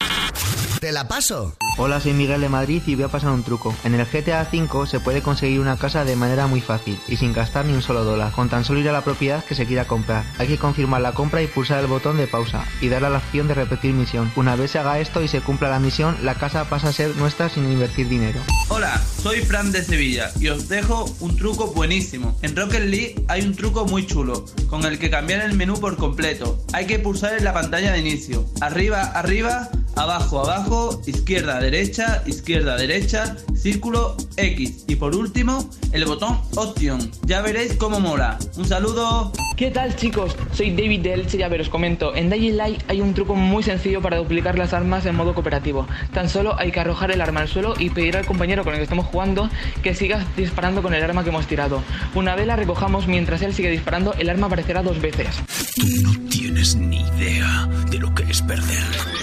Te 0.81 0.91
la 0.91 1.07
paso. 1.07 1.55
Hola, 1.77 2.01
soy 2.01 2.11
Miguel 2.11 2.41
de 2.41 2.49
Madrid 2.49 2.83
y 2.85 2.95
voy 2.95 3.05
a 3.05 3.07
pasar 3.07 3.31
un 3.31 3.43
truco. 3.43 3.73
En 3.85 3.95
el 3.95 4.05
GTA 4.05 4.47
V 4.51 4.85
se 4.85 4.99
puede 4.99 5.21
conseguir 5.21 5.61
una 5.61 5.77
casa 5.77 6.03
de 6.03 6.17
manera 6.17 6.45
muy 6.45 6.59
fácil 6.59 6.99
y 7.07 7.15
sin 7.15 7.31
gastar 7.31 7.65
ni 7.65 7.73
un 7.73 7.81
solo 7.81 8.03
dólar, 8.03 8.31
con 8.33 8.49
tan 8.49 8.65
solo 8.65 8.81
ir 8.81 8.89
a 8.89 8.91
la 8.91 9.03
propiedad 9.03 9.43
que 9.45 9.55
se 9.55 9.65
quiera 9.65 9.87
comprar. 9.87 10.25
Hay 10.37 10.47
que 10.47 10.57
confirmar 10.57 11.01
la 11.01 11.13
compra 11.13 11.41
y 11.41 11.47
pulsar 11.47 11.79
el 11.79 11.87
botón 11.87 12.17
de 12.17 12.27
pausa 12.27 12.65
y 12.81 12.89
darle 12.89 13.07
a 13.07 13.11
la 13.11 13.17
opción 13.19 13.47
de 13.47 13.53
repetir 13.53 13.93
misión. 13.93 14.31
Una 14.35 14.55
vez 14.55 14.71
se 14.71 14.79
haga 14.79 14.99
esto 14.99 15.23
y 15.23 15.29
se 15.29 15.41
cumpla 15.41 15.69
la 15.69 15.79
misión, 15.79 16.17
la 16.21 16.35
casa 16.35 16.69
pasa 16.69 16.89
a 16.89 16.93
ser 16.93 17.15
nuestra 17.15 17.47
sin 17.49 17.71
invertir 17.71 18.09
dinero. 18.09 18.41
Hola, 18.67 19.01
soy 19.21 19.39
Fran 19.39 19.71
de 19.71 19.83
Sevilla 19.83 20.31
y 20.39 20.49
os 20.49 20.67
dejo 20.67 21.05
un 21.21 21.37
truco 21.37 21.67
buenísimo. 21.67 22.37
En 22.41 22.55
Rocket 22.57 22.83
League 22.83 23.23
hay 23.29 23.41
un 23.41 23.55
truco 23.55 23.85
muy 23.85 24.05
chulo, 24.05 24.45
con 24.67 24.83
el 24.85 24.99
que 24.99 25.09
cambiar 25.09 25.41
el 25.41 25.55
menú 25.55 25.79
por 25.79 25.95
completo. 25.97 26.61
Hay 26.73 26.85
que 26.87 26.99
pulsar 26.99 27.37
en 27.37 27.45
la 27.45 27.53
pantalla 27.53 27.93
de 27.93 27.99
inicio. 27.99 28.32
Arriba, 28.61 29.01
arriba, 29.13 29.69
abajo, 29.95 30.39
abajo, 30.39 31.01
izquierda, 31.05 31.59
derecha, 31.59 32.23
izquierda, 32.25 32.77
derecha, 32.77 33.37
círculo, 33.55 34.15
X. 34.37 34.85
Y 34.87 34.95
por 34.95 35.15
último, 35.15 35.69
el 35.91 36.05
botón 36.05 36.39
Option. 36.55 37.11
Ya 37.25 37.41
veréis 37.41 37.73
cómo 37.73 37.99
mola. 37.99 38.37
Un 38.57 38.65
saludo. 38.65 39.31
¿Qué 39.55 39.69
tal 39.71 39.95
chicos? 39.95 40.35
Soy 40.53 40.71
David 40.71 41.01
de 41.01 41.13
Elche 41.13 41.37
y 41.37 41.43
a 41.43 41.47
ver, 41.47 41.61
os 41.61 41.69
comento. 41.69 42.15
En 42.15 42.29
Dying 42.29 42.57
Light 42.57 42.81
hay 42.87 43.01
un 43.01 43.13
truco 43.13 43.35
muy 43.35 43.63
sencillo 43.63 44.01
para 44.01 44.17
duplicar 44.17 44.57
las 44.57 44.73
armas 44.73 45.05
en 45.05 45.15
modo 45.15 45.33
cooperativo. 45.33 45.87
Tan 46.13 46.29
solo 46.29 46.57
hay 46.57 46.71
que 46.71 46.79
arrojar 46.79 47.11
el 47.11 47.21
arma 47.21 47.41
al 47.41 47.47
suelo 47.47 47.73
y 47.77 47.89
pedir 47.89 48.17
al 48.17 48.25
compañero 48.25 48.63
con 48.63 48.73
el 48.73 48.79
que 48.79 48.83
estamos 48.83 49.05
jugando 49.05 49.49
que 49.81 49.93
siga 49.93 50.25
disparando 50.35 50.81
con 50.81 50.93
el 50.93 51.03
arma 51.03 51.23
que 51.23 51.29
hemos 51.29 51.47
tirado. 51.47 51.83
Una 52.15 52.35
vez 52.35 52.47
la 52.47 52.55
recojamos 52.55 53.07
mientras 53.07 53.41
él 53.41 53.53
sigue 53.53 53.69
disparando, 53.69 54.13
el 54.13 54.29
arma 54.29 54.47
aparecerá 54.47 54.81
dos 54.81 54.99
veces. 54.99 55.27
No 56.01 56.11
tienes 56.29 56.75
ni 56.75 57.01
idea 57.01 57.69
de 57.89 57.99
lo 57.99 58.13
que 58.13 58.23
es 58.23 58.41
perder. 58.41 59.22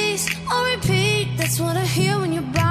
That's 1.41 1.59
what 1.59 1.75
I 1.75 1.83
hear 1.83 2.19
when 2.19 2.33
you're 2.33 2.43
by 2.53 2.70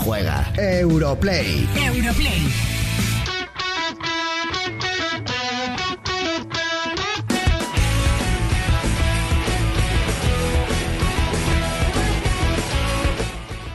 juega. 0.00 0.50
Europlay. 0.56 1.68
Europlay. 1.76 2.69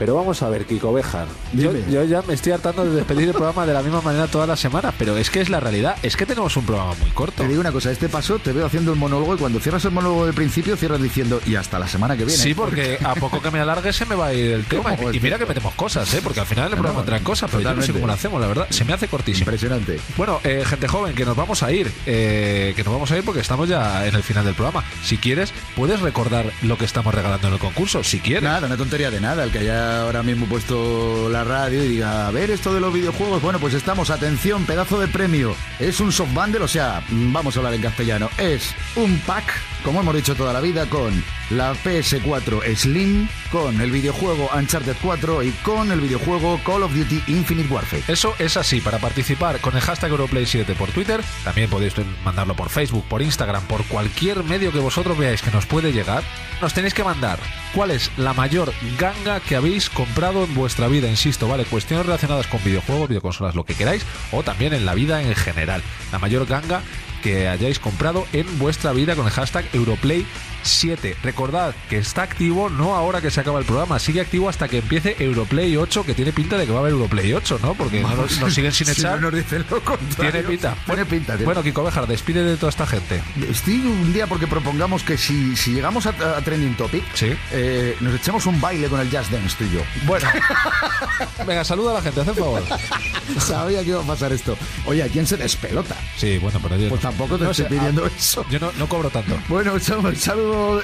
Pero 0.05 0.17
vamos 0.17 0.39
a 0.43 0.49
ver, 0.49 0.67
Kiko 0.67 0.93
Bejar. 0.93 1.25
Yo, 1.53 1.71
ya 2.03 2.21
me 2.21 2.35
estoy 2.35 2.51
hartando 2.51 2.85
de 2.85 2.91
despedir 2.95 3.29
el 3.29 3.33
programa 3.33 3.65
de 3.65 3.73
la 3.73 3.81
misma 3.81 4.01
manera 4.01 4.27
todas 4.27 4.47
las 4.47 4.59
semanas, 4.59 4.93
pero 4.99 5.17
es 5.17 5.31
que 5.31 5.41
es 5.41 5.49
la 5.49 5.59
realidad. 5.59 5.95
Es 6.03 6.15
que 6.15 6.27
tenemos 6.27 6.55
un 6.57 6.63
programa 6.63 6.93
muy 7.01 7.09
corto. 7.09 7.41
Te 7.41 7.47
digo 7.47 7.59
una 7.59 7.71
cosa, 7.71 7.89
este 7.89 8.07
paso 8.07 8.37
te 8.37 8.51
veo 8.51 8.67
haciendo 8.67 8.93
el 8.93 8.99
monólogo 8.99 9.33
y 9.33 9.37
cuando 9.39 9.59
cierras 9.59 9.83
el 9.85 9.89
monólogo 9.93 10.25
del 10.27 10.35
principio 10.35 10.77
cierras 10.77 11.01
diciendo 11.01 11.41
y 11.47 11.55
hasta 11.55 11.79
la 11.79 11.87
semana 11.87 12.15
que 12.15 12.23
viene. 12.23 12.39
Sí, 12.39 12.53
porque 12.53 12.99
a 13.03 13.15
poco 13.15 13.41
que 13.41 13.49
me 13.49 13.59
alargue 13.59 13.91
se 13.93 14.05
me 14.05 14.13
va 14.13 14.27
a 14.27 14.33
ir 14.35 14.51
el 14.51 14.65
tema. 14.65 14.95
Y 15.11 15.19
mira 15.19 15.39
que 15.39 15.47
metemos 15.47 15.73
cosas, 15.73 16.13
¿eh? 16.13 16.19
Porque 16.23 16.39
al 16.41 16.45
final 16.45 16.65
el 16.65 16.75
No, 16.75 16.83
programa 16.83 17.03
traen 17.03 17.23
cosas, 17.23 17.49
pero 17.49 17.63
yo 17.63 17.69
no 17.69 17.81
sé 17.81 17.87
totalmente. 17.87 17.93
cómo 17.99 18.05
lo 18.07 18.13
hacemos, 18.13 18.41
la 18.41 18.47
verdad. 18.47 18.67
Se 18.69 18.85
me 18.85 18.93
hace 18.93 19.07
cortísimo. 19.07 19.45
Impresionante. 19.45 19.99
Bueno, 20.17 20.39
eh, 20.43 20.63
gente 20.67 20.87
joven, 20.87 21.15
que 21.15 21.25
nos 21.25 21.35
vamos 21.35 21.63
a 21.63 21.71
ir. 21.71 21.91
eh, 22.05 22.73
que 22.75 22.83
nos 22.83 22.93
vamos 22.93 23.09
a 23.09 23.17
ir 23.17 23.23
porque 23.25 23.39
estamos 23.39 23.67
ya 23.67 24.05
en 24.05 24.13
el 24.13 24.21
final 24.21 24.45
del 24.45 24.53
programa. 24.53 24.83
Si 25.03 25.17
quieres, 25.17 25.51
puedes 25.75 25.99
recordar 26.01 26.45
lo 26.61 26.77
que 26.77 26.85
estamos 26.85 27.11
regalando 27.15 27.47
en 27.47 27.53
el 27.55 27.59
concurso. 27.59 28.03
Si 28.03 28.19
quieres. 28.19 28.43
Nada, 28.43 28.67
una 28.67 28.77
tontería 28.77 29.09
de 29.09 29.19
nada. 29.19 29.43
El 29.45 29.49
que 29.51 29.59
haya 29.59 29.94
ahora 30.01 30.23
mismo 30.23 30.45
puesto 30.45 31.29
la 31.29 31.43
radio 31.43 31.83
y 31.83 31.87
diga, 31.87 32.27
a 32.27 32.31
ver 32.31 32.51
esto 32.51 32.73
de 32.73 32.79
los 32.79 32.93
videojuegos. 32.93 33.41
Bueno, 33.41 33.59
pues 33.59 33.73
estamos, 33.73 34.09
atención, 34.09 34.65
pedazo 34.65 34.99
de 34.99 35.07
premio. 35.07 35.55
Es 35.79 35.99
un 35.99 36.11
soft 36.11 36.33
bundle, 36.33 36.63
o 36.63 36.67
sea, 36.67 37.03
vamos 37.09 37.55
a 37.55 37.59
hablar 37.59 37.73
en 37.73 37.81
castellano. 37.81 38.29
Es 38.37 38.73
un 38.95 39.19
pack, 39.19 39.53
como 39.85 40.01
hemos 40.01 40.15
dicho 40.15 40.35
toda 40.35 40.51
la 40.51 40.61
vida, 40.61 40.87
con 40.87 41.23
la 41.51 41.73
PS4 41.75 42.75
Slim, 42.75 43.27
con 43.51 43.79
el 43.79 43.91
videojuego 43.91 44.49
Uncharted 44.55 44.95
4 44.99 45.43
y 45.43 45.51
con 45.51 45.91
el 45.91 46.01
videojuego 46.01 46.59
Call 46.65 46.81
of 46.81 46.93
Duty 46.95 47.21
Infinite 47.27 47.71
Warfare. 47.71 48.03
Eso 48.07 48.33
es 48.39 48.57
así, 48.57 48.81
para 48.81 48.97
participar 48.97 49.59
con 49.59 49.75
el 49.75 49.81
hashtag 49.81 50.11
Europlay7 50.11 50.73
por 50.73 50.89
Twitter, 50.89 51.21
también 51.43 51.69
podéis 51.69 51.93
mandarlo 52.23 52.55
por 52.55 52.69
Facebook, 52.69 53.05
por 53.07 53.21
Instagram, 53.21 53.61
por 53.65 53.85
cualquier 53.85 54.43
medio 54.43 54.71
que 54.71 54.79
vosotros 54.79 55.15
veáis 55.19 55.43
que 55.43 55.51
nos 55.51 55.67
puede 55.67 55.93
llegar, 55.93 56.23
nos 56.61 56.73
tenéis 56.73 56.95
que 56.95 57.03
mandar 57.03 57.37
cuál 57.75 57.91
es 57.91 58.09
la 58.17 58.33
mayor 58.33 58.73
ganga 58.97 59.39
que 59.39 59.55
habéis 59.55 59.91
comprado 59.91 60.45
en 60.45 60.55
vuestra 60.55 60.87
vida, 60.87 61.07
insisto, 61.07 61.47
¿vale? 61.47 61.63
Cuestiones 61.65 62.07
relacionadas 62.07 62.47
con 62.47 62.63
videojuegos, 62.63 63.09
videoconsolas, 63.09 63.53
lo 63.53 63.65
que 63.65 63.75
queráis, 63.75 64.03
o 64.31 64.41
también 64.41 64.73
en 64.73 64.85
la 64.85 64.95
vida 64.95 65.21
en 65.21 65.35
general. 65.35 65.83
La 66.11 66.17
mayor 66.17 66.47
ganga 66.47 66.81
que 67.25 67.47
hayáis 67.47 67.79
comprado 67.79 68.27
en 68.33 68.45
vuestra 68.59 68.93
vida 68.93 69.15
con 69.15 69.25
el 69.25 69.31
hashtag 69.31 69.65
Europlay 69.73 70.27
7. 70.65 71.15
Recordad 71.23 71.73
que 71.89 71.97
está 71.97 72.23
activo 72.23 72.69
no 72.69 72.95
ahora 72.95 73.21
que 73.21 73.31
se 73.31 73.39
acaba 73.41 73.59
el 73.59 73.65
programa, 73.65 73.99
sigue 73.99 74.21
activo 74.21 74.49
hasta 74.49 74.67
que 74.67 74.79
empiece 74.79 75.15
Europlay 75.19 75.77
8, 75.77 76.05
que 76.05 76.13
tiene 76.13 76.31
pinta 76.33 76.57
de 76.57 76.65
que 76.65 76.71
va 76.71 76.77
a 76.79 76.81
haber 76.81 76.93
Europlay 76.93 77.33
8, 77.33 77.59
¿no? 77.61 77.73
Porque 77.75 78.01
no 78.01 78.15
nos, 78.15 78.39
nos 78.39 78.53
siguen 78.53 78.71
sin 78.71 78.87
Si 78.95 79.01
echar. 79.01 79.21
no 79.21 79.31
nos 79.31 79.39
dicen 79.39 79.65
lo 79.69 79.79
contrario. 79.81 80.31
Tiene 80.31 80.47
pinta. 80.47 80.75
Tiene 80.85 81.05
pinta, 81.05 81.33
tiene 81.33 81.45
Bueno, 81.45 81.63
Kiko 81.63 81.83
Bejar, 81.83 82.07
despide 82.07 82.43
de 82.43 82.57
toda 82.57 82.69
esta 82.69 82.85
gente. 82.87 83.21
Estoy 83.49 83.75
un 83.85 84.11
día 84.13 84.27
porque 84.27 84.47
propongamos 84.47 85.03
que 85.03 85.17
si, 85.17 85.55
si 85.55 85.73
llegamos 85.73 86.05
a, 86.07 86.09
a 86.09 86.41
Trending 86.41 86.75
Topic, 86.75 87.03
eh, 87.51 87.95
nos 88.01 88.15
echemos 88.15 88.45
un 88.45 88.59
baile 88.59 88.87
con 88.87 88.99
el 88.99 89.09
Jazz 89.09 89.31
Dance, 89.31 89.55
tú 89.57 89.63
y 89.65 89.71
yo. 89.71 89.81
Bueno. 90.05 90.27
Venga, 91.45 91.63
saluda 91.63 91.91
a 91.91 91.93
la 91.95 92.01
gente, 92.01 92.21
haz 92.21 92.27
el 92.27 92.35
favor. 92.35 92.63
Sabía 93.39 93.81
que 93.83 93.89
iba 93.89 94.01
a 94.01 94.05
pasar 94.07 94.31
esto. 94.31 94.57
Oye, 94.85 95.03
¿a 95.03 95.07
quién 95.07 95.25
se 95.27 95.37
despelota? 95.37 95.95
Sí, 96.17 96.37
bueno, 96.37 96.59
pero 96.61 96.77
yo 96.77 96.89
Pues 96.89 97.03
no- 97.03 97.09
tampoco 97.09 97.37
te 97.37 97.43
no 97.45 97.51
estoy 97.51 97.65
pidiendo 97.65 98.05
ah, 98.05 98.09
eso. 98.17 98.45
Yo 98.49 98.59
no, 98.59 98.71
no 98.77 98.87
cobro 98.87 99.09
tanto. 99.09 99.37
Bueno, 99.47 99.73
un 99.73 99.81
saludo- 99.81 100.13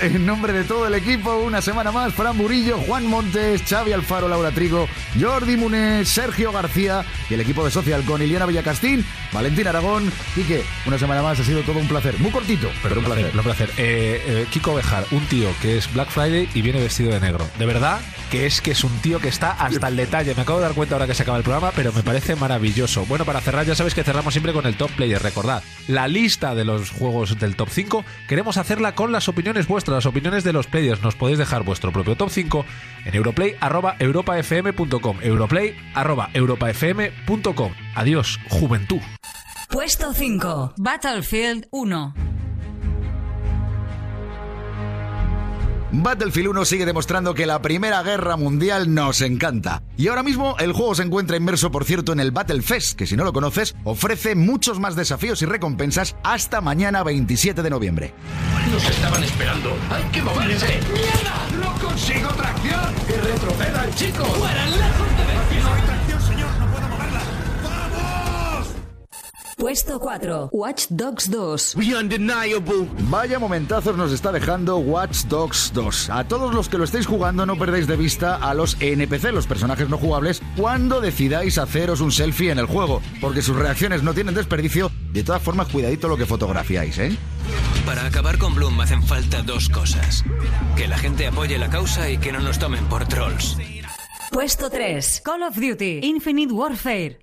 en 0.01 0.25
nombre 0.25 0.53
de 0.53 0.63
todo 0.63 0.87
el 0.87 0.93
equipo. 0.93 1.37
Una 1.37 1.61
semana 1.61 1.91
más, 1.91 2.13
Fran 2.13 2.35
Murillo, 2.35 2.77
Juan 2.77 3.05
Montes, 3.05 3.63
Xavi 3.67 3.93
Alfaro, 3.93 4.27
Laura 4.27 4.51
Trigo, 4.51 4.87
Jordi 5.19 5.57
Munés, 5.57 6.09
Sergio 6.09 6.51
García 6.51 7.05
y 7.29 7.33
el 7.35 7.41
equipo 7.41 7.63
de 7.63 7.71
Social 7.71 8.03
con 8.03 8.21
Iliana 8.21 8.45
Villacastín, 8.45 9.05
Valentín 9.31 9.67
Aragón. 9.67 10.11
Quique, 10.35 10.63
una 10.85 10.97
semana 10.97 11.21
más 11.21 11.39
ha 11.39 11.43
sido 11.43 11.61
todo 11.61 11.79
un 11.79 11.87
placer. 11.87 12.17
Muy 12.19 12.31
cortito, 12.31 12.69
pero 12.83 12.99
un 12.99 13.05
placer. 13.05 13.31
Un 13.33 13.43
placer. 13.43 13.69
Eh, 13.77 14.21
eh, 14.25 14.45
Kiko 14.51 14.75
Bejar, 14.75 15.05
un 15.11 15.25
tío 15.27 15.49
que 15.61 15.77
es 15.77 15.91
Black 15.93 16.09
Friday 16.09 16.49
y 16.53 16.61
viene 16.61 16.79
vestido 16.79 17.11
de 17.11 17.19
negro. 17.19 17.47
De 17.57 17.65
verdad 17.65 17.99
que 18.31 18.45
es 18.45 18.61
que 18.61 18.71
es 18.71 18.83
un 18.85 18.97
tío 18.99 19.19
que 19.19 19.27
está 19.27 19.51
hasta 19.51 19.89
el 19.89 19.97
detalle. 19.97 20.33
Me 20.35 20.43
acabo 20.43 20.59
de 20.59 20.65
dar 20.65 20.73
cuenta 20.73 20.95
ahora 20.95 21.05
que 21.05 21.13
se 21.13 21.23
acaba 21.23 21.37
el 21.37 21.43
programa, 21.43 21.71
pero 21.75 21.91
me 21.91 22.01
parece 22.01 22.35
maravilloso. 22.35 23.05
Bueno, 23.05 23.25
para 23.25 23.41
cerrar, 23.41 23.65
ya 23.65 23.75
sabéis 23.75 23.93
que 23.93 24.03
cerramos 24.03 24.33
siempre 24.33 24.53
con 24.53 24.65
el 24.65 24.75
top 24.75 24.89
player. 24.91 25.21
Recordad, 25.21 25.61
la 25.87 26.07
lista 26.07 26.55
de 26.55 26.63
los 26.63 26.91
juegos 26.91 27.37
del 27.39 27.57
top 27.57 27.69
5 27.69 28.05
queremos 28.27 28.55
hacerla 28.55 28.95
con 28.95 29.11
las 29.11 29.27
opiniones 29.27 29.60
vuestras, 29.67 29.95
las 29.95 30.05
opiniones 30.05 30.43
de 30.43 30.53
los 30.53 30.67
players. 30.67 31.01
Nos 31.01 31.15
podéis 31.15 31.37
dejar 31.37 31.63
vuestro 31.63 31.91
propio 31.91 32.15
top 32.15 32.29
5 32.29 32.65
en 33.05 33.15
europlay.europafm.com. 33.15 35.17
Europlay.europafm.com. 35.21 37.71
Adiós, 37.95 38.39
juventud. 38.49 39.01
Puesto 39.69 40.13
5. 40.13 40.73
Battlefield 40.77 41.67
1. 41.71 42.40
Battlefield 45.93 46.49
1 46.49 46.65
sigue 46.65 46.85
demostrando 46.85 47.33
que 47.33 47.45
la 47.45 47.61
Primera 47.61 48.01
Guerra 48.01 48.37
Mundial 48.37 48.93
nos 48.93 49.21
encanta. 49.21 49.83
Y 49.97 50.07
ahora 50.07 50.23
mismo 50.23 50.55
el 50.59 50.71
juego 50.71 50.95
se 50.95 51.03
encuentra 51.03 51.35
inmerso, 51.35 51.69
por 51.69 51.83
cierto, 51.83 52.13
en 52.13 52.21
el 52.21 52.31
Battlefest, 52.31 52.97
que 52.97 53.05
si 53.05 53.17
no 53.17 53.25
lo 53.25 53.33
conoces, 53.33 53.75
ofrece 53.83 54.35
muchos 54.35 54.79
más 54.79 54.95
desafíos 54.95 55.41
y 55.41 55.45
recompensas 55.45 56.15
hasta 56.23 56.61
mañana 56.61 57.03
27 57.03 57.61
de 57.61 57.69
noviembre. 57.69 58.13
Nos 58.71 58.89
estaban 58.89 59.23
esperando. 59.23 59.75
¡Hay 59.89 60.03
que 60.11 60.21
moverse! 60.21 60.79
¡Mierda! 60.93 61.47
¡No 61.61 61.87
consigo 61.87 62.29
tracción! 62.29 62.95
¡Que 63.07 63.17
retroceda 63.17 63.85
el 63.85 63.95
chico! 63.95 64.23
¡Fuera 64.23 64.65
lejos 64.67 65.10
Puesto 69.61 69.99
4. 69.99 70.49
Watch 70.51 70.87
Dogs 70.89 71.29
2. 71.29 71.75
Vaya 73.11 73.37
momentazos 73.37 73.95
nos 73.95 74.11
está 74.11 74.31
dejando 74.31 74.77
Watch 74.77 75.25
Dogs 75.25 75.71
2. 75.75 76.09
A 76.09 76.23
todos 76.23 76.55
los 76.55 76.67
que 76.67 76.79
lo 76.79 76.83
estéis 76.83 77.05
jugando 77.05 77.45
no 77.45 77.55
perdáis 77.55 77.85
de 77.85 77.95
vista 77.95 78.37
a 78.37 78.55
los 78.55 78.75
NPC, 78.79 79.31
los 79.31 79.45
personajes 79.45 79.87
no 79.87 79.99
jugables, 79.99 80.41
cuando 80.57 80.99
decidáis 80.99 81.59
haceros 81.59 82.01
un 82.01 82.11
selfie 82.11 82.49
en 82.49 82.57
el 82.57 82.65
juego, 82.65 83.03
porque 83.21 83.43
sus 83.43 83.55
reacciones 83.55 84.01
no 84.01 84.15
tienen 84.15 84.33
desperdicio. 84.33 84.91
De 85.13 85.23
todas 85.23 85.43
formas, 85.43 85.67
cuidadito 85.67 86.07
lo 86.07 86.17
que 86.17 86.25
fotografiáis, 86.25 86.97
¿eh? 86.97 87.15
Para 87.85 88.07
acabar 88.07 88.39
con 88.39 88.55
Bloom 88.55 88.81
hacen 88.81 89.03
falta 89.03 89.43
dos 89.43 89.69
cosas. 89.69 90.25
Que 90.75 90.87
la 90.87 90.97
gente 90.97 91.27
apoye 91.27 91.59
la 91.59 91.69
causa 91.69 92.09
y 92.09 92.17
que 92.17 92.31
no 92.31 92.39
nos 92.39 92.57
tomen 92.57 92.85
por 92.85 93.07
trolls. 93.07 93.57
Puesto 94.31 94.71
3. 94.71 95.21
Call 95.23 95.43
of 95.43 95.55
Duty. 95.55 95.99
Infinite 96.01 96.51
Warfare. 96.51 97.19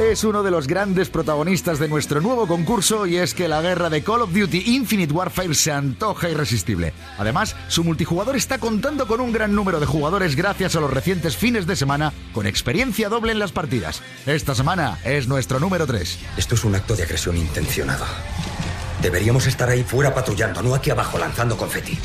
Es 0.00 0.24
uno 0.24 0.42
de 0.42 0.50
los 0.50 0.66
grandes 0.66 1.10
protagonistas 1.10 1.78
de 1.78 1.86
nuestro 1.86 2.22
nuevo 2.22 2.46
concurso 2.46 3.06
y 3.06 3.18
es 3.18 3.34
que 3.34 3.48
la 3.48 3.60
guerra 3.60 3.90
de 3.90 4.02
Call 4.02 4.22
of 4.22 4.32
Duty 4.32 4.74
Infinite 4.74 5.12
Warfare 5.12 5.54
se 5.54 5.72
antoja 5.72 6.30
irresistible. 6.30 6.94
Además, 7.18 7.54
su 7.68 7.84
multijugador 7.84 8.34
está 8.34 8.56
contando 8.56 9.06
con 9.06 9.20
un 9.20 9.30
gran 9.30 9.54
número 9.54 9.78
de 9.78 9.84
jugadores 9.84 10.36
gracias 10.36 10.74
a 10.74 10.80
los 10.80 10.90
recientes 10.90 11.36
fines 11.36 11.66
de 11.66 11.76
semana 11.76 12.14
con 12.32 12.46
experiencia 12.46 13.10
doble 13.10 13.32
en 13.32 13.38
las 13.38 13.52
partidas. 13.52 14.00
Esta 14.24 14.54
semana 14.54 14.98
es 15.04 15.28
nuestro 15.28 15.60
número 15.60 15.86
3. 15.86 16.18
Esto 16.38 16.54
es 16.54 16.64
un 16.64 16.76
acto 16.76 16.96
de 16.96 17.02
agresión 17.02 17.36
intencionada. 17.36 18.06
Deberíamos 19.02 19.46
estar 19.46 19.68
ahí 19.68 19.82
fuera 19.82 20.14
patrullando, 20.14 20.62
no 20.62 20.74
aquí 20.74 20.88
abajo 20.88 21.18
lanzando 21.18 21.58
confeti. 21.58 21.98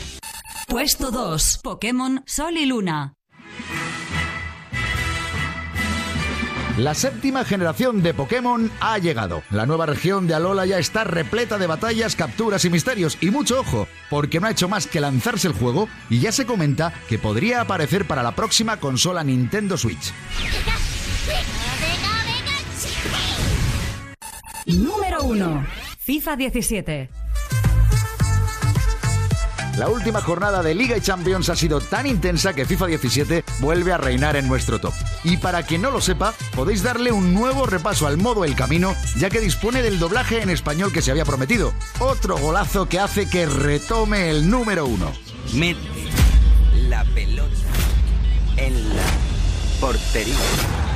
Puesto 0.67 1.11
2. 1.11 1.61
Pokémon 1.63 2.23
Sol 2.25 2.57
y 2.57 2.65
Luna. 2.65 3.15
La 6.77 6.93
séptima 6.93 7.45
generación 7.45 8.03
de 8.03 8.13
Pokémon 8.13 8.69
ha 8.81 8.97
llegado. 8.97 9.43
La 9.49 9.65
nueva 9.65 9.85
región 9.85 10.27
de 10.27 10.33
Alola 10.33 10.65
ya 10.65 10.77
está 10.77 11.05
repleta 11.05 11.57
de 11.57 11.67
batallas, 11.67 12.17
capturas 12.17 12.65
y 12.65 12.69
misterios. 12.69 13.17
Y 13.21 13.31
mucho 13.31 13.61
ojo, 13.61 13.87
porque 14.09 14.41
no 14.41 14.47
ha 14.47 14.51
hecho 14.51 14.67
más 14.67 14.85
que 14.85 14.99
lanzarse 14.99 15.47
el 15.47 15.53
juego 15.53 15.87
y 16.09 16.19
ya 16.19 16.33
se 16.33 16.45
comenta 16.45 16.93
que 17.07 17.17
podría 17.17 17.61
aparecer 17.61 18.05
para 18.05 18.23
la 18.23 18.35
próxima 18.35 18.77
consola 18.77 19.23
Nintendo 19.23 19.77
Switch. 19.77 20.11
Número 24.65 25.23
1. 25.23 25.67
FIFA 25.97 26.35
17. 26.35 27.24
La 29.77 29.89
última 29.89 30.21
jornada 30.21 30.63
de 30.63 30.73
Liga 30.73 30.95
y 30.95 31.01
Champions 31.01 31.49
ha 31.49 31.55
sido 31.55 31.81
tan 31.81 32.07
intensa 32.07 32.53
que 32.53 32.65
FIFA 32.65 32.87
17 32.87 33.43
vuelve 33.59 33.91
a 33.91 33.97
reinar 33.97 34.37
en 34.37 34.47
nuestro 34.47 34.79
top. 34.79 34.93
Y 35.25 35.35
para 35.35 35.63
quien 35.63 35.81
no 35.81 35.91
lo 35.91 35.99
sepa, 35.99 36.33
podéis 36.55 36.81
darle 36.81 37.11
un 37.11 37.33
nuevo 37.33 37.65
repaso 37.65 38.07
al 38.07 38.17
modo 38.17 38.45
El 38.45 38.55
Camino, 38.55 38.95
ya 39.17 39.29
que 39.29 39.41
dispone 39.41 39.81
del 39.81 39.99
doblaje 39.99 40.41
en 40.41 40.49
español 40.49 40.93
que 40.93 41.01
se 41.01 41.11
había 41.11 41.25
prometido. 41.25 41.73
Otro 41.99 42.37
golazo 42.37 42.87
que 42.87 42.99
hace 42.99 43.29
que 43.29 43.47
retome 43.47 44.29
el 44.29 44.49
número 44.49 44.85
uno. 44.85 45.11
Mete 45.53 45.79
la 46.87 47.03
pelota 47.03 47.49
en 48.55 48.95
la 48.95 49.03
portería. 49.81 50.94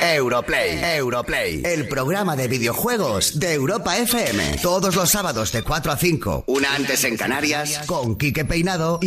Europlay, 0.00 0.80
Europlay, 0.96 1.62
el 1.64 1.88
programa 1.88 2.36
de 2.36 2.48
videojuegos 2.48 3.38
de 3.38 3.52
Europa 3.54 3.96
FM. 3.98 4.58
Todos 4.62 4.94
los 4.94 5.10
sábados 5.10 5.52
de 5.52 5.62
4 5.62 5.92
a 5.92 5.96
5, 5.96 6.44
una 6.46 6.74
antes 6.74 7.04
en 7.04 7.16
Canarias, 7.16 7.80
con 7.86 8.16
Quique 8.16 8.44
Peinado 8.44 8.98